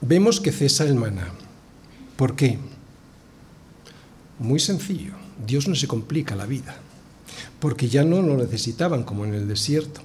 Vemos 0.00 0.40
que 0.40 0.52
cesa 0.52 0.84
el 0.84 0.94
maná. 0.94 1.28
¿Por 2.16 2.36
qué? 2.36 2.58
Muy 4.38 4.60
sencillo. 4.60 5.12
Dios 5.46 5.68
no 5.68 5.74
se 5.74 5.88
complica 5.88 6.34
la 6.34 6.46
vida 6.46 6.80
porque 7.60 7.88
ya 7.88 8.04
no 8.04 8.22
lo 8.22 8.36
necesitaban 8.36 9.04
como 9.04 9.24
en 9.24 9.34
el 9.34 9.48
desierto. 9.48 10.00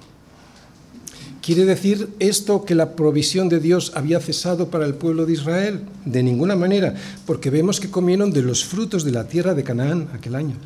¿Quiere 1.42 1.64
decir 1.64 2.10
esto 2.18 2.64
que 2.64 2.74
la 2.74 2.94
provisión 2.94 3.48
de 3.48 3.60
Dios 3.60 3.92
había 3.94 4.20
cesado 4.20 4.68
para 4.68 4.84
el 4.84 4.94
pueblo 4.94 5.24
de 5.24 5.32
Israel? 5.32 5.84
De 6.04 6.22
ninguna 6.22 6.54
manera, 6.54 6.94
porque 7.24 7.48
vemos 7.48 7.80
que 7.80 7.90
comieron 7.90 8.30
de 8.30 8.42
los 8.42 8.64
frutos 8.64 9.04
de 9.04 9.12
la 9.12 9.26
tierra 9.26 9.54
de 9.54 9.64
Canaán 9.64 10.10
aquel 10.12 10.34
año. 10.34 10.56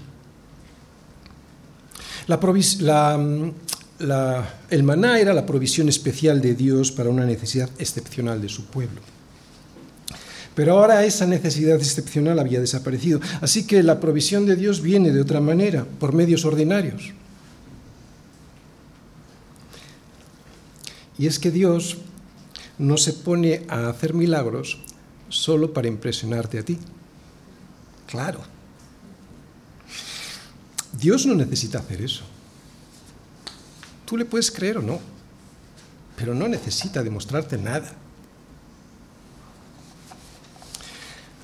el 4.71 4.83
maná 4.83 5.21
era 5.21 5.33
la 5.33 5.47
provisión 5.47 5.89
especial 5.89 6.41
de 6.41 6.55
Dios 6.55 6.91
para 6.91 7.11
una 7.11 7.25
necesidad 7.25 7.71
excepcional 7.79 8.43
de 8.43 8.49
su 8.49 8.65
pueblo. 8.65 9.14
Pero 10.55 10.73
ahora 10.79 11.05
esa 11.05 11.27
necesidad 11.27 11.77
excepcional 11.77 12.39
había 12.39 12.61
desaparecido. 12.61 13.21
Así 13.41 13.67
que 13.67 13.83
la 13.83 13.99
provisión 14.01 14.47
de 14.47 14.57
Dios 14.57 14.83
viene 14.83 15.11
de 15.11 15.21
otra 15.21 15.41
manera, 15.41 15.85
por 15.99 16.13
medios 16.13 16.45
ordinarios. 16.45 17.13
Y 21.19 21.27
es 21.27 21.39
que 21.39 21.51
Dios 21.51 21.99
no 22.79 22.97
se 22.97 23.13
pone 23.13 23.65
a 23.69 23.89
hacer 23.89 24.15
milagros 24.15 24.79
solo 25.29 25.73
para 25.73 25.89
impresionarte 25.89 26.59
a 26.59 26.65
ti. 26.65 26.79
Claro. 28.07 28.41
Dios 30.93 31.27
no 31.27 31.35
necesita 31.35 31.79
hacer 31.79 32.03
eso. 32.03 32.23
Tú 34.05 34.17
le 34.17 34.25
puedes 34.25 34.51
creer 34.51 34.79
o 34.79 34.83
no, 34.83 35.01
pero 36.17 36.35
no 36.35 36.47
necesita 36.47 37.03
demostrarte 37.03 37.59
nada. 37.59 37.93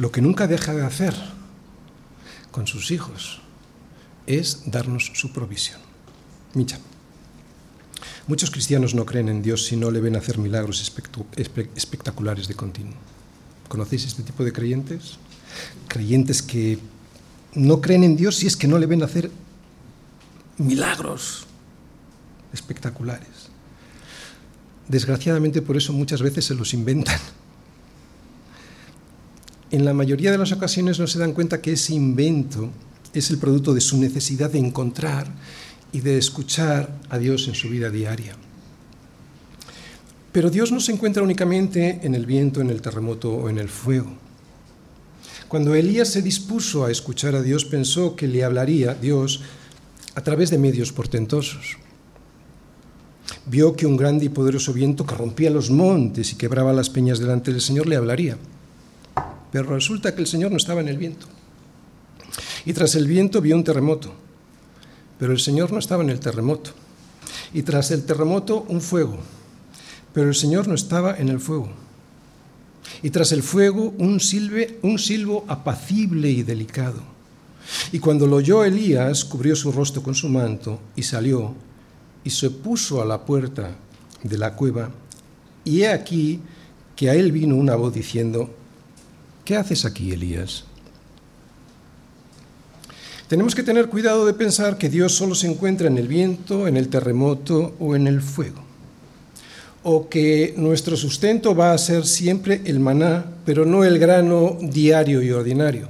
Lo 0.01 0.11
que 0.11 0.23
nunca 0.23 0.47
deja 0.47 0.73
de 0.73 0.83
hacer 0.83 1.15
con 2.51 2.67
sus 2.67 2.91
hijos 2.91 3.43
es 4.27 4.63
darnos 4.65 5.13
su 5.13 5.31
provisión. 5.31 5.79
Micha. 6.55 6.79
Muchos 8.27 8.51
cristianos 8.51 8.95
no 8.95 9.05
creen 9.05 9.29
en 9.29 9.43
Dios 9.43 9.67
si 9.67 9.77
no 9.77 9.91
le 9.91 10.01
ven 10.01 10.17
hacer 10.17 10.39
milagros 10.39 10.81
espectaculares 11.77 12.49
de 12.49 12.55
continuo. 12.55 12.95
¿Conocéis 13.69 14.07
este 14.07 14.23
tipo 14.23 14.43
de 14.43 14.55
creyentes? 14.55 15.19
Creyentes 15.87 16.41
que 16.41 16.79
no 17.53 17.83
creen 17.83 18.03
en 18.03 18.17
Dios 18.17 18.37
si 18.37 18.47
es 18.47 18.57
que 18.57 18.69
no 18.69 18.79
le 18.79 18.87
ven 18.87 19.03
hacer 19.03 19.31
milagros 20.57 21.47
espectaculares. 22.55 23.51
Desgraciadamente 24.89 25.61
por 25.61 25.77
eso 25.77 25.93
muchas 25.93 26.23
veces 26.23 26.47
se 26.47 26.55
los 26.55 26.73
inventan. 26.73 27.21
En 29.71 29.85
la 29.85 29.95
mayoría 29.95 30.33
de 30.33 30.39
las 30.39 30.51
ocasiones 30.51 30.99
no 30.99 31.07
se 31.07 31.21
dan 31.21 31.33
cuenta 31.33 31.61
que 31.61 31.73
ese 31.73 31.95
invento 31.95 32.71
es 33.15 33.31
el 33.31 33.39
producto 33.39 33.73
de 33.73 33.81
su 33.81 33.99
necesidad 33.99 34.51
de 34.51 34.59
encontrar 34.59 35.29
y 35.93 36.01
de 36.01 36.19
escuchar 36.19 36.99
a 37.09 37.19
Dios 37.19 37.47
en 37.47 37.55
su 37.55 37.69
vida 37.69 37.89
diaria. 37.89 38.35
Pero 40.33 40.51
Dios 40.51 40.73
no 40.73 40.81
se 40.81 40.93
encuentra 40.93 41.23
únicamente 41.23 42.01
en 42.03 42.15
el 42.15 42.27
viento, 42.27 42.61
en 42.61 42.71
el 42.71 42.83
terremoto 42.83 43.33
o 43.33 43.49
en 43.49 43.59
el 43.59 43.69
fuego. 43.69 44.11
Cuando 45.49 45.75
Elías 45.75 46.09
se 46.09 46.23
dispuso 46.23 46.85
a 46.85 46.91
escuchar 46.91 47.35
a 47.35 47.43
Dios, 47.43 47.65
pensó 47.65 48.15
que 48.15 48.29
le 48.29 48.45
hablaría 48.45 48.95
Dios 48.95 49.43
a 50.15 50.21
través 50.21 50.51
de 50.51 50.59
medios 50.59 50.93
portentosos. 50.93 51.77
Vio 53.47 53.75
que 53.75 53.87
un 53.87 53.97
grande 53.97 54.27
y 54.27 54.29
poderoso 54.29 54.73
viento 54.73 55.07
que 55.07 55.15
rompía 55.15 55.51
los 55.51 55.71
montes 55.71 56.33
y 56.33 56.37
quebraba 56.37 56.73
las 56.73 56.91
peñas 56.91 57.19
delante 57.19 57.53
del 57.53 57.61
Señor 57.61 57.87
le 57.87 57.97
hablaría. 57.97 58.37
Pero 59.53 59.75
resulta 59.75 60.15
que 60.15 60.21
el 60.21 60.27
Señor 60.27 60.51
no 60.51 60.57
estaba 60.57 60.81
en 60.81 60.89
el 60.89 60.99
viento. 60.99 61.27
Y 62.65 62.73
tras 62.73 62.95
el 62.95 63.07
viento 63.07 63.41
vio 63.41 63.57
un 63.57 63.65
terremoto 63.65 64.15
pero 65.21 65.35
el 65.35 65.39
Señor 65.39 65.71
no 65.71 65.79
estaba 65.79 66.03
en 66.03 66.09
el 66.09 66.19
terremoto. 66.19 66.71
Y 67.53 67.63
tras 67.63 67.91
el 67.91 68.05
terremoto 68.05 68.65
un 68.69 68.81
fuego, 68.81 69.19
pero 70.15 70.29
el 70.29 70.35
Señor 70.35 70.67
no 70.67 70.75
estaba 70.75 71.15
en 71.19 71.29
el 71.29 71.41
fuego. 71.41 71.69
Y 73.03 73.11
tras 73.11 73.31
el 73.33 73.43
fuego 73.43 73.95
un, 73.99 74.19
silbe, 74.19 74.79
un 74.81 74.99
silbo 74.99 75.45
apacible 75.47 76.31
y 76.31 76.43
delicado. 76.43 77.03
Y 77.93 77.99
cuando 77.99 78.27
lo 78.27 78.37
oyó 78.37 78.65
Elías, 78.65 79.27
cubrió 79.27 79.55
su 79.55 79.71
rostro 79.71 80.03
con 80.03 80.15
su 80.15 80.29
manto 80.31 80.81
y 80.97 81.03
salió 81.03 81.55
y 82.25 82.31
se 82.31 82.51
puso 82.51 83.03
a 83.03 83.05
la 83.05 83.27
puerta 83.27 83.77
de 84.23 84.39
la 84.39 84.55
cueva. 84.57 84.91
Y 85.67 85.83
he 85.83 85.89
aquí 85.89 86.41
que 86.97 87.11
a 87.11 87.15
él 87.15 87.31
vino 87.31 87.57
una 87.57 87.77
voz 87.77 87.93
diciendo, 87.93 88.55
¿qué 89.51 89.57
haces 89.57 89.85
aquí, 89.85 90.13
Elías? 90.13 90.63
Tenemos 93.27 93.57
que 93.57 93.65
tener 93.65 93.89
cuidado 93.89 94.25
de 94.25 94.33
pensar 94.33 94.79
que 94.79 94.89
Dios 94.89 95.13
solo 95.13 95.35
se 95.35 95.49
encuentra 95.49 95.89
en 95.89 95.99
el 95.99 96.07
viento, 96.07 96.69
en 96.69 96.77
el 96.77 96.87
terremoto 96.87 97.75
o 97.81 97.97
en 97.97 98.07
el 98.07 98.23
fuego. 98.23 98.63
O 99.83 100.09
que 100.09 100.55
nuestro 100.57 100.97
sustento 100.97 101.57
va 101.57 101.73
a 101.73 101.79
ser 101.79 102.07
siempre 102.07 102.63
el 102.65 102.79
maná, 102.79 103.25
pero 103.45 103.67
no 103.67 103.83
el 103.83 103.99
grano 103.99 104.57
diario 104.63 105.21
y 105.21 105.33
ordinario. 105.33 105.89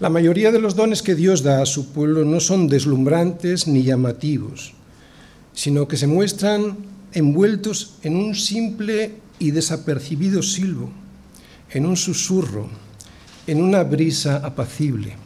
La 0.00 0.10
mayoría 0.10 0.52
de 0.52 0.60
los 0.60 0.76
dones 0.76 1.00
que 1.00 1.14
Dios 1.14 1.42
da 1.42 1.62
a 1.62 1.66
su 1.66 1.92
pueblo 1.92 2.26
no 2.26 2.40
son 2.40 2.68
deslumbrantes 2.68 3.66
ni 3.66 3.84
llamativos, 3.84 4.74
sino 5.54 5.88
que 5.88 5.96
se 5.96 6.06
muestran 6.06 6.76
envueltos 7.14 7.94
en 8.02 8.16
un 8.16 8.34
simple 8.34 9.29
y 9.40 9.50
desapercibido 9.50 10.42
silbo, 10.42 10.92
en 11.70 11.86
un 11.86 11.96
susurro, 11.96 12.68
en 13.48 13.60
una 13.60 13.82
brisa 13.82 14.36
apacible. 14.36 15.16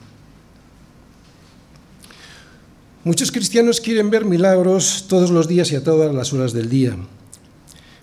Muchos 3.05 3.31
cristianos 3.31 3.83
quieren 3.83 4.09
ver 4.09 4.25
milagros 4.25 5.05
todos 5.09 5.31
los 5.31 5.47
días 5.47 5.71
y 5.73 5.77
a 5.77 5.85
todas 5.85 6.15
las 6.15 6.33
horas 6.33 6.55
del 6.55 6.71
día. 6.71 6.97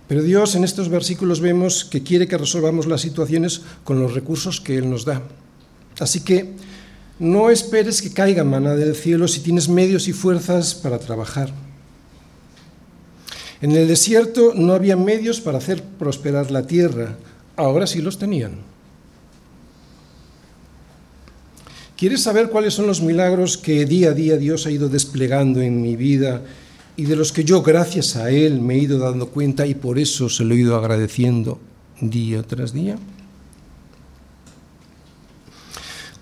Pero 0.07 0.21
Dios 0.21 0.53
en 0.53 0.63
estos 0.63 0.89
versículos 0.89 1.39
vemos 1.39 1.85
que 1.85 2.03
quiere 2.03 2.27
que 2.27 2.37
resolvamos 2.37 2.85
las 2.85 3.01
situaciones 3.01 3.61
con 3.83 3.99
los 3.99 4.13
recursos 4.13 4.61
que 4.61 4.77
Él 4.77 4.89
nos 4.89 5.05
da. 5.05 5.23
Así 5.99 6.21
que 6.21 6.53
no 7.17 7.49
esperes 7.49 8.01
que 8.01 8.13
caiga 8.13 8.43
maná 8.43 8.75
del 8.75 8.95
cielo 8.95 9.27
si 9.27 9.39
tienes 9.39 9.69
medios 9.69 10.07
y 10.07 10.13
fuerzas 10.13 10.75
para 10.75 10.99
trabajar. 10.99 11.51
En 13.61 13.71
el 13.71 13.87
desierto 13.87 14.53
no 14.55 14.73
había 14.73 14.97
medios 14.97 15.39
para 15.39 15.59
hacer 15.59 15.83
prosperar 15.83 16.49
la 16.49 16.65
tierra, 16.65 17.15
ahora 17.55 17.85
sí 17.85 18.01
los 18.01 18.17
tenían. 18.17 18.53
¿Quieres 21.95 22.23
saber 22.23 22.49
cuáles 22.49 22.73
son 22.73 22.87
los 22.87 23.01
milagros 23.01 23.59
que 23.59 23.85
día 23.85 24.09
a 24.09 24.13
día 24.13 24.37
Dios 24.37 24.65
ha 24.65 24.71
ido 24.71 24.89
desplegando 24.89 25.61
en 25.61 25.79
mi 25.79 25.95
vida 25.95 26.41
y 26.97 27.03
de 27.05 27.15
los 27.15 27.31
que 27.31 27.43
yo, 27.43 27.61
gracias 27.61 28.15
a 28.15 28.31
Él, 28.31 28.59
me 28.59 28.73
he 28.73 28.79
ido 28.79 28.97
dando 28.97 29.27
cuenta 29.27 29.67
y 29.67 29.75
por 29.75 29.99
eso 29.99 30.27
se 30.27 30.43
lo 30.43 30.55
he 30.55 30.57
ido 30.57 30.75
agradeciendo 30.75 31.59
día 32.01 32.41
tras 32.41 32.73
día? 32.73 32.97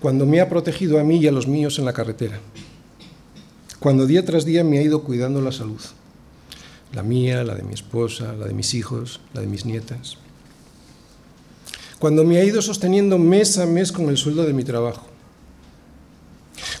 Cuando 0.00 0.26
me 0.26 0.42
ha 0.42 0.48
protegido 0.50 1.00
a 1.00 1.04
mí 1.04 1.16
y 1.16 1.26
a 1.26 1.32
los 1.32 1.48
míos 1.48 1.78
en 1.78 1.86
la 1.86 1.94
carretera. 1.94 2.38
Cuando 3.78 4.06
día 4.06 4.22
tras 4.26 4.44
día 4.44 4.62
me 4.62 4.78
ha 4.78 4.82
ido 4.82 5.02
cuidando 5.02 5.40
la 5.40 5.52
salud. 5.52 5.80
La 6.92 7.02
mía, 7.02 7.44
la 7.44 7.54
de 7.54 7.62
mi 7.62 7.74
esposa, 7.74 8.32
la 8.32 8.46
de 8.46 8.54
mis 8.54 8.74
hijos, 8.74 9.20
la 9.32 9.40
de 9.40 9.46
mis 9.46 9.64
nietas. 9.64 10.16
Cuando 11.98 12.24
me 12.24 12.38
ha 12.38 12.44
ido 12.44 12.62
sosteniendo 12.62 13.18
mes 13.18 13.58
a 13.58 13.66
mes 13.66 13.92
con 13.92 14.08
el 14.08 14.16
sueldo 14.16 14.44
de 14.44 14.52
mi 14.52 14.64
trabajo 14.64 15.10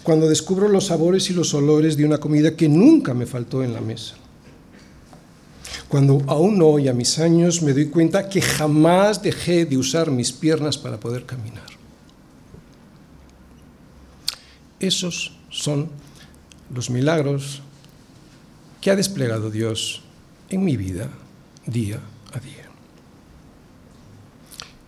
cuando 0.02 0.28
descubro 0.28 0.68
los 0.68 0.86
sabores 0.86 1.30
y 1.30 1.34
los 1.34 1.52
olores 1.54 1.96
de 1.96 2.04
una 2.04 2.18
comida 2.18 2.56
que 2.56 2.68
nunca 2.68 3.14
me 3.14 3.26
faltó 3.26 3.62
en 3.62 3.74
la 3.74 3.80
mesa. 3.80 4.14
Cuando 5.88 6.22
aún 6.26 6.62
hoy, 6.62 6.88
a 6.88 6.92
mis 6.92 7.18
años, 7.18 7.62
me 7.62 7.72
doy 7.72 7.90
cuenta 7.90 8.28
que 8.28 8.40
jamás 8.40 9.22
dejé 9.22 9.66
de 9.66 9.76
usar 9.76 10.10
mis 10.10 10.32
piernas 10.32 10.78
para 10.78 10.98
poder 10.98 11.26
caminar. 11.26 11.66
Esos 14.78 15.36
son 15.50 15.90
los 16.72 16.90
milagros 16.90 17.62
que 18.80 18.90
ha 18.90 18.96
desplegado 18.96 19.50
Dios 19.50 20.02
en 20.48 20.64
mi 20.64 20.76
vida 20.76 21.10
día 21.66 22.00
a 22.32 22.40
día. 22.40 22.70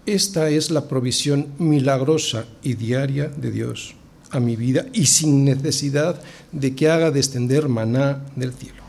Esta 0.06 0.50
es 0.50 0.70
la 0.70 0.88
provisión 0.88 1.48
milagrosa 1.58 2.46
y 2.62 2.74
diaria 2.74 3.28
de 3.28 3.52
Dios 3.52 3.94
a 4.30 4.40
mi 4.40 4.56
vida 4.56 4.86
y 4.92 5.06
sin 5.06 5.44
necesidad 5.44 6.20
de 6.50 6.74
que 6.74 6.90
haga 6.90 7.10
descender 7.10 7.68
maná 7.68 8.24
del 8.34 8.52
cielo. 8.52 8.82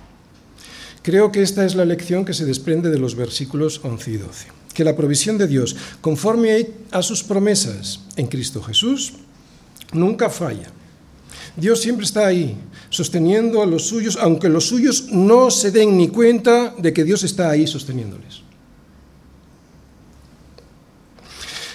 Creo 1.03 1.31
que 1.31 1.41
esta 1.41 1.65
es 1.65 1.75
la 1.75 1.85
lección 1.85 2.23
que 2.23 2.33
se 2.33 2.45
desprende 2.45 2.89
de 2.89 2.97
los 2.97 3.15
versículos 3.15 3.81
11 3.83 4.11
y 4.11 4.17
12, 4.17 4.47
que 4.73 4.85
la 4.85 4.95
provisión 4.95 5.37
de 5.37 5.47
Dios, 5.47 5.75
conforme 5.99 6.69
a 6.91 7.01
sus 7.01 7.23
promesas 7.23 7.99
en 8.15 8.27
Cristo 8.27 8.63
Jesús, 8.63 9.13
nunca 9.91 10.29
falla. 10.29 10.71
Dios 11.57 11.81
siempre 11.81 12.05
está 12.05 12.25
ahí, 12.25 12.57
sosteniendo 12.93 13.63
a 13.63 13.65
los 13.65 13.87
suyos, 13.87 14.19
aunque 14.21 14.49
los 14.49 14.67
suyos 14.67 15.07
no 15.11 15.49
se 15.49 15.71
den 15.71 15.97
ni 15.97 16.09
cuenta 16.09 16.75
de 16.77 16.93
que 16.93 17.03
Dios 17.03 17.23
está 17.23 17.49
ahí 17.49 17.65
sosteniéndoles. 17.65 18.43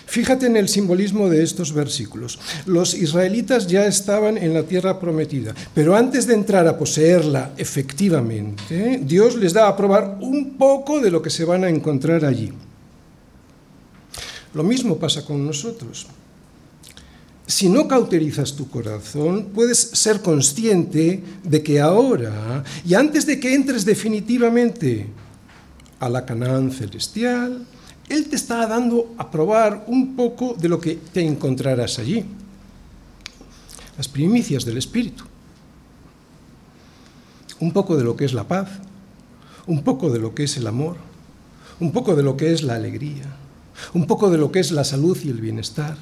Fíjate 0.07 0.47
en 0.47 0.57
el 0.57 0.69
simbolismo 0.69 1.29
de 1.29 1.43
estos 1.43 1.73
versículos. 1.73 2.39
Los 2.67 2.95
israelitas 2.95 3.67
ya 3.67 3.87
estaban 3.87 4.39
en 4.39 4.55
la 4.55 4.63
tierra 4.63 5.01
prometida, 5.01 5.55
pero 5.75 5.97
antes 5.97 6.27
de 6.29 6.35
entrar 6.35 6.69
a 6.69 6.79
poseerla 6.79 7.53
efectivamente, 7.57 9.01
Dios 9.03 9.35
les 9.35 9.53
da 9.53 9.67
a 9.67 9.77
probar 9.77 10.19
un 10.21 10.57
poco 10.57 11.01
de 11.01 11.11
lo 11.11 11.21
que 11.21 11.31
se 11.31 11.45
van 11.45 11.65
a 11.65 11.69
encontrar 11.69 12.25
allí. 12.25 12.53
Lo 14.55 14.63
mismo 14.63 14.97
pasa 14.97 15.25
con 15.25 15.45
nosotros. 15.45 16.07
Si 17.49 17.71
no 17.71 17.89
cauterizas 17.89 18.55
tu 18.55 18.69
corazón, 18.69 19.53
puedes 19.55 19.79
ser 19.79 20.21
consciente 20.21 21.25
de 21.43 21.63
que 21.63 21.81
ahora, 21.81 22.63
y 22.85 22.93
antes 22.93 23.25
de 23.25 23.41
que 23.41 23.55
entres 23.55 23.87
definitivamente 23.87 25.07
a 25.99 26.11
la 26.11 26.27
Canaán 26.27 26.71
celestial, 26.71 27.67
él 28.11 28.29
te 28.29 28.37
está 28.37 28.67
dando 28.67 29.15
a 29.17 29.31
probar 29.31 29.87
un 29.87 30.15
poco 30.15 30.57
de 30.61 30.69
lo 30.69 30.79
que 30.79 30.97
te 30.97 31.25
encontrarás 31.25 31.99
allí. 31.99 32.23
Las 33.97 34.09
primicias 34.09 34.67
del 34.67 34.77
Espíritu. 34.77 35.25
Un 37.61 37.73
poco 37.73 37.97
de 37.97 38.05
lo 38.05 38.15
que 38.15 38.27
es 38.27 38.35
la 38.35 38.47
paz, 38.47 38.69
un 39.67 39.83
poco 39.83 40.11
de 40.11 40.19
lo 40.19 40.35
que 40.35 40.45
es 40.45 40.59
el 40.59 40.67
amor, 40.67 40.97
un 41.81 41.93
poco 41.93 42.15
de 42.15 42.23
lo 42.23 42.37
que 42.37 42.53
es 42.53 42.63
la 42.63 42.75
alegría, 42.75 43.25
un 43.95 44.07
poco 44.07 44.29
de 44.29 44.37
lo 44.37 44.53
que 44.53 44.61
es 44.61 44.71
la 44.71 44.85
salud 44.85 45.17
y 45.25 45.31
el 45.31 45.41
bienestar, 45.41 45.97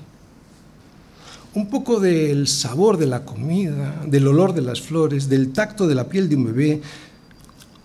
un 1.57 1.68
poco 1.68 1.98
del 1.98 2.46
sabor 2.46 2.98
de 2.98 3.07
la 3.07 3.24
comida, 3.24 4.04
del 4.07 4.28
olor 4.28 4.52
de 4.52 4.61
las 4.61 4.80
flores, 4.80 5.28
del 5.28 5.52
tacto 5.52 5.88
de 5.88 5.94
la 5.94 6.09
piel 6.09 6.28
de 6.28 6.36
un 6.36 6.44
bebé, 6.44 6.82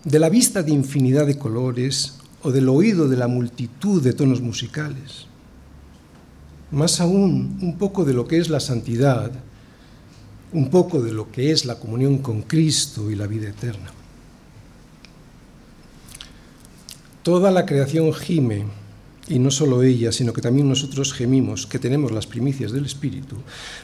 de 0.04 0.18
la 0.18 0.28
vista 0.28 0.62
de 0.62 0.72
infinidad 0.72 1.26
de 1.26 1.38
colores, 1.38 2.18
o 2.42 2.52
del 2.52 2.68
oído 2.68 3.08
de 3.08 3.16
la 3.16 3.28
multitud 3.28 4.02
de 4.02 4.12
tonos 4.12 4.40
musicales. 4.40 5.26
Más 6.70 7.00
aún, 7.00 7.58
un 7.62 7.78
poco 7.78 8.04
de 8.04 8.12
lo 8.12 8.28
que 8.28 8.38
es 8.38 8.50
la 8.50 8.60
santidad 8.60 9.32
un 10.52 10.68
poco 10.68 11.00
de 11.00 11.12
lo 11.12 11.30
que 11.30 11.50
es 11.50 11.64
la 11.64 11.76
comunión 11.76 12.18
con 12.18 12.42
Cristo 12.42 13.10
y 13.10 13.14
la 13.14 13.26
vida 13.26 13.48
eterna. 13.48 13.90
Toda 17.22 17.50
la 17.50 17.64
creación 17.64 18.12
gime, 18.12 18.66
y 19.28 19.38
no 19.38 19.50
solo 19.50 19.82
ella, 19.82 20.12
sino 20.12 20.32
que 20.32 20.42
también 20.42 20.68
nosotros 20.68 21.12
gemimos, 21.12 21.66
que 21.66 21.78
tenemos 21.78 22.10
las 22.10 22.26
primicias 22.26 22.72
del 22.72 22.86
Espíritu, 22.86 23.36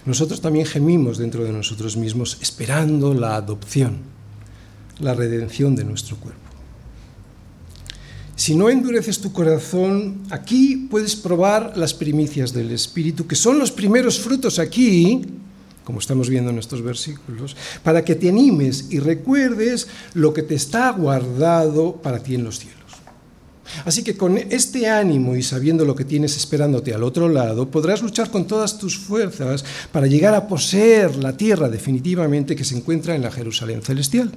nosotros 0.04 0.40
también 0.40 0.66
gemimos 0.66 1.18
dentro 1.18 1.44
de 1.44 1.52
nosotros 1.52 1.96
mismos, 1.96 2.38
esperando 2.40 3.14
la 3.14 3.36
adopción, 3.36 3.98
la 4.98 5.14
redención 5.14 5.76
de 5.76 5.84
nuestro 5.84 6.16
cuerpo. 6.16 6.48
Si 8.34 8.54
no 8.54 8.70
endureces 8.70 9.18
tu 9.18 9.32
corazón, 9.32 10.22
aquí 10.30 10.86
puedes 10.88 11.16
probar 11.16 11.76
las 11.76 11.92
primicias 11.92 12.52
del 12.52 12.70
Espíritu, 12.70 13.26
que 13.26 13.34
son 13.34 13.58
los 13.58 13.72
primeros 13.72 14.20
frutos 14.20 14.60
aquí, 14.60 15.22
como 15.82 15.98
estamos 15.98 16.28
viendo 16.28 16.50
en 16.50 16.58
estos 16.58 16.82
versículos, 16.82 17.56
para 17.82 18.04
que 18.04 18.14
te 18.14 18.28
animes 18.28 18.86
y 18.90 19.00
recuerdes 19.00 19.88
lo 20.14 20.32
que 20.32 20.42
te 20.42 20.54
está 20.54 20.90
guardado 20.92 21.96
para 21.96 22.22
ti 22.22 22.34
en 22.36 22.44
los 22.44 22.60
cielos. 22.60 22.87
Así 23.84 24.02
que 24.02 24.16
con 24.16 24.38
este 24.38 24.88
ánimo 24.88 25.36
y 25.36 25.42
sabiendo 25.42 25.84
lo 25.84 25.94
que 25.94 26.04
tienes 26.04 26.36
esperándote 26.36 26.94
al 26.94 27.02
otro 27.02 27.28
lado, 27.28 27.70
podrás 27.70 28.02
luchar 28.02 28.30
con 28.30 28.46
todas 28.46 28.78
tus 28.78 28.98
fuerzas 28.98 29.64
para 29.92 30.06
llegar 30.06 30.34
a 30.34 30.46
poseer 30.46 31.16
la 31.16 31.36
tierra 31.36 31.68
definitivamente 31.68 32.56
que 32.56 32.64
se 32.64 32.76
encuentra 32.76 33.14
en 33.14 33.22
la 33.22 33.30
Jerusalén 33.30 33.82
celestial. 33.82 34.32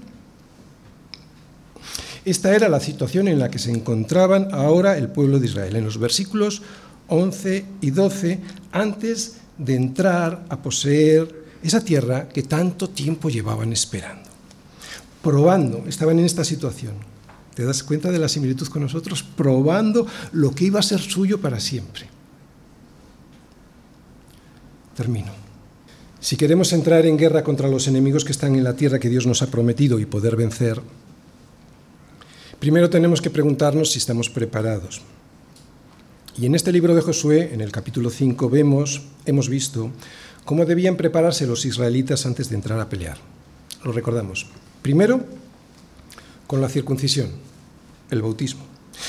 Esta 2.24 2.56
era 2.56 2.70
la 2.70 2.80
situación 2.80 3.28
en 3.28 3.40
la 3.40 3.50
que 3.50 3.58
se 3.58 3.72
encontraban 3.72 4.50
ahora 4.54 4.98
el 4.98 5.10
pueblo 5.10 5.40
de 5.40 5.48
Israel, 5.48 5.76
en 5.76 5.86
los 5.86 5.98
versículos 5.98 6.62
11 7.08 7.66
y 7.82 7.90
12, 7.90 8.40
antes 8.72 9.38
de 9.58 9.76
entrar 9.76 10.46
a 10.50 10.62
poseer 10.62 11.42
esa 11.64 11.84
tierra 11.84 12.30
que 12.30 12.44
tanto 12.44 12.90
tiempo 12.90 13.30
llevaban 13.30 13.74
esperando. 13.74 14.30
Probando, 15.22 15.84
estaban 15.88 16.20
en 16.20 16.26
esta 16.26 16.44
situación. 16.44 17.11
¿Te 17.62 17.68
das 17.68 17.84
cuenta 17.84 18.10
de 18.10 18.18
la 18.18 18.28
similitud 18.28 18.68
con 18.70 18.82
nosotros? 18.82 19.22
Probando 19.22 20.08
lo 20.32 20.50
que 20.50 20.66
iba 20.66 20.80
a 20.80 20.82
ser 20.82 21.00
suyo 21.00 21.40
para 21.40 21.60
siempre. 21.60 22.10
Termino. 24.98 25.32
Si 26.20 26.38
queremos 26.38 26.74
entrar 26.74 27.06
en 27.06 27.20
guerra 27.20 27.44
contra 27.44 27.68
los 27.68 27.88
enemigos 27.88 28.26
que 28.26 28.32
están 28.32 28.56
en 28.56 28.64
la 28.64 28.76
tierra 28.76 28.98
que 28.98 29.10
Dios 29.10 29.28
nos 29.28 29.44
ha 29.44 29.52
prometido 29.52 30.00
y 30.00 30.08
poder 30.08 30.36
vencer, 30.36 30.82
Primero 32.58 32.90
tenemos 32.90 33.22
que 33.22 33.30
preguntarnos 33.30 33.92
si 33.92 34.00
estamos 34.00 34.32
preparados. 34.32 35.04
Y 36.36 36.48
en 36.48 36.56
este 36.56 36.72
libro 36.72 36.96
de 36.96 37.02
Josué, 37.02 37.54
en 37.54 37.62
el 37.62 37.72
capítulo 37.72 38.10
5, 38.10 38.50
vemos, 38.50 39.04
hemos 39.28 39.50
visto 39.50 39.92
cómo 40.46 40.66
debían 40.66 40.98
prepararse 40.98 41.46
los 41.46 41.66
israelitas 41.66 42.26
antes 42.26 42.50
de 42.50 42.56
entrar 42.56 42.80
a 42.80 42.90
pelear. 42.90 43.20
Lo 43.84 43.92
recordamos. 43.92 44.48
Primero, 44.82 45.24
con 46.48 46.60
la 46.60 46.70
circuncisión, 46.70 47.51
el 48.12 48.22
bautismo, 48.22 48.62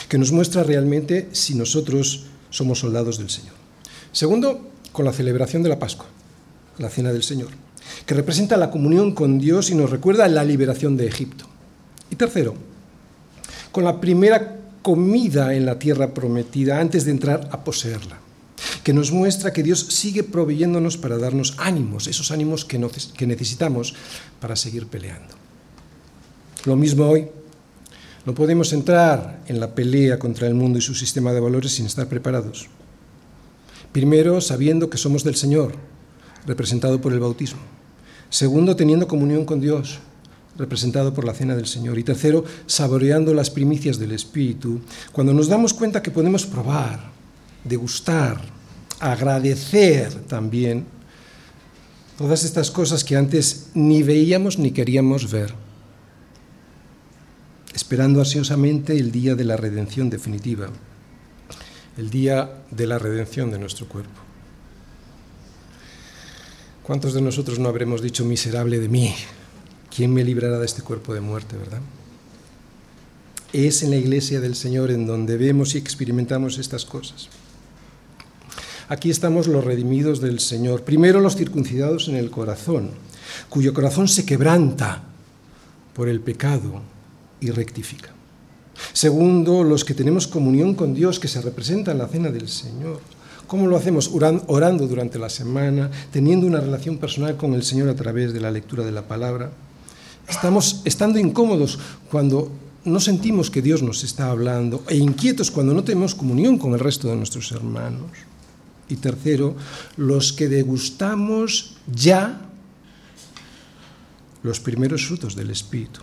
que 0.08 0.16
nos 0.16 0.32
muestra 0.32 0.62
realmente 0.62 1.28
si 1.32 1.54
nosotros 1.54 2.24
somos 2.48 2.78
soldados 2.78 3.18
del 3.18 3.28
Señor. 3.28 3.54
Segundo, 4.12 4.70
con 4.92 5.04
la 5.04 5.12
celebración 5.12 5.62
de 5.62 5.68
la 5.68 5.78
Pascua, 5.78 6.06
la 6.78 6.88
cena 6.88 7.12
del 7.12 7.22
Señor, 7.22 7.48
que 8.06 8.14
representa 8.14 8.56
la 8.56 8.70
comunión 8.70 9.12
con 9.12 9.38
Dios 9.38 9.70
y 9.70 9.74
nos 9.74 9.90
recuerda 9.90 10.28
la 10.28 10.44
liberación 10.44 10.96
de 10.96 11.06
Egipto. 11.06 11.46
Y 12.10 12.16
tercero, 12.16 12.54
con 13.70 13.84
la 13.84 14.00
primera 14.00 14.58
comida 14.82 15.54
en 15.54 15.64
la 15.64 15.78
tierra 15.78 16.12
prometida 16.12 16.80
antes 16.80 17.04
de 17.04 17.12
entrar 17.12 17.48
a 17.52 17.64
poseerla, 17.64 18.18
que 18.84 18.92
nos 18.92 19.12
muestra 19.12 19.52
que 19.52 19.62
Dios 19.62 19.80
sigue 19.80 20.22
proveyéndonos 20.22 20.96
para 20.96 21.18
darnos 21.18 21.54
ánimos, 21.58 22.06
esos 22.06 22.30
ánimos 22.30 22.64
que, 22.64 22.78
necesitamos 23.26 23.94
para 24.40 24.56
seguir 24.56 24.86
peleando. 24.86 25.34
Lo 26.64 26.76
mismo 26.76 27.06
hoy. 27.06 27.28
No 28.24 28.34
podemos 28.34 28.72
entrar 28.72 29.42
en 29.48 29.58
la 29.58 29.74
pelea 29.74 30.18
contra 30.18 30.46
el 30.46 30.54
mundo 30.54 30.78
y 30.78 30.82
su 30.82 30.94
sistema 30.94 31.32
de 31.32 31.40
valores 31.40 31.72
sin 31.72 31.86
estar 31.86 32.06
preparados. 32.06 32.68
Primero, 33.90 34.40
sabiendo 34.40 34.88
que 34.88 34.96
somos 34.96 35.24
del 35.24 35.34
Señor, 35.34 35.72
representado 36.46 37.00
por 37.00 37.12
el 37.12 37.20
bautismo. 37.20 37.60
Segundo, 38.30 38.76
teniendo 38.76 39.08
comunión 39.08 39.44
con 39.44 39.60
Dios, 39.60 39.98
representado 40.56 41.12
por 41.12 41.24
la 41.24 41.34
cena 41.34 41.56
del 41.56 41.66
Señor. 41.66 41.98
Y 41.98 42.04
tercero, 42.04 42.44
saboreando 42.66 43.34
las 43.34 43.50
primicias 43.50 43.98
del 43.98 44.12
Espíritu, 44.12 44.80
cuando 45.12 45.34
nos 45.34 45.48
damos 45.48 45.74
cuenta 45.74 46.02
que 46.02 46.10
podemos 46.10 46.46
probar, 46.46 47.10
degustar, 47.64 48.40
agradecer 49.00 50.12
también 50.28 50.86
todas 52.16 52.44
estas 52.44 52.70
cosas 52.70 53.02
que 53.02 53.16
antes 53.16 53.70
ni 53.74 54.02
veíamos 54.02 54.58
ni 54.58 54.70
queríamos 54.70 55.30
ver, 55.30 55.52
esperando 57.74 58.20
ansiosamente 58.20 58.98
el 58.98 59.12
día 59.12 59.34
de 59.34 59.44
la 59.44 59.56
redención 59.56 60.10
definitiva, 60.10 60.68
el 61.96 62.10
día 62.10 62.62
de 62.70 62.86
la 62.86 62.98
redención 62.98 63.50
de 63.50 63.58
nuestro 63.58 63.86
cuerpo. 63.86 64.20
¿Cuántos 66.82 67.14
de 67.14 67.22
nosotros 67.22 67.58
no 67.58 67.68
habremos 67.68 68.02
dicho 68.02 68.24
miserable 68.24 68.80
de 68.80 68.88
mí? 68.88 69.14
¿quién 69.94 70.12
me 70.12 70.24
librará 70.24 70.58
de 70.58 70.66
este 70.66 70.82
cuerpo 70.82 71.14
de 71.14 71.20
muerte, 71.20 71.56
verdad? 71.56 71.80
Es 73.52 73.82
en 73.82 73.90
la 73.90 73.96
iglesia 73.96 74.40
del 74.40 74.54
Señor 74.54 74.90
en 74.90 75.06
donde 75.06 75.36
vemos 75.36 75.74
y 75.74 75.78
experimentamos 75.78 76.58
estas 76.58 76.84
cosas. 76.84 77.28
Aquí 78.88 79.10
estamos 79.10 79.46
los 79.46 79.64
redimidos 79.64 80.20
del 80.20 80.40
Señor. 80.40 80.84
Primero 80.84 81.20
los 81.20 81.36
circuncidados 81.36 82.08
en 82.08 82.16
el 82.16 82.30
corazón, 82.30 82.90
cuyo 83.48 83.74
corazón 83.74 84.08
se 84.08 84.24
quebranta 84.24 85.02
por 85.94 86.08
el 86.08 86.20
pecado 86.20 86.80
y 87.42 87.50
rectifica. 87.50 88.10
Segundo, 88.92 89.62
los 89.62 89.84
que 89.84 89.94
tenemos 89.94 90.26
comunión 90.26 90.74
con 90.74 90.94
Dios, 90.94 91.20
que 91.20 91.28
se 91.28 91.42
representa 91.42 91.92
en 91.92 91.98
la 91.98 92.08
cena 92.08 92.30
del 92.30 92.48
Señor. 92.48 93.00
¿Cómo 93.46 93.66
lo 93.66 93.76
hacemos? 93.76 94.10
Orando 94.46 94.86
durante 94.86 95.18
la 95.18 95.28
semana, 95.28 95.90
teniendo 96.10 96.46
una 96.46 96.60
relación 96.60 96.96
personal 96.96 97.36
con 97.36 97.52
el 97.52 97.64
Señor 97.64 97.90
a 97.90 97.94
través 97.94 98.32
de 98.32 98.40
la 98.40 98.50
lectura 98.50 98.84
de 98.84 98.92
la 98.92 99.06
palabra. 99.06 99.50
Estamos 100.26 100.80
estando 100.84 101.18
incómodos 101.18 101.78
cuando 102.10 102.50
no 102.84 102.98
sentimos 102.98 103.50
que 103.50 103.60
Dios 103.60 103.82
nos 103.82 104.04
está 104.04 104.30
hablando 104.30 104.82
e 104.88 104.96
inquietos 104.96 105.50
cuando 105.50 105.74
no 105.74 105.84
tenemos 105.84 106.14
comunión 106.14 106.56
con 106.58 106.72
el 106.72 106.80
resto 106.80 107.08
de 107.08 107.16
nuestros 107.16 107.52
hermanos. 107.52 108.10
Y 108.88 108.96
tercero, 108.96 109.54
los 109.96 110.32
que 110.32 110.48
degustamos 110.48 111.76
ya 111.92 112.40
los 114.42 114.60
primeros 114.60 115.06
frutos 115.06 115.36
del 115.36 115.50
Espíritu. 115.50 116.00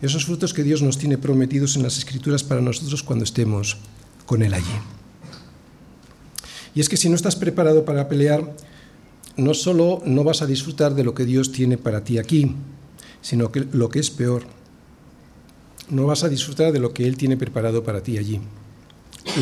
Esos 0.00 0.24
frutos 0.24 0.54
que 0.54 0.62
Dios 0.62 0.82
nos 0.82 0.98
tiene 0.98 1.18
prometidos 1.18 1.76
en 1.76 1.82
las 1.82 1.98
Escrituras 1.98 2.42
para 2.42 2.60
nosotros 2.60 3.02
cuando 3.02 3.24
estemos 3.24 3.76
con 4.26 4.42
Él 4.42 4.54
allí. 4.54 4.64
Y 6.74 6.80
es 6.80 6.88
que 6.88 6.96
si 6.96 7.08
no 7.08 7.16
estás 7.16 7.36
preparado 7.36 7.84
para 7.84 8.08
pelear, 8.08 8.54
no 9.36 9.54
solo 9.54 10.02
no 10.04 10.24
vas 10.24 10.42
a 10.42 10.46
disfrutar 10.46 10.94
de 10.94 11.04
lo 11.04 11.14
que 11.14 11.24
Dios 11.24 11.52
tiene 11.52 11.78
para 11.78 12.04
ti 12.04 12.18
aquí, 12.18 12.54
sino 13.20 13.52
que 13.52 13.66
lo 13.72 13.88
que 13.88 13.98
es 13.98 14.10
peor, 14.10 14.44
no 15.88 16.06
vas 16.06 16.24
a 16.24 16.28
disfrutar 16.28 16.72
de 16.72 16.80
lo 16.80 16.92
que 16.92 17.06
Él 17.06 17.16
tiene 17.16 17.36
preparado 17.36 17.82
para 17.84 18.02
ti 18.02 18.18
allí. 18.18 18.40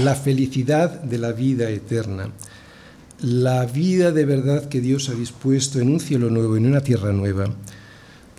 La 0.02 0.14
felicidad 0.14 1.02
de 1.02 1.18
la 1.18 1.32
vida 1.32 1.70
eterna, 1.70 2.30
la 3.20 3.66
vida 3.66 4.12
de 4.12 4.24
verdad 4.24 4.68
que 4.68 4.80
Dios 4.80 5.08
ha 5.08 5.14
dispuesto 5.14 5.78
en 5.80 5.90
un 5.90 6.00
cielo 6.00 6.30
nuevo, 6.30 6.56
en 6.56 6.66
una 6.66 6.80
tierra 6.80 7.12
nueva, 7.12 7.54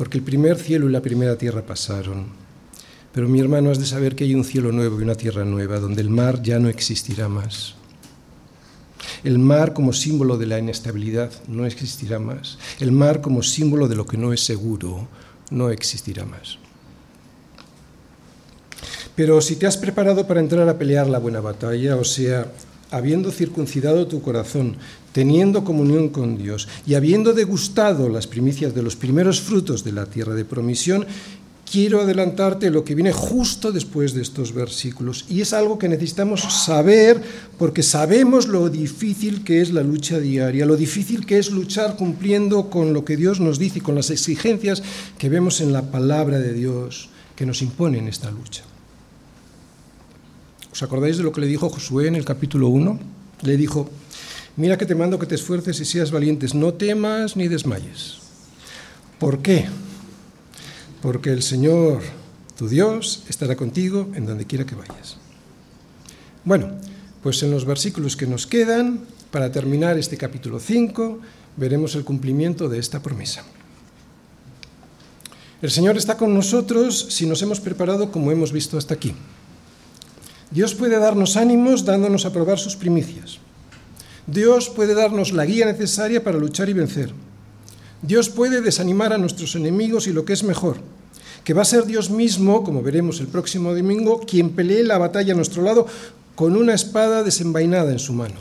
porque 0.02 0.18
el 0.18 0.24
primer 0.24 0.58
cielo 0.58 0.90
y 0.90 0.92
la 0.92 1.04
primera 1.04 1.38
tierra 1.38 1.62
pasaron. 1.62 2.26
Pero 3.14 3.30
mi 3.30 3.40
hermano, 3.40 3.70
has 3.70 3.78
de 3.78 3.86
saber 3.86 4.16
que 4.16 4.24
hay 4.24 4.34
un 4.34 4.44
cielo 4.44 4.72
nuevo 4.72 5.00
y 5.00 5.04
una 5.04 5.14
tierra 5.14 5.46
nueva, 5.46 5.80
donde 5.80 6.02
el 6.02 6.10
mar 6.10 6.42
ya 6.42 6.58
no 6.58 6.70
existirá 6.70 7.30
más. 7.30 7.76
El 9.24 9.38
mar 9.38 9.76
como 9.76 9.94
símbolo 9.94 10.40
de 10.40 10.48
la 10.48 10.58
inestabilidad 10.58 11.30
no 11.48 11.68
existirá 11.68 12.18
más. 12.18 12.58
El 12.80 12.92
mar 12.92 13.22
como 13.22 13.44
símbolo 13.44 13.88
de 13.88 13.96
lo 13.96 14.08
que 14.08 14.18
no 14.18 14.34
es 14.34 14.44
seguro 14.44 15.08
no 15.52 15.70
existirá 15.70 16.26
más. 16.26 16.58
Pero 19.16 19.40
si 19.40 19.56
te 19.56 19.68
has 19.68 19.78
preparado 19.78 20.26
para 20.26 20.40
entrar 20.40 20.68
a 20.68 20.80
pelear 20.80 21.06
la 21.06 21.20
buena 21.20 21.42
batalla, 21.42 21.96
o 21.98 22.04
sea, 22.04 22.52
habiendo 22.92 23.32
circuncidado 23.32 24.08
tu 24.08 24.22
corazón, 24.22 24.76
teniendo 25.14 25.64
comunión 25.64 26.10
con 26.10 26.38
Dios 26.38 26.68
y 26.86 26.94
habiendo 26.94 27.34
degustado 27.34 28.10
las 28.10 28.28
primicias 28.28 28.76
de 28.76 28.84
los 28.84 28.96
primeros 28.96 29.42
frutos 29.42 29.84
de 29.84 29.94
la 29.94 30.06
tierra 30.06 30.36
de 30.36 30.46
promisión, 30.46 31.06
quiero 31.72 32.02
adelantarte 32.02 32.70
lo 32.70 32.84
que 32.84 32.96
viene 32.96 33.14
justo 33.14 33.72
después 33.72 34.14
de 34.14 34.22
estos 34.22 34.54
versículos. 34.54 35.26
Y 35.30 35.40
es 35.40 35.54
algo 35.54 35.80
que 35.80 35.88
necesitamos 35.88 36.42
saber 36.42 37.22
porque 37.58 37.82
sabemos 37.82 38.48
lo 38.48 38.70
difícil 38.70 39.44
que 39.46 39.62
es 39.62 39.72
la 39.72 39.82
lucha 39.82 40.20
diaria, 40.20 40.66
lo 40.66 40.76
difícil 40.76 41.26
que 41.26 41.40
es 41.40 41.50
luchar 41.50 41.96
cumpliendo 41.96 42.70
con 42.70 42.94
lo 42.94 43.06
que 43.06 43.16
Dios 43.16 43.40
nos 43.40 43.58
dice 43.58 43.80
y 43.80 43.82
con 43.82 43.96
las 43.96 44.10
exigencias 44.10 44.84
que 45.18 45.30
vemos 45.30 45.62
en 45.62 45.72
la 45.72 45.90
palabra 45.92 46.40
de 46.40 46.54
Dios 46.54 47.10
que 47.38 47.46
nos 47.46 47.62
imponen 47.62 48.10
esta 48.10 48.30
lucha. 48.30 48.64
¿Os 50.72 50.84
acordáis 50.84 51.18
de 51.18 51.24
lo 51.24 51.32
que 51.32 51.42
le 51.42 51.48
dijo 51.48 51.70
Josué 51.70 52.08
en 52.08 52.16
el 52.16 52.24
capítulo 52.24 52.70
1? 52.70 53.00
Le 53.42 53.58
dijo, 53.58 53.90
mira 54.56 54.78
que 54.78 54.86
te 54.86 54.96
mando 54.96 55.20
que 55.20 55.26
te 55.26 55.36
esfuerces 55.36 55.80
y 55.80 55.86
seas 55.86 56.12
valientes, 56.12 56.54
no 56.56 56.74
temas 56.74 57.36
ni 57.36 57.48
desmayes 57.48 58.20
¿Por 59.20 59.42
qué? 59.42 59.68
Porque 61.02 61.32
el 61.32 61.44
Señor, 61.44 62.02
tu 62.58 62.68
Dios, 62.68 63.24
estará 63.30 63.56
contigo 63.56 64.10
en 64.16 64.26
donde 64.26 64.46
quiera 64.46 64.66
que 64.66 64.76
vayas. 64.76 65.18
Bueno, 66.44 66.72
pues 67.22 67.44
en 67.44 67.52
los 67.52 67.66
versículos 67.66 68.16
que 68.16 68.26
nos 68.26 68.48
quedan, 68.48 69.02
para 69.30 69.52
terminar 69.52 70.00
este 70.00 70.18
capítulo 70.18 70.60
5, 70.60 71.20
veremos 71.58 71.94
el 71.94 72.04
cumplimiento 72.04 72.68
de 72.68 72.80
esta 72.80 73.04
promesa. 73.04 73.44
El 75.62 75.70
Señor 75.70 75.98
está 75.98 76.18
con 76.18 76.34
nosotros 76.34 77.08
si 77.10 77.28
nos 77.28 77.42
hemos 77.44 77.60
preparado 77.60 78.12
como 78.12 78.32
hemos 78.32 78.52
visto 78.52 78.78
hasta 78.80 78.96
aquí. 78.96 79.14
Dios 80.52 80.76
puede 80.76 81.00
darnos 81.00 81.38
ánimos 81.38 81.86
dándonos 81.86 82.26
a 82.26 82.34
probar 82.34 82.60
sus 82.60 82.76
primicias. 82.76 83.40
Dios 84.28 84.70
puede 84.70 84.94
darnos 84.94 85.32
la 85.32 85.46
guía 85.46 85.66
necesaria 85.66 86.24
para 86.24 86.38
luchar 86.38 86.70
y 86.70 86.74
vencer. 86.74 87.12
Dios 88.02 88.30
puede 88.30 88.62
desanimar 88.62 89.14
a 89.14 89.18
nuestros 89.18 89.56
enemigos 89.56 90.08
y 90.08 90.14
lo 90.14 90.26
que 90.26 90.34
es 90.34 90.44
mejor, 90.44 90.78
que 91.44 91.54
va 91.54 91.62
a 91.62 91.66
ser 91.66 91.86
Dios 91.86 92.10
mismo, 92.10 92.64
como 92.64 92.82
veremos 92.82 93.20
el 93.20 93.28
próximo 93.28 93.74
domingo, 93.74 94.20
quien 94.22 94.52
pelee 94.52 94.84
la 94.84 94.98
batalla 94.98 95.34
a 95.34 95.36
nuestro 95.36 95.64
lado 95.64 95.88
con 96.36 96.58
una 96.58 96.74
espada 96.74 97.24
desenvainada 97.24 97.92
en 97.92 98.00
su 98.00 98.14
mano. 98.14 98.36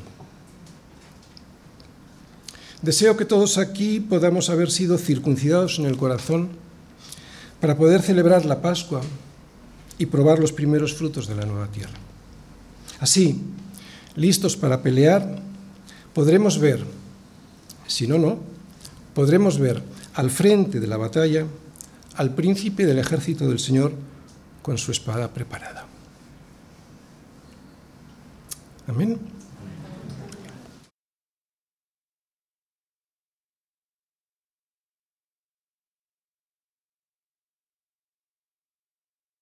Deseo 2.83 3.17
que 3.17 3.27
todos 3.27 3.59
aquí 3.59 4.01
podamos 4.01 4.49
haber 4.49 4.71
sido 4.71 4.97
circuncidados 4.97 5.79
en 5.79 5.85
el 5.85 5.97
corazón 5.99 6.49
para 7.61 7.77
poder 7.77 8.01
celebrar 8.01 8.47
la 8.47 8.63
Pascua 8.63 9.03
y 10.01 10.07
probar 10.07 10.39
los 10.39 10.51
primeros 10.51 10.95
frutos 10.95 11.29
de 11.29 11.35
la 11.35 11.45
nueva 11.45 11.67
tierra. 11.67 11.93
Así, 13.01 13.39
listos 14.17 14.57
para 14.57 14.81
pelear, 14.81 15.39
podremos 16.15 16.59
ver, 16.59 16.83
si 17.87 18.07
no, 18.07 18.17
no, 18.17 18.39
podremos 19.15 19.59
ver 19.59 19.83
al 20.15 20.31
frente 20.31 20.81
de 20.81 20.87
la 20.87 20.97
batalla 20.97 21.45
al 22.17 22.35
príncipe 22.35 22.87
del 22.87 22.99
ejército 22.99 23.47
del 23.47 23.59
Señor 23.59 23.93
con 24.63 24.79
su 24.79 24.91
espada 24.91 25.29
preparada. 25.29 25.85
Amén. 28.89 29.21